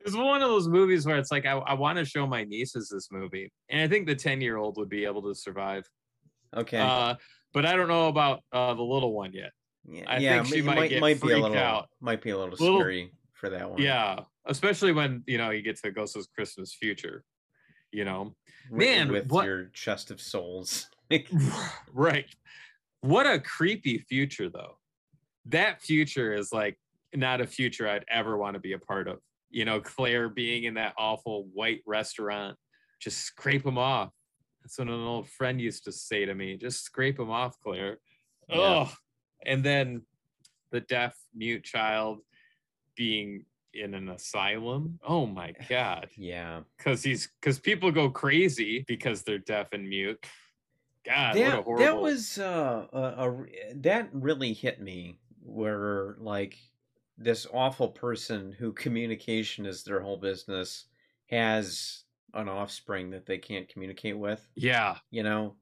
It's 0.00 0.14
one 0.14 0.40
of 0.40 0.48
those 0.48 0.68
movies 0.68 1.04
where 1.04 1.16
it's 1.16 1.32
like 1.32 1.46
I, 1.46 1.52
I 1.52 1.74
want 1.74 1.98
to 1.98 2.04
show 2.04 2.26
my 2.28 2.44
nieces 2.44 2.88
this 2.88 3.08
movie, 3.10 3.52
and 3.68 3.80
I 3.82 3.88
think 3.88 4.06
the 4.06 4.14
ten 4.14 4.40
year 4.40 4.56
old 4.56 4.76
would 4.76 4.88
be 4.88 5.04
able 5.04 5.22
to 5.22 5.34
survive. 5.34 5.84
okay. 6.56 6.78
Uh, 6.78 7.16
but 7.52 7.66
I 7.66 7.74
don't 7.74 7.88
know 7.88 8.06
about 8.08 8.40
uh, 8.52 8.74
the 8.74 8.82
little 8.82 9.12
one 9.12 9.32
yet. 9.32 9.50
yeah, 9.84 10.04
I 10.06 10.18
yeah, 10.18 10.42
think 10.42 10.54
she 10.54 10.62
might 10.62 10.76
might, 10.76 10.90
get 10.90 11.00
might 11.00 11.20
be 11.20 11.32
a 11.32 11.38
little 11.38 11.56
out. 11.58 11.88
might 12.00 12.22
be 12.22 12.30
a 12.30 12.38
little, 12.38 12.54
Little- 12.56 12.78
scary 12.80 13.10
for 13.32 13.50
that 13.50 13.68
one. 13.68 13.80
Yeah, 13.82 14.20
especially 14.44 14.92
when 14.92 15.24
you 15.26 15.38
know 15.38 15.50
you 15.50 15.62
get 15.62 15.76
to 15.82 15.90
Ghost's 15.90 16.28
Christmas 16.34 16.72
Future. 16.74 17.24
You 17.90 18.04
know, 18.04 18.34
Man, 18.70 19.10
with 19.10 19.28
what- 19.28 19.44
your 19.46 19.70
chest 19.74 20.10
of 20.12 20.20
souls. 20.20 20.88
Right? 21.92 22.26
What 23.00 23.26
a 23.26 23.38
creepy 23.40 23.98
future, 24.08 24.50
though. 24.50 24.78
That 25.46 25.80
future 25.80 26.32
is 26.34 26.52
like 26.52 26.78
not 27.16 27.40
a 27.40 27.46
future 27.46 27.88
I'd 27.88 28.04
ever 28.08 28.36
want 28.36 28.54
to 28.54 28.60
be 28.60 28.72
a 28.72 28.78
part 28.78 29.08
of. 29.08 29.18
You 29.50 29.64
know, 29.64 29.80
Claire 29.80 30.28
being 30.28 30.64
in 30.64 30.74
that 30.74 30.94
awful 30.98 31.48
white 31.52 31.82
restaurant, 31.86 32.56
just 33.00 33.18
scrape 33.18 33.62
them 33.62 33.78
off. 33.78 34.10
That's 34.62 34.78
what 34.78 34.88
an 34.88 34.94
old 34.94 35.28
friend 35.28 35.60
used 35.60 35.84
to 35.84 35.92
say 35.92 36.24
to 36.24 36.34
me. 36.34 36.56
Just 36.56 36.84
scrape 36.84 37.16
them 37.16 37.30
off, 37.30 37.56
Claire. 37.62 37.98
Yeah. 38.48 38.56
Oh, 38.56 38.92
and 39.44 39.64
then 39.64 40.02
the 40.72 40.80
deaf 40.80 41.16
mute 41.34 41.64
child 41.64 42.18
being 42.96 43.44
in 43.74 43.94
an 43.94 44.08
asylum. 44.08 44.98
Oh 45.06 45.26
my 45.26 45.52
god. 45.68 46.08
yeah. 46.16 46.60
Because 46.76 47.02
he's 47.02 47.28
because 47.40 47.58
people 47.58 47.90
go 47.92 48.10
crazy 48.10 48.84
because 48.88 49.22
they're 49.22 49.38
deaf 49.38 49.68
and 49.72 49.88
mute. 49.88 50.24
God, 51.04 51.36
what 51.36 51.40
a 51.40 51.44
that, 51.44 51.64
horrible. 51.64 51.84
that 51.84 52.00
was 52.00 52.38
uh, 52.38 52.86
a, 52.92 53.30
a 53.30 53.46
that 53.76 54.08
really 54.12 54.52
hit 54.52 54.80
me 54.80 55.18
where 55.44 56.16
like 56.18 56.58
this 57.18 57.46
awful 57.52 57.88
person 57.88 58.52
who 58.58 58.72
communication 58.72 59.64
is 59.66 59.82
their 59.82 60.00
whole 60.00 60.16
business 60.18 60.86
has 61.30 62.04
an 62.34 62.48
offspring 62.48 63.10
that 63.10 63.24
they 63.26 63.38
can't 63.38 63.68
communicate 63.68 64.18
with 64.18 64.46
yeah. 64.54 64.96
you 65.10 65.22
know 65.22 65.54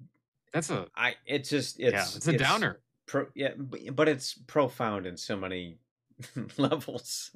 That's 0.53 0.71
a 0.71 0.87
i 0.97 1.15
it's 1.27 1.49
just 1.49 1.79
it's 1.79 1.93
yeah. 1.93 2.17
It's 2.17 2.27
a 2.27 2.37
downer. 2.37 2.81
pro, 3.07 3.27
yeah 3.35 3.53
but, 3.57 3.81
but 3.95 4.09
it's 4.09 4.35
profound 4.47 5.07
in 5.07 5.17
so 5.17 5.37
many 5.37 5.79
levels 6.59 7.31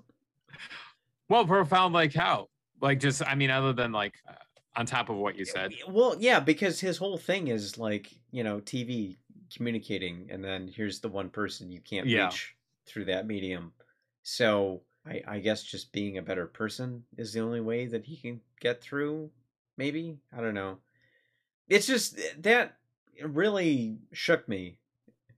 Well, 1.28 1.44
profound 1.46 1.94
like 1.94 2.14
how? 2.14 2.48
Like 2.80 3.00
just 3.00 3.22
I 3.26 3.34
mean, 3.34 3.50
other 3.50 3.72
than 3.72 3.92
like 3.92 4.14
uh, 4.28 4.32
on 4.76 4.86
top 4.86 5.08
of 5.10 5.16
what 5.16 5.36
you 5.36 5.44
said. 5.44 5.72
well 5.88 6.16
yeah 6.18 6.40
because 6.40 6.78
his 6.80 6.96
whole 6.96 7.18
thing 7.18 7.48
is 7.48 7.76
like 7.78 8.12
you 8.30 8.44
know 8.44 8.60
tv 8.60 9.16
communicating 9.54 10.28
and 10.30 10.44
then 10.44 10.68
here's 10.68 11.00
the 11.00 11.08
one 11.08 11.28
person 11.28 11.70
you 11.70 11.80
can't 11.80 12.06
Yeah. 12.06 12.26
reach 12.26 12.54
through 12.86 13.06
that 13.06 13.26
medium 13.26 13.72
so 14.28 14.82
I, 15.06 15.22
I 15.26 15.38
guess 15.40 15.62
just 15.62 15.92
being 15.92 16.18
a 16.18 16.22
better 16.22 16.46
person 16.46 17.04
is 17.16 17.32
the 17.32 17.40
only 17.40 17.60
way 17.60 17.86
that 17.86 18.04
he 18.04 18.16
can 18.16 18.40
get 18.60 18.82
through 18.82 19.30
maybe 19.76 20.18
i 20.36 20.40
don't 20.42 20.54
know 20.54 20.78
it's 21.68 21.86
just 21.86 22.18
eh, 22.18 22.34
that 22.40 22.76
really 23.22 23.98
shook 24.12 24.48
me 24.48 24.78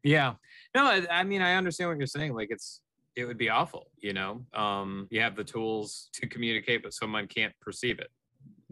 Yeah. 0.03 0.34
No, 0.74 0.84
I, 0.86 1.07
I 1.11 1.24
mean 1.24 1.43
I 1.43 1.57
understand 1.57 1.91
what 1.91 1.99
you're 1.99 2.07
saying. 2.18 2.32
Like 2.34 2.51
it's 2.51 2.80
it 3.16 3.24
would 3.26 3.38
be 3.38 3.51
awful, 3.51 3.84
you 4.07 4.12
know. 4.14 4.32
Um 4.55 5.07
you 5.11 5.20
have 5.20 5.36
the 5.36 5.45
tools 5.45 6.09
to 6.16 6.26
communicate, 6.26 6.82
but 6.82 6.95
someone 6.95 7.26
can't 7.28 7.55
perceive 7.61 7.99
it. 8.05 8.11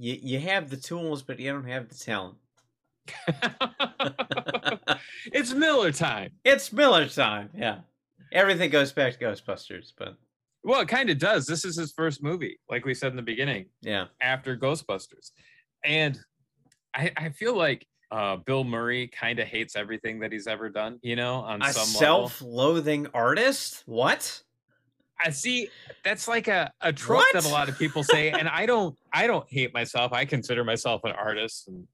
you, 0.07 0.15
you 0.31 0.39
have 0.41 0.65
the 0.71 0.77
tools 0.91 1.23
but 1.23 1.39
you 1.41 1.53
don't 1.53 1.69
have 1.69 1.89
the 1.89 1.95
talent 2.11 2.37
it's 5.33 5.53
Miller 5.55 5.93
time. 5.93 6.31
it's 6.45 6.73
miller 6.73 7.07
time 7.09 7.51
yeah 7.55 7.79
everything 8.33 8.71
goes 8.71 8.93
back 8.93 9.13
to 9.19 9.19
ghostbusters 9.25 9.93
but 9.99 10.17
Well, 10.65 10.81
it 10.81 10.89
kind 10.89 11.09
of 11.11 11.19
does. 11.19 11.47
This 11.47 11.65
is 11.65 11.77
his 11.77 11.93
first 11.93 12.23
movie, 12.23 12.59
like 12.69 12.85
we 12.85 12.95
said 12.95 13.11
in 13.11 13.17
the 13.17 13.23
beginning. 13.23 13.67
yeah 13.83 14.07
after 14.21 14.57
Ghostbusters. 14.57 15.31
And 15.85 16.19
I, 16.95 17.13
I 17.17 17.29
feel 17.31 17.57
like 17.57 17.87
uh, 18.11 18.37
Bill 18.37 18.65
Murray 18.65 19.07
kind 19.09 19.39
of 19.39 19.47
hates 19.47 19.77
everything 19.77 20.21
that 20.21 20.33
he's 20.33 20.47
ever 20.47 20.69
done, 20.71 20.99
you 21.03 21.15
know, 21.15 21.37
on 21.37 21.63
a 21.63 21.73
some 21.73 21.83
level. 21.83 22.29
self-loathing 22.29 23.07
artist 23.15 23.83
what 23.87 24.43
I 25.25 25.31
see 25.31 25.69
that's 26.05 26.27
like 26.29 26.49
a, 26.49 26.73
a 26.81 26.93
trope 26.93 27.25
that 27.33 27.45
a 27.45 27.49
lot 27.49 27.69
of 27.69 27.79
people 27.79 28.03
say, 28.05 28.31
and 28.31 28.49
I 28.49 28.67
don't 28.67 28.97
I 29.13 29.27
don't 29.27 29.47
hate 29.51 29.75
myself. 29.75 30.13
I 30.13 30.25
consider 30.25 30.65
myself 30.65 31.03
an 31.05 31.13
artist 31.13 31.69
and 31.69 31.87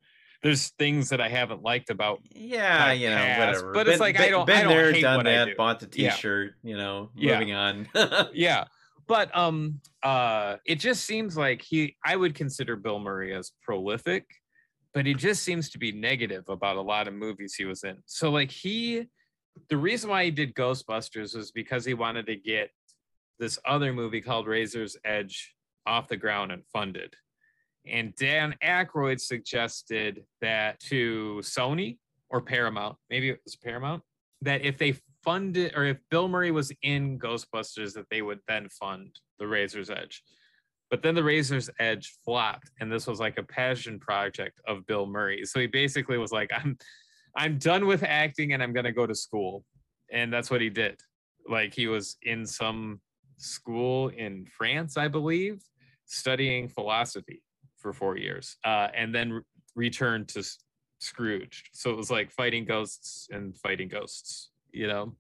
there's 0.45 0.68
things 0.78 1.09
that 1.09 1.20
I 1.20 1.28
haven't 1.28 1.62
liked 1.62 1.90
about 1.90 2.20
Yeah, 2.30 2.92
you 2.92 3.11
know, 3.11 3.16
past, 3.16 3.64
whatever. 3.64 3.72
but 3.72 3.88
it's 3.88 3.99
like, 4.01 4.20
I 4.20 4.28
don't- 4.28 4.47
been 4.47 4.59
I 4.59 4.62
don't 4.62 4.72
there, 4.72 4.92
hate 4.92 5.01
done 5.03 5.24
that, 5.24 5.57
bought 5.57 5.80
the 5.80 5.86
T-shirt. 5.88 6.55
You 6.62 6.76
know, 6.76 7.11
Yeah. 7.16 7.32
moving 7.40 7.55
on. 7.55 7.88
yeah. 8.34 8.64
But 9.07 9.36
um 9.36 9.80
uh 10.03 10.57
it 10.64 10.76
just 10.76 11.05
seems 11.05 11.36
like 11.36 11.61
he 11.62 11.97
I 12.05 12.14
would 12.14 12.34
consider 12.34 12.76
Bill 12.76 12.99
Murray 13.01 13.34
as 13.34 13.53
prolific, 13.62 14.24
but 14.95 15.05
he 15.07 15.14
just 15.14 15.42
seems 15.42 15.70
to 15.70 15.78
be 15.78 15.92
negative 15.92 16.45
about 16.49 16.76
a 16.76 16.80
lot 16.82 17.09
of 17.09 17.14
movies 17.14 17.55
he 17.55 17.64
was 17.64 17.82
in. 17.84 17.97
So 18.07 18.30
like 18.30 18.51
he 18.51 19.07
the 19.68 19.76
reason 19.76 20.11
why 20.11 20.24
he 20.24 20.30
did 20.30 20.55
Ghostbusters 20.55 21.34
was 21.36 21.53
because 21.53 21.84
he 21.84 21.95
wanted 21.95 22.26
to 22.26 22.36
get 22.36 22.70
this 23.38 23.59
other 23.66 23.92
movie 23.92 24.20
called 24.20 24.47
Razor's 24.47 24.97
Edge 25.05 25.55
off 25.86 26.09
the 26.09 26.16
ground 26.16 26.51
and 26.53 26.62
funded. 26.72 27.14
And 27.87 28.14
Dan 28.16 28.55
Aykroyd 28.62 29.20
suggested 29.20 30.24
that 30.41 30.80
to 30.80 31.41
Sony 31.43 31.99
or 32.30 32.41
Paramount, 32.41 32.97
maybe 33.11 33.30
it 33.30 33.41
was 33.45 33.57
Paramount, 33.57 34.03
that 34.43 34.62
if 34.62 34.78
they 34.78 34.97
funded 35.22 35.72
or 35.76 35.85
if 35.85 35.99
Bill 36.11 36.28
Murray 36.28 36.51
was 36.51 36.72
in 36.82 37.18
Ghostbusters, 37.18 37.93
that 37.95 38.07
they 38.11 38.22
would 38.22 38.41
then 38.49 38.68
fund 38.68 39.18
the 39.39 39.47
Razor's 39.47 39.91
Edge. 39.91 40.22
But 40.91 41.03
then 41.03 41.14
the 41.14 41.24
Razor's 41.24 41.70
Edge 41.78 42.14
flopped, 42.24 42.70
and 42.80 42.93
this 42.93 43.07
was 43.07 43.18
like 43.18 43.39
a 43.39 43.43
passion 43.43 43.99
project 43.99 44.61
of 44.66 44.87
Bill 44.87 45.07
Murray. 45.07 45.45
So 45.45 45.61
he 45.61 45.66
basically 45.66 46.18
was 46.18 46.32
like, 46.32 46.51
I'm 46.55 46.78
I'm 47.37 47.59
done 47.59 47.87
with 47.87 48.05
acting 48.05 48.53
and 48.53 48.62
I'm 48.62 48.72
gonna 48.72 48.93
go 48.93 49.07
to 49.07 49.14
school. 49.14 49.64
And 50.12 50.32
that's 50.32 50.51
what 50.51 50.61
he 50.61 50.70
did. 50.70 51.01
Like 51.49 51.74
he 51.74 51.89
was 51.89 52.16
in 52.22 52.47
some 52.47 53.01
school 53.39 54.09
in 54.09 54.47
France, 54.57 54.97
I 54.97 55.09
believe, 55.09 55.61
studying 56.07 56.68
philosophy 56.68 57.43
for 57.85 57.93
four 57.93 58.16
years, 58.16 58.57
uh, 58.64 58.89
and 58.97 59.14
then 59.14 59.30
re- 59.30 59.43
returned 59.76 60.26
to 60.28 60.39
S- 60.39 60.57
Scrooge. 61.01 61.64
So 61.74 61.91
it 61.91 61.97
was 61.99 62.11
like 62.11 62.30
fighting 62.30 62.64
ghosts 62.64 63.28
and 63.30 63.55
fighting 63.59 63.89
ghosts, 63.89 64.51
you 64.72 64.87
know. 64.87 65.16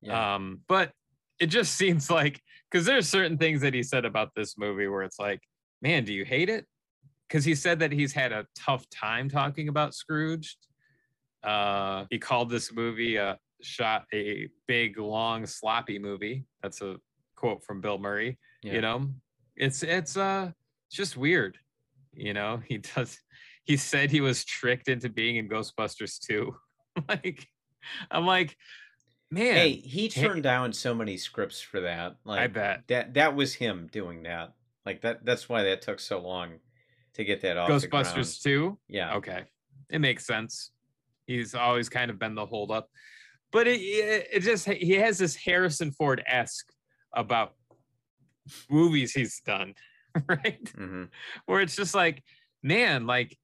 yeah. 0.00 0.36
Um, 0.36 0.60
but 0.68 0.92
it 1.40 1.46
just 1.46 1.74
seems 1.82 2.08
like 2.08 2.40
because 2.70 2.86
there's 2.86 3.08
certain 3.08 3.36
things 3.36 3.60
that 3.62 3.74
he 3.74 3.82
said 3.82 4.04
about 4.04 4.30
this 4.36 4.56
movie 4.56 4.86
where 4.86 5.02
it's 5.02 5.18
like, 5.18 5.40
man, 5.82 6.04
do 6.04 6.12
you 6.12 6.24
hate 6.24 6.48
it? 6.48 6.66
Because 7.26 7.44
he 7.44 7.56
said 7.56 7.80
that 7.80 7.90
he's 7.90 8.12
had 8.12 8.30
a 8.30 8.46
tough 8.56 8.88
time 8.90 9.28
talking 9.28 9.68
about 9.68 9.94
Scrooge. 9.94 10.56
Uh, 11.42 12.04
he 12.10 12.18
called 12.20 12.48
this 12.48 12.72
movie 12.72 13.16
a 13.16 13.38
shot 13.60 14.04
a 14.14 14.48
big, 14.68 14.98
long, 15.00 15.46
sloppy 15.46 15.98
movie. 15.98 16.44
That's 16.62 16.80
a 16.80 16.96
quote 17.34 17.64
from 17.64 17.80
Bill 17.80 17.98
Murray. 17.98 18.38
Yeah. 18.62 18.74
You 18.74 18.80
know, 18.82 19.10
it's 19.56 19.82
it's 19.82 20.16
uh 20.16 20.52
it's 20.88 20.96
just 20.96 21.16
weird. 21.16 21.58
You 22.12 22.34
know, 22.34 22.60
he 22.66 22.78
does. 22.78 23.18
He 23.64 23.76
said 23.76 24.10
he 24.10 24.20
was 24.20 24.44
tricked 24.44 24.88
into 24.88 25.08
being 25.08 25.36
in 25.36 25.48
Ghostbusters 25.48 26.18
too. 26.18 26.56
like, 27.08 27.46
I'm 28.10 28.26
like, 28.26 28.56
man. 29.30 29.54
hey, 29.54 29.72
he 29.72 30.08
hey- 30.08 30.26
turned 30.26 30.42
down 30.42 30.72
so 30.72 30.94
many 30.94 31.16
scripts 31.16 31.60
for 31.60 31.80
that. 31.80 32.16
Like 32.24 32.40
I 32.40 32.46
bet. 32.46 32.82
that 32.88 33.14
that 33.14 33.36
was 33.36 33.54
him 33.54 33.88
doing 33.92 34.22
that. 34.24 34.52
Like 34.86 35.02
that. 35.02 35.24
That's 35.24 35.48
why 35.48 35.64
that 35.64 35.82
took 35.82 36.00
so 36.00 36.18
long 36.18 36.60
to 37.14 37.24
get 37.24 37.42
that 37.42 37.58
off. 37.58 37.68
Ghostbusters 37.68 38.42
2? 38.42 38.78
Yeah. 38.88 39.16
Okay. 39.16 39.44
It 39.90 40.00
makes 40.00 40.26
sense. 40.26 40.70
He's 41.26 41.54
always 41.54 41.88
kind 41.88 42.10
of 42.10 42.18
been 42.18 42.34
the 42.34 42.46
holdup. 42.46 42.88
But 43.52 43.66
it, 43.66 43.80
it, 43.80 44.28
it 44.32 44.40
just, 44.40 44.66
he 44.66 44.92
has 44.94 45.18
this 45.18 45.34
Harrison 45.34 45.90
Ford 45.90 46.22
esque 46.26 46.70
about 47.14 47.54
movies 48.70 49.12
he's 49.12 49.40
done, 49.44 49.74
right? 50.28 50.68
hmm 50.76 51.04
Where 51.46 51.60
it's 51.60 51.76
just 51.76 51.94
like, 51.94 52.22
man, 52.62 53.06
like 53.06 53.36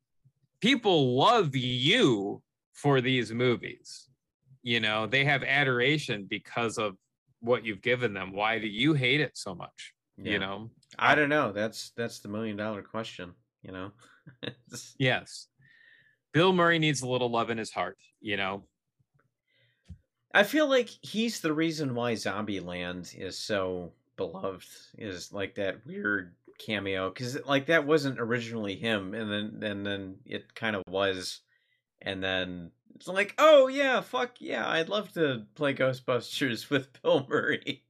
people 0.61 1.17
love 1.17 1.55
you 1.55 2.43
for 2.73 3.01
these 3.01 3.33
movies. 3.33 4.09
You 4.63 4.81
know, 4.81 5.07
they 5.07 5.25
have 5.25 5.43
adoration 5.43 6.27
because 6.29 6.79
of 6.79 6.97
what 7.41 7.65
you've 7.65 7.83
given 7.83 8.15
them. 8.15 8.33
Why 8.33 8.59
do 8.59 8.67
you 8.67 8.95
hate 8.95 9.21
it 9.21 9.37
so 9.37 9.55
much? 9.55 9.93
Yeah. 10.17 10.33
You 10.33 10.39
know? 10.39 10.71
I 10.99 11.15
don't 11.15 11.29
know. 11.29 11.53
That's 11.53 11.93
that's 11.97 12.21
the 12.21 12.29
million 12.29 12.57
dollar 12.57 12.83
question. 12.83 13.33
You 13.63 13.73
know. 13.73 13.91
Yes. 14.99 15.49
Bill 16.33 16.53
Murray 16.53 16.79
needs 16.79 17.03
a 17.03 17.09
little 17.09 17.31
love 17.31 17.51
in 17.51 17.59
his 17.59 17.71
heart, 17.71 17.99
you 18.21 18.37
know? 18.37 18.65
I 20.35 20.43
feel 20.43 20.69
like 20.69 20.89
he's 20.89 21.41
the 21.41 21.53
reason 21.53 21.95
why 21.95 22.15
Zombieland 22.15 23.17
is 23.17 23.39
so 23.39 23.93
beloved. 24.17 24.67
Is 24.99 25.33
like 25.33 25.55
that 25.55 25.87
weird 25.87 26.35
cameo 26.65 27.11
because 27.11 27.39
like 27.45 27.67
that 27.67 27.87
wasn't 27.87 28.21
originally 28.21 28.77
him, 28.77 29.15
and 29.15 29.31
then 29.31 29.71
and 29.71 29.87
then 29.87 30.17
it 30.27 30.55
kind 30.55 30.77
of 30.77 30.83
was, 30.89 31.41
and 32.03 32.23
then 32.23 32.73
it's 32.97 33.09
like, 33.09 33.35
oh 33.39 33.69
yeah, 33.69 34.01
fuck 34.03 34.41
yeah, 34.41 34.69
I'd 34.69 34.89
love 34.89 35.13
to 35.15 35.47
play 35.55 35.75
Ghostbusters 35.75 36.71
with 36.71 37.03
Bill 37.03 37.27
Murray. 37.29 37.85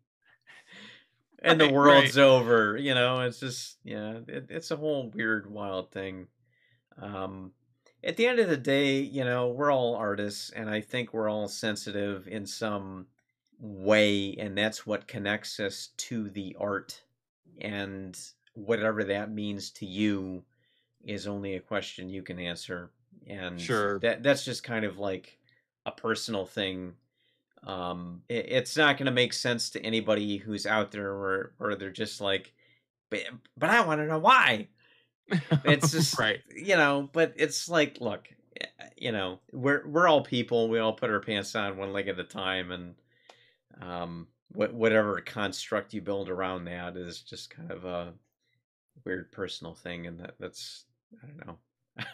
and 1.43 1.61
the 1.61 1.69
Right, 1.81 2.13
world's 2.13 2.17
over, 2.17 2.77
you 2.77 2.95
know. 2.95 3.21
It's 3.21 3.41
just 3.41 3.79
yeah, 3.85 4.21
it, 4.27 4.47
it's 4.51 4.71
a 4.71 4.77
whole 4.77 5.11
weird, 5.11 5.51
wild 5.51 5.91
thing. 5.93 6.29
Um, 6.99 7.53
at 8.05 8.17
the 8.17 8.27
end 8.27 8.39
of 8.39 8.49
the 8.49 8.57
day, 8.57 9.01
you 9.01 9.25
know, 9.25 9.49
we're 9.49 9.73
all 9.73 9.97
artists, 9.97 10.51
and 10.51 10.71
I 10.71 10.81
think 10.81 11.13
we're 11.13 11.31
all 11.31 11.49
sensitive 11.49 12.29
in 12.29 12.47
some 12.47 13.07
way, 13.59 14.35
and 14.39 14.57
that's 14.57 14.87
what 14.87 15.09
connects 15.09 15.61
us 15.61 15.91
to 15.99 16.31
the 16.31 16.57
art. 16.61 17.03
And 17.61 18.19
whatever 18.55 19.05
that 19.05 19.31
means 19.31 19.71
to 19.71 19.87
you 19.87 20.43
is 21.05 21.27
only 21.27 21.55
a 21.55 21.61
question 21.61 22.09
you 22.09 22.23
can 22.23 22.39
answer. 22.39 22.91
And 23.27 23.61
Sure. 23.61 23.99
that 24.01 24.23
that's 24.23 24.45
just 24.45 24.65
kind 24.65 24.85
of 24.85 24.99
like 24.99 25.39
a 25.87 25.93
personal 25.93 26.47
thing. 26.47 26.95
Um, 27.67 28.23
it, 28.29 28.47
it's 28.49 28.77
not 28.77 28.97
going 28.97 29.07
to 29.07 29.13
make 29.13 29.33
sense 29.33 29.71
to 29.71 29.81
anybody 29.83 30.37
who's 30.37 30.67
out 30.67 30.91
there 30.93 31.11
or 31.11 31.55
or 31.59 31.75
they're 31.75 31.91
just 31.91 32.21
like, 32.21 32.53
but, 33.11 33.21
but 33.57 33.71
I 33.71 33.81
want 33.81 34.01
to 34.01 34.07
know 34.07 34.19
why 34.19 34.69
it's 35.65 35.91
just 35.93 36.19
right. 36.19 36.41
you 36.55 36.77
know 36.77 37.09
but 37.13 37.33
it's 37.37 37.67
like 37.69 37.99
look 38.01 38.29
eh, 38.61 38.67
you 38.99 39.11
know 39.11 39.39
we're 39.53 39.87
we're 39.87 40.07
all 40.07 40.23
people 40.23 40.69
we 40.69 40.79
all 40.79 40.93
put 40.93 41.09
our 41.11 41.21
pants 41.21 41.55
on 41.55 41.79
one 41.79 41.93
leg 41.95 42.09
at 42.09 42.19
a 42.19 42.25
time 42.25 42.71
and 42.71 42.95
um 43.81 44.27
what 44.53 44.75
whatever 44.75 45.19
construct 45.23 45.95
you 45.95 46.03
build 46.03 46.29
around 46.29 46.67
that 46.67 46.97
is 46.97 47.21
just 47.21 47.49
kind 47.49 47.71
of 47.71 47.87
a 47.87 48.13
weird 49.05 49.31
personal 49.33 49.75
thing 49.75 50.07
and 50.07 50.21
that 50.21 50.35
that's 50.39 50.85
i 51.23 51.27
don't 51.27 51.47
know 51.47 51.59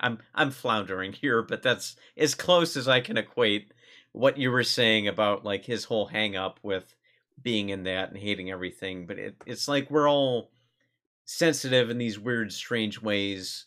i'm 0.00 0.18
i'm 0.34 0.50
floundering 0.50 1.12
here 1.12 1.42
but 1.42 1.62
that's 1.62 1.96
as 2.16 2.34
close 2.34 2.76
as 2.76 2.88
i 2.88 3.00
can 3.00 3.16
equate 3.16 3.72
what 4.12 4.38
you 4.38 4.50
were 4.50 4.64
saying 4.64 5.08
about 5.08 5.44
like 5.44 5.64
his 5.64 5.84
whole 5.84 6.06
hang 6.06 6.36
up 6.36 6.58
with 6.62 6.94
being 7.40 7.70
in 7.70 7.84
that 7.84 8.10
and 8.10 8.18
hating 8.18 8.50
everything 8.50 9.06
but 9.06 9.18
it, 9.18 9.36
it's 9.46 9.68
like 9.68 9.90
we're 9.90 10.08
all 10.08 10.50
sensitive 11.24 11.90
in 11.90 11.98
these 11.98 12.18
weird 12.18 12.52
strange 12.52 13.00
ways 13.00 13.66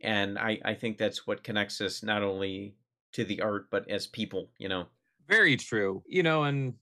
and 0.00 0.38
i 0.38 0.58
i 0.64 0.74
think 0.74 0.96
that's 0.96 1.26
what 1.26 1.44
connects 1.44 1.80
us 1.80 2.02
not 2.02 2.22
only 2.22 2.76
to 3.12 3.24
the 3.24 3.40
art 3.40 3.66
but 3.70 3.88
as 3.90 4.06
people 4.06 4.50
you 4.58 4.68
know 4.68 4.86
Very 5.28 5.56
true. 5.56 6.02
You 6.06 6.22
know, 6.22 6.44
and 6.44 6.74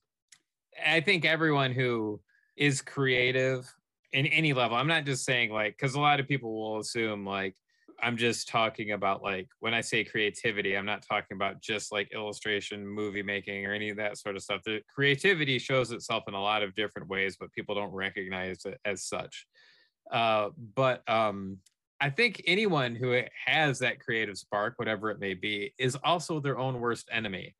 I 0.85 1.01
think 1.01 1.25
everyone 1.25 1.73
who 1.73 2.21
is 2.57 2.83
creative 2.83 3.73
in 4.13 4.27
any 4.27 4.53
level, 4.53 4.77
I'm 4.77 4.87
not 4.87 5.05
just 5.05 5.25
saying 5.25 5.51
like, 5.51 5.77
because 5.79 5.95
a 5.95 6.01
lot 6.01 6.21
of 6.21 6.29
people 6.29 6.55
will 6.55 6.81
assume 6.81 7.25
like, 7.25 7.57
I'm 8.03 8.17
just 8.17 8.49
talking 8.49 8.93
about 8.93 9.23
like, 9.23 9.49
when 9.61 9.75
I 9.75 9.81
say 9.81 10.03
creativity, 10.03 10.77
I'm 10.77 10.85
not 10.87 11.05
talking 11.09 11.37
about 11.37 11.63
just 11.63 11.93
like 11.93 12.13
illustration, 12.13 12.87
movie 12.87 13.23
making, 13.23 13.65
or 13.65 13.73
any 13.73 13.91
of 13.91 13.97
that 13.99 14.19
sort 14.19 14.35
of 14.35 14.43
stuff. 14.43 14.61
The 14.65 14.81
creativity 14.93 15.59
shows 15.59 15.93
itself 15.93 16.25
in 16.27 16.35
a 16.35 16.43
lot 16.43 16.63
of 16.63 16.75
different 16.75 17.09
ways, 17.09 17.37
but 17.39 17.53
people 17.53 17.75
don't 17.75 17.93
recognize 17.93 18.65
it 18.65 18.79
as 18.85 19.05
such. 19.05 19.47
Uh, 20.11 20.51
but 20.75 21.09
um, 21.09 21.59
I 22.01 22.11
think 22.11 22.43
anyone 22.47 22.97
who 22.97 23.21
has 23.47 23.79
that 23.79 24.01
creative 24.01 24.37
spark, 24.37 24.75
whatever 24.79 25.11
it 25.11 25.21
may 25.21 25.35
be, 25.35 25.73
is 25.79 25.97
also 26.03 26.41
their 26.41 26.59
own 26.59 26.81
worst 26.81 27.09
enemy 27.13 27.55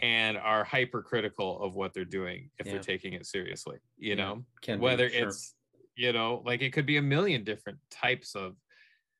and 0.00 0.38
are 0.38 0.64
hypercritical 0.64 1.62
of 1.62 1.74
what 1.74 1.92
they're 1.92 2.04
doing 2.04 2.50
if 2.58 2.66
Yeah. 2.66 2.72
they're 2.72 2.80
taking 2.80 3.12
it 3.12 3.26
seriously 3.26 3.78
you 3.98 4.16
Yeah, 4.16 4.24
know 4.24 4.44
can 4.62 4.78
be, 4.78 4.84
whether 4.84 5.10
sure. 5.10 5.28
it's 5.28 5.54
you 5.96 6.12
know 6.12 6.42
like 6.44 6.62
it 6.62 6.72
could 6.72 6.86
be 6.86 6.96
a 6.96 7.02
million 7.02 7.44
different 7.44 7.78
types 7.90 8.34
of 8.34 8.54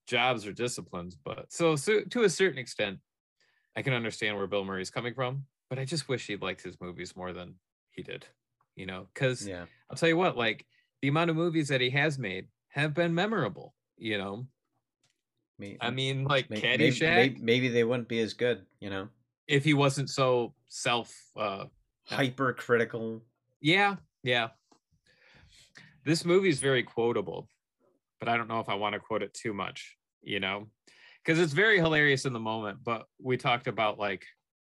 jobs 0.06 0.46
or 0.46 0.52
disciplines 0.52 1.16
but 1.24 1.46
so, 1.52 1.76
so 1.76 2.00
to 2.10 2.24
a 2.24 2.28
certain 2.28 2.58
extent 2.58 2.98
i 3.76 3.82
can 3.82 3.92
understand 3.92 4.36
where 4.36 4.46
bill 4.46 4.64
murray's 4.64 4.90
coming 4.90 5.14
from 5.14 5.44
but 5.70 5.78
i 5.78 5.84
just 5.84 6.08
wish 6.08 6.26
he 6.26 6.36
liked 6.36 6.62
his 6.62 6.80
movies 6.80 7.16
more 7.16 7.32
than 7.32 7.54
he 7.90 8.02
did 8.02 8.26
you 8.74 8.86
know? 8.86 9.06
Because 9.12 9.46
yeah. 9.46 9.66
I'll 9.90 9.96
tell 9.96 10.08
you 10.08 10.16
what 10.16 10.36
like 10.36 10.64
the 11.02 11.08
amount 11.08 11.30
of 11.30 11.36
movies 11.36 11.68
that 11.68 11.80
he 11.80 11.90
has 11.90 12.18
made 12.18 12.46
have 12.68 12.94
been 12.94 13.14
memorable 13.14 13.74
you 13.98 14.18
know? 14.18 14.46
May- 15.58 15.76
i 15.80 15.90
mean 15.90 16.24
like 16.24 16.48
may- 16.50 16.60
caddyshack 16.60 17.14
maybe, 17.14 17.38
maybe 17.40 17.68
they 17.68 17.84
wouldn't 17.84 18.08
be 18.08 18.20
as 18.20 18.32
good 18.32 18.64
you 18.80 18.90
know? 18.90 19.08
If 19.46 19.64
he 19.64 19.74
wasn't 19.74 20.08
so 20.08 20.54
self 20.68 21.14
uh 21.36 21.66
hypercritical. 22.04 23.22
Yeah, 23.60 23.96
yeah. 24.22 24.48
This 26.04 26.24
movie 26.24 26.48
is 26.48 26.58
very 26.60 26.82
quotable, 26.82 27.48
but 28.18 28.28
I 28.28 28.36
don't 28.36 28.48
know 28.48 28.60
if 28.60 28.68
I 28.68 28.74
want 28.74 28.94
to 28.94 29.00
quote 29.00 29.22
it 29.22 29.34
too 29.34 29.52
much, 29.54 29.96
you 30.22 30.40
know, 30.40 30.68
because 31.24 31.38
it's 31.40 31.52
very 31.52 31.78
hilarious 31.78 32.24
in 32.24 32.32
the 32.32 32.40
moment. 32.40 32.78
But 32.82 33.06
we 33.20 33.36
talked 33.36 33.66
about 33.68 33.98
like, 33.98 34.24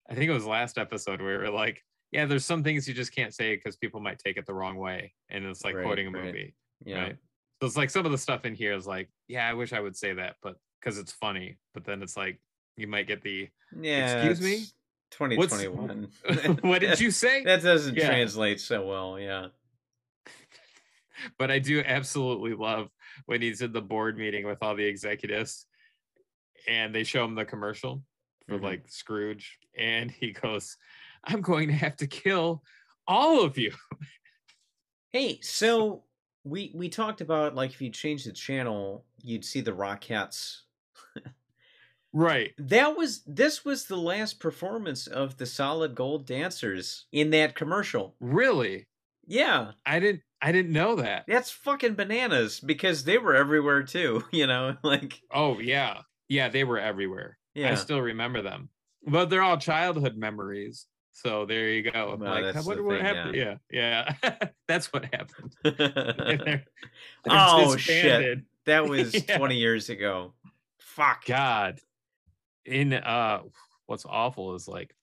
I 0.09 0.15
think 0.15 0.29
it 0.29 0.33
was 0.33 0.45
last 0.45 0.77
episode 0.77 1.21
where 1.21 1.39
we 1.39 1.45
were 1.45 1.51
like, 1.51 1.81
yeah, 2.11 2.25
there's 2.25 2.45
some 2.45 2.63
things 2.63 2.87
you 2.87 2.93
just 2.93 3.15
can't 3.15 3.33
say 3.33 3.55
because 3.55 3.75
people 3.77 3.99
might 3.99 4.19
take 4.19 4.37
it 4.37 4.45
the 4.45 4.53
wrong 4.53 4.75
way, 4.75 5.13
and 5.29 5.43
it's 5.45 5.63
like 5.63 5.75
Right, 5.75 5.85
quoting 5.85 6.07
a 6.07 6.11
right. 6.11 6.25
movie, 6.25 6.55
yeah 6.85 7.03
right? 7.03 7.17
So 7.61 7.67
it's 7.67 7.77
like 7.77 7.89
some 7.89 8.05
of 8.05 8.11
the 8.11 8.17
stuff 8.17 8.45
in 8.45 8.53
here 8.55 8.73
is 8.73 8.85
like, 8.85 9.09
yeah, 9.27 9.47
I 9.47 9.53
wish 9.53 9.73
I 9.73 9.79
would 9.79 9.95
say 9.95 10.13
that, 10.13 10.35
but 10.43 10.57
because 10.79 10.97
it's 10.99 11.13
funny. 11.13 11.57
But 11.73 11.85
then 11.85 12.03
it's 12.03 12.17
like 12.17 12.39
you 12.77 12.87
might 12.87 13.07
get 13.07 13.21
the, 13.23 13.49
yeah 13.81 14.03
Excuse 14.03 14.41
me? 14.41 14.53
it's 14.55 14.73
2021 15.11 16.09
what 16.61 16.79
did 16.81 16.99
you 16.99 17.09
say? 17.09 17.43
that 17.45 17.63
doesn't 17.63 17.95
Yeah. 17.97 18.07
translate 18.07 18.59
so 18.59 18.85
well 18.85 19.19
yeah 19.19 19.47
but 21.37 21.51
I 21.51 21.59
do 21.59 21.81
absolutely 21.85 22.53
love 22.53 22.89
when 23.25 23.41
he's 23.41 23.61
in 23.61 23.71
the 23.71 23.81
board 23.81 24.17
meeting 24.17 24.45
with 24.45 24.59
all 24.61 24.75
the 24.75 24.85
executives 24.85 25.65
and 26.67 26.93
they 26.93 27.03
show 27.03 27.23
him 27.25 27.35
the 27.35 27.45
commercial 27.45 28.03
for 28.47 28.57
Mhm. 28.59 28.63
like 28.63 28.89
Scrooge 28.89 29.57
and 29.77 30.09
he 30.11 30.31
goes, 30.31 30.77
I'm 31.23 31.41
going 31.41 31.67
to 31.69 31.73
have 31.75 31.95
to 31.97 32.07
kill 32.07 32.63
all 33.07 33.43
of 33.43 33.57
you. 33.57 33.73
Hey, 35.11 35.39
so 35.41 36.05
we 36.43 36.71
we 36.75 36.89
talked 36.89 37.21
about 37.21 37.55
like 37.55 37.71
if 37.71 37.81
you 37.81 37.89
change 37.89 38.25
the 38.25 38.31
channel, 38.33 39.05
you'd 39.21 39.45
see 39.45 39.61
the 39.61 39.71
Rockettes. 39.71 40.61
Right. 42.15 42.53
That 42.59 42.95
was 42.95 43.23
this 43.25 43.65
was 43.65 43.85
the 43.85 43.97
last 43.97 44.39
performance 44.39 45.07
of 45.07 45.37
the 45.37 45.47
Solid 45.47 45.95
Gold 45.95 46.27
Dancers 46.27 47.05
in 47.11 47.31
that 47.31 47.55
commercial. 47.55 48.15
Really? 48.19 48.87
Yeah, 49.25 49.71
I 49.85 49.99
didn't 49.99 50.21
I 50.45 50.51
didn't 50.51 50.73
know 50.73 50.95
that. 50.97 51.23
that's 51.27 51.49
fucking 51.51 51.93
bananas 51.95 52.59
because 52.59 53.05
they 53.05 53.17
were 53.17 53.33
everywhere 53.33 53.83
too. 53.83 54.23
You 54.33 54.45
know, 54.47 54.75
like 54.83 55.21
Oh 55.33 55.59
yeah. 55.59 56.01
Yeah, 56.27 56.49
they 56.49 56.63
were 56.65 56.79
everywhere. 56.79 57.37
Yeah. 57.55 57.71
I 57.71 57.75
still 57.75 58.01
remember 58.01 58.41
them. 58.41 58.67
But 59.07 59.29
they're 59.29 59.41
all 59.41 59.57
childhood 59.57 60.17
memories. 60.17 60.85
So 61.13 61.45
there 61.45 61.69
you 61.69 61.89
go. 61.91 62.17
Well, 62.19 62.29
like, 62.29 62.43
I 62.43 62.51
that's 62.51 62.65
the 62.65 62.69
wonder 62.69 62.83
what 62.83 62.97
thing, 62.97 63.05
happened. 63.05 63.35
Yeah, 63.35 63.55
yeah. 63.69 64.15
That's 64.67 64.91
what 64.91 65.05
happened. 65.13 65.53
They're- 65.63 65.77
they're 66.37 66.65
Oh, 67.29 67.77
shit. 67.77 68.39
that 68.65 68.87
was 68.89 69.13
Yeah. 69.13 69.37
twenty 69.37 69.57
years 69.57 69.89
ago. 69.89 70.33
Fuck. 70.79 71.25
God. 71.25 71.79
In 72.65 72.93
uh 72.93 73.41
what's 73.85 74.05
awful 74.05 74.55
is 74.55 74.67
like 74.67 74.95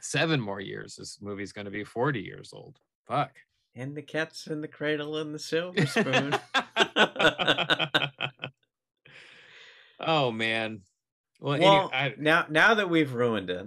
seven 0.00 0.40
more 0.40 0.60
years. 0.60 0.96
This 0.96 1.18
movie's 1.20 1.52
gonna 1.52 1.70
be 1.70 1.82
40 1.84 2.20
years 2.20 2.52
old. 2.52 2.78
Fuck. 3.08 3.32
And 3.78 3.94
the 3.94 4.00
cat's 4.02 4.46
in 4.46 4.62
the 4.62 4.68
cradle 4.68 5.18
and 5.18 5.34
the 5.34 5.38
silver 5.38 5.84
spoon. 5.86 6.34
oh 10.00 10.32
man. 10.32 10.80
Well, 11.40 11.58
well, 11.60 11.90
any- 11.92 12.12
I, 12.12 12.14
now 12.18 12.46
now 12.48 12.74
that 12.74 12.88
we've 12.88 13.12
ruined 13.12 13.50
it, 13.50 13.66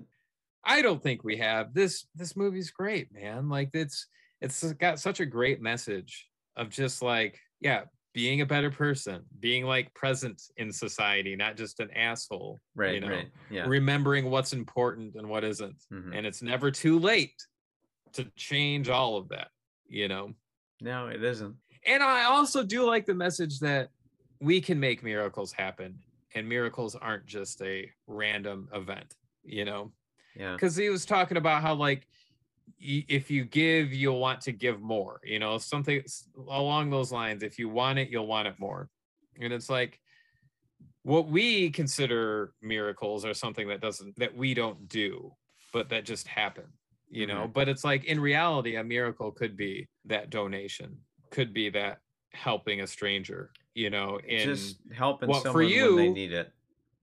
I 0.64 0.82
don't 0.82 1.01
think 1.01 1.24
we 1.24 1.38
have. 1.38 1.74
This 1.76 2.07
this 2.16 2.36
movie's 2.36 2.72
great, 2.72 3.14
man. 3.14 3.49
Like 3.49 3.70
it's 3.74 4.07
it's 4.41 4.64
got 4.74 4.99
such 4.99 5.20
a 5.20 5.26
great 5.26 5.62
message 5.62 6.28
of 6.57 6.70
just 6.70 7.01
like, 7.03 7.39
yeah, 7.62 7.84
being 8.14 8.41
a 8.41 8.45
better 8.45 8.72
person, 8.72 9.22
being 9.39 9.66
like 9.66 9.93
present 9.93 10.41
in 10.57 10.72
society, 10.72 11.36
not 11.36 11.55
just 11.55 11.80
an 11.80 11.91
asshole. 11.91 12.57
right? 12.76 12.95
you 12.95 13.01
know, 13.01 13.10
right. 13.10 13.28
Yeah. 13.51 13.66
remembering 13.68 14.32
what's 14.32 14.53
important 14.53 15.14
and 15.16 15.30
what 15.30 15.43
isn't. 15.43 15.84
mhm. 15.93 16.18
and 16.18 16.26
it's 16.26 16.41
never 16.41 16.72
too 16.72 16.97
late 16.97 17.36
to 18.14 18.24
change 18.36 18.89
all 18.89 19.18
of 19.18 19.30
that 19.30 19.49
you 19.89 20.07
know? 20.07 20.33
No, 20.81 21.07
it 21.07 21.23
isn't. 21.23 21.55
and 21.85 22.01
i 22.03 22.23
also 22.23 22.63
do 22.63 22.85
like 22.85 23.05
the 23.05 23.13
message 23.13 23.59
that 23.59 23.89
we 24.39 24.61
can 24.61 24.79
make 24.79 25.03
miracles 25.03 25.51
happen 25.51 25.99
and 26.35 26.47
miracles 26.47 26.95
aren't 26.95 27.25
just 27.25 27.61
a 27.61 27.89
random 28.07 28.69
event 28.73 29.15
you 29.43 29.65
know? 29.65 29.91
Yeah. 30.35 30.53
because 30.53 30.75
he 30.75 30.89
was 30.89 31.05
talking 31.05 31.37
about 31.37 31.61
how 31.61 31.73
like 31.73 32.07
if 32.79 33.29
you 33.31 33.43
give 33.45 33.91
you'll 33.91 34.19
want 34.19 34.41
to 34.41 34.51
give 34.51 34.79
more 34.79 35.19
you 35.23 35.39
know? 35.39 35.57
Something 35.57 36.03
along 36.47 36.91
those 36.91 37.11
lines 37.11 37.43
if 37.43 37.57
you 37.59 37.67
want 37.67 37.99
it 37.99 38.09
you'll 38.09 38.27
want 38.27 38.47
it 38.47 38.55
more. 38.59 38.89
And 39.41 39.51
it's 39.51 39.69
like 39.69 39.99
what 41.03 41.27
we 41.27 41.69
consider 41.71 42.53
miracles 42.61 43.25
are 43.25 43.33
something 43.33 43.67
that 43.69 43.81
doesn't 43.81 44.17
that 44.19 44.35
we 44.35 44.53
don't 44.53 44.87
do 44.87 45.33
but 45.73 45.89
that 45.89 46.05
just 46.05 46.27
happen 46.27 46.65
you 47.10 47.26
know 47.28 47.47
Mhm. 47.47 47.53
but 47.53 47.68
it's 47.68 47.84
like 47.84 48.05
in 48.05 48.20
reality 48.20 48.76
a 48.76 48.84
miracle 48.84 49.32
could 49.32 49.57
be 49.57 49.88
that 50.05 50.30
donation 50.30 50.97
could 51.32 51.53
be 51.53 51.70
that 51.70 51.99
helping 52.34 52.82
a 52.82 52.88
stranger 52.88 53.51
you 53.76 53.89
know, 53.89 54.20
in 54.28 54.39
just 54.39 54.78
helping 54.91 55.30
what 55.30 55.38
for 55.43 55.64
someone 55.64 55.64
when 55.72 55.95
they 55.95 56.10
need 56.10 56.34
it. 56.34 56.51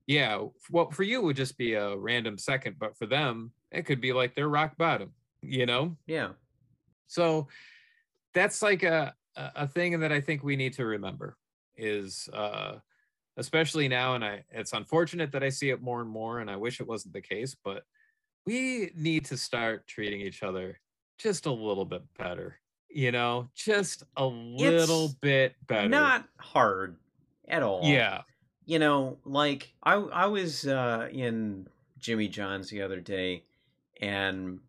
yeah, 0.07 0.45
what 0.69 0.93
for 0.93 1.05
you 1.05 1.23
would 1.23 1.37
just 1.37 1.57
be 1.57 1.73
a 1.73 1.97
random 1.97 2.37
second, 2.37 2.77
but 2.79 2.95
for 2.99 3.07
them, 3.07 3.51
it 3.71 3.87
could 3.87 4.01
be 4.01 4.13
like 4.13 4.35
their 4.35 4.49
rock 4.49 4.77
bottom, 4.77 5.15
you 5.41 5.65
know? 5.65 5.97
Yeah. 6.07 6.33
So 7.07 7.49
that's 8.35 8.61
like 8.61 8.83
a 8.83 9.15
a 9.37 9.53
a 9.65 9.69
thing 9.69 10.01
that 10.01 10.13
I 10.13 10.21
think 10.21 10.43
we 10.43 10.55
need 10.57 10.75
to 10.75 10.85
remember 10.85 11.39
is 11.77 12.29
uh 12.33 12.79
especially 13.39 13.89
now 13.89 14.15
and 14.17 14.25
I 14.25 14.45
it's 14.51 14.75
unfortunate 14.75 15.33
that 15.33 15.43
I 15.45 15.49
see 15.49 15.71
it 15.71 15.81
more 15.81 16.03
and 16.03 16.11
more 16.11 16.41
and 16.41 16.51
I 16.51 16.57
wish 16.57 16.81
it 16.81 16.87
wasn't 16.87 17.15
the 17.15 17.23
case, 17.23 17.57
but 17.65 17.85
we 18.47 18.91
need 18.97 19.25
to 19.27 19.37
start 19.37 19.87
treating 19.87 20.21
each 20.21 20.43
other 20.43 20.81
just 21.19 21.47
a 21.47 21.53
little 21.53 21.85
bit 21.85 22.03
better. 22.19 22.57
You 22.89 23.13
know, 23.13 23.49
just 23.55 24.05
a 24.17 24.25
little 24.25 25.07
It's 25.07 25.15
bit 25.15 25.55
better. 25.67 25.89
Not 25.89 26.27
hard 26.39 26.97
at 27.49 27.63
all. 27.63 27.83
yeah. 27.85 28.23
you 28.65 28.79
know, 28.79 29.19
like 29.25 29.73
I 29.83 29.95
I 29.95 30.27
was 30.27 30.67
uh, 30.67 31.09
in 31.13 31.69
Jimmy 31.99 32.29
John's 32.29 32.71
the 32.71 32.83
other 32.83 33.01
day, 33.01 33.45
and 34.01 34.61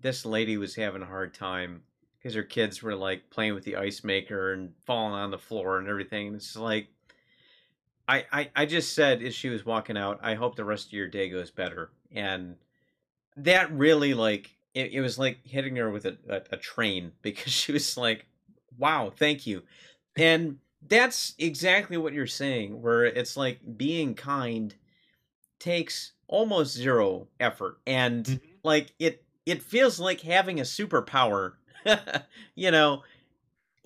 this 0.00 0.26
lady 0.26 0.56
was 0.58 0.74
having 0.74 1.02
a 1.02 1.06
hard 1.06 1.32
time 1.32 1.82
because 2.18 2.34
her 2.34 2.42
kids 2.42 2.82
were 2.82 2.94
like 2.96 3.30
playing 3.30 3.54
with 3.54 3.64
the 3.64 3.76
ice 3.76 4.04
maker 4.04 4.52
and 4.52 4.72
falling 4.84 5.14
on 5.14 5.30
the 5.30 5.38
floor 5.38 5.78
and 5.78 5.88
everything. 5.88 6.26
And 6.28 6.36
it's 6.36 6.56
like, 6.56 6.88
I, 8.08 8.26
I 8.32 8.50
I 8.56 8.66
just 8.66 8.92
said 8.92 9.22
as 9.22 9.34
she 9.34 9.48
was 9.48 9.64
walking 9.64 9.96
out, 9.96 10.20
I 10.22 10.34
hope 10.34 10.56
the 10.56 10.64
rest 10.64 10.88
of 10.88 10.92
your 10.92 11.08
day 11.08 11.30
goes 11.30 11.50
better, 11.50 11.90
and 12.12 12.56
that 13.44 13.72
really 13.72 14.14
like 14.14 14.56
it, 14.74 14.92
it 14.92 15.00
was 15.00 15.18
like 15.18 15.44
hitting 15.44 15.76
her 15.76 15.90
with 15.90 16.06
a, 16.06 16.18
a, 16.28 16.54
a 16.54 16.56
train 16.56 17.12
because 17.22 17.52
she 17.52 17.72
was 17.72 17.96
like, 17.96 18.26
wow, 18.78 19.10
thank 19.14 19.46
you, 19.46 19.62
and 20.16 20.58
that's 20.82 21.34
exactly 21.38 21.96
what 21.98 22.14
you're 22.14 22.26
saying 22.26 22.80
where 22.80 23.04
it's 23.04 23.36
like 23.36 23.60
being 23.76 24.14
kind 24.14 24.74
takes 25.58 26.12
almost 26.26 26.74
zero 26.74 27.28
effort 27.38 27.80
and 27.86 28.26
Mhm. 28.28 28.60
like 28.62 28.94
it 28.98 29.24
it 29.46 29.62
feels 29.62 30.00
like 30.00 30.20
having 30.20 30.60
a 30.60 30.62
superpower 30.64 31.54
you 32.54 32.70
know 32.70 33.02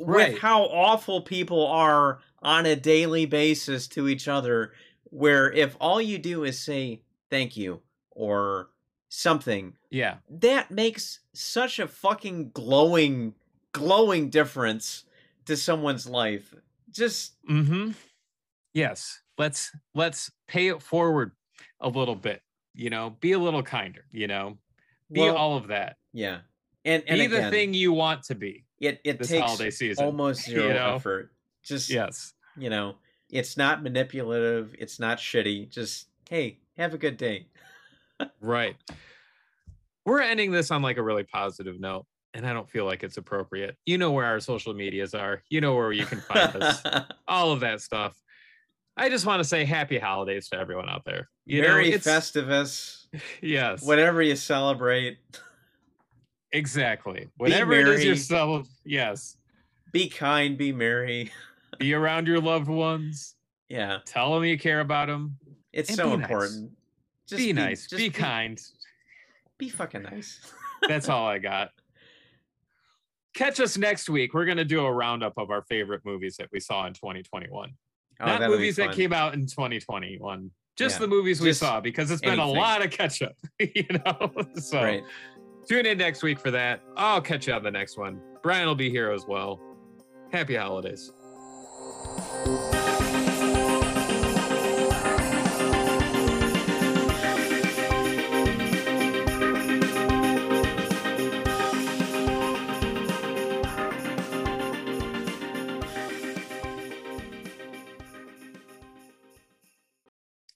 Right. 0.07 0.33
with 0.33 0.39
how 0.39 0.65
awful 0.65 1.23
people 1.23 1.67
are 1.67 2.21
on 2.43 2.67
a 2.67 2.77
daily 2.77 3.27
basis 3.27 3.89
to 3.89 4.09
each 4.09 4.29
other 4.29 4.73
where 5.05 5.51
if 5.53 5.77
all 5.81 6.01
you 6.01 6.19
do 6.19 6.45
is 6.45 6.59
say 6.59 7.03
thank 7.31 7.57
you 7.57 7.83
or 8.11 8.71
something 9.17 9.75
Yeah. 9.91 10.17
that 10.29 10.71
makes 10.71 11.21
such 11.33 11.79
a 11.79 11.87
fucking 11.87 12.51
glowing 12.53 13.35
glowing 13.73 14.31
difference 14.31 15.05
to 15.47 15.57
someone's 15.57 16.07
life 16.09 16.55
just 16.91 17.35
Mm-hmm. 17.49 17.93
Yes. 18.73 19.21
Let's 19.39 19.71
let's 19.95 20.31
pay 20.49 20.69
it 20.69 20.81
forward 20.83 21.33
a 21.81 21.89
little 21.89 22.15
bit. 22.15 22.43
You 22.75 22.91
know, 22.91 23.17
be 23.21 23.33
a 23.33 23.39
little 23.39 23.62
kinder. 23.62 24.05
You 24.12 24.27
know, 24.27 24.59
be 25.11 25.21
well, 25.21 25.37
all 25.37 25.57
of 25.57 25.69
that. 25.69 25.97
yeah 26.12 26.39
and 26.85 27.03
and 27.07 27.19
be 27.19 27.25
again, 27.27 27.45
the 27.45 27.51
thing 27.51 27.75
you 27.75 27.93
want 27.93 28.23
to 28.25 28.35
be 28.35 28.65
it, 28.81 29.01
it 29.05 29.19
this 29.19 29.29
takes 29.29 29.45
holiday 29.45 29.71
season. 29.71 30.05
almost 30.05 30.47
you 30.49 30.57
know? 30.57 30.97
effort 30.97 31.33
just 31.62 31.89
Yes. 31.91 32.35
you 32.59 32.69
know 32.71 32.97
it's 33.31 33.57
not 33.57 33.83
manipulative 33.83 34.75
it's 34.79 34.99
not 35.01 35.19
shitty 35.19 35.69
just 35.71 36.09
hey 36.29 36.59
have 36.77 36.93
a 36.95 36.99
good 36.99 37.17
day 37.17 37.47
Right. 38.41 38.77
We're 40.07 40.21
ending 40.21 40.53
this 40.53 40.71
on 40.71 40.83
like 40.83 40.97
a 40.99 41.03
really 41.03 41.25
positive 41.25 41.81
note, 41.81 42.07
and 42.35 42.47
I 42.47 42.53
don't 42.53 42.69
feel 42.69 42.85
like 42.85 43.03
it's 43.03 43.17
appropriate. 43.17 43.77
You 43.87 43.97
know 43.99 44.11
where 44.12 44.27
our 44.27 44.41
social 44.41 44.75
medias 44.75 45.15
are. 45.15 45.43
You 45.49 45.61
know 45.61 45.75
where 45.75 45.93
you 45.93 46.05
can 46.07 46.21
find 46.21 46.55
us. 46.57 46.83
All 47.29 47.53
of 47.53 47.61
that 47.61 47.81
stuff. 47.81 48.15
I 48.97 49.09
just 49.09 49.27
want 49.27 49.41
to 49.41 49.45
say 49.49 49.65
happy 49.65 49.99
holidays 49.99 50.49
to 50.51 50.59
everyone 50.59 50.89
out 50.89 51.05
there. 51.05 51.29
You 51.47 51.62
Merry 51.62 51.91
know, 51.91 51.97
Festivus, 51.97 53.07
yes, 53.43 53.83
whatever 53.83 54.23
you 54.23 54.37
celebrate. 54.37 55.19
exactly. 56.53 57.29
Whatever 57.37 57.73
it 57.75 57.89
is 57.89 58.05
yourself, 58.05 58.69
yes. 58.85 59.37
Be 59.93 60.09
kind, 60.09 60.57
be 60.59 60.73
merry. 60.73 61.33
Be 61.79 61.95
around 61.95 62.27
your 62.29 62.41
loved 62.41 62.69
ones. 62.69 63.35
Yeah, 63.69 63.99
Tell 64.05 64.35
them 64.35 64.45
you 64.45 64.59
care 64.59 64.81
about 64.81 65.09
them. 65.09 65.37
it's 65.73 65.93
so 65.95 66.12
important. 66.12 66.62
nice. 66.62 66.71
Important. 67.33 67.39
Just 67.39 67.39
be 67.39 67.53
nice. 67.53 67.87
just 67.87 67.97
Be 67.97 68.11
kind. 68.11 68.61
Be 69.59 69.68
fucking 69.68 70.03
nice. 70.03 70.41
That's 70.89 71.09
all 71.09 71.27
I 71.27 71.39
got. 71.39 71.70
Catch 73.35 73.59
us 73.61 73.77
next 73.77 74.09
week. 74.09 74.35
We're 74.35 74.45
going 74.45 74.59
to 74.59 74.64
do 74.64 74.85
a 74.85 74.93
roundup 74.93 75.35
of 75.39 75.51
our 75.51 75.62
favorite 75.62 76.03
movies 76.05 76.37
that 76.37 76.49
we 76.53 76.61
saw 76.61 76.87
in 76.87 76.93
2021. 76.93 77.72
Oh, 78.20 78.27
Not 78.27 78.41
that'll 78.41 78.55
movies 78.55 78.77
that 78.77 78.93
came 78.93 79.12
out 79.12 79.35
in 79.35 79.47
2021. 79.47 80.51
Just 80.77 80.97
Yeah, 80.97 81.01
the 81.01 81.07
movies 81.09 81.41
we 81.41 81.49
just 81.49 81.61
saw 81.61 81.81
because 81.81 82.11
it's 82.11 82.20
been 82.20 82.39
a 82.39 82.47
lot 82.47 82.85
of 82.85 82.91
catch 82.91 83.22
up, 83.22 83.35
you 83.59 83.87
know? 83.91 84.31
So 84.57 84.83
Right. 84.83 85.03
tune 85.68 85.87
in 85.87 85.99
next 85.99 86.22
week 86.22 86.39
for 86.39 86.51
that. 86.53 86.81
I'll 86.97 87.20
catch 87.20 87.47
you 87.49 87.55
on 87.55 87.62
the 87.62 87.70
next 87.70 87.97
one. 87.97 88.20
Brian 88.43 88.66
will 88.66 88.75
be 88.75 88.91
here 88.91 89.11
as 89.11 89.27
well. 89.27 89.61
Happy 90.31 90.55
holidays. 90.57 91.12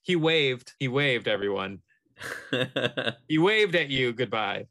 He 0.09 0.17
waved. 0.17 0.75
He 0.81 0.89
waved, 0.89 1.29
everyone. 1.29 1.83
He 3.29 3.39
waved 3.39 3.77
at 3.77 3.91
you. 3.91 4.13
Goodbye. 4.13 4.67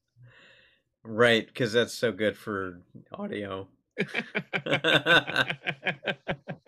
right, 1.04 1.46
because 1.48 1.74
that's 1.74 1.94
so 1.94 2.12
good 2.12 2.38
for 2.38 2.82
audio. 3.14 3.68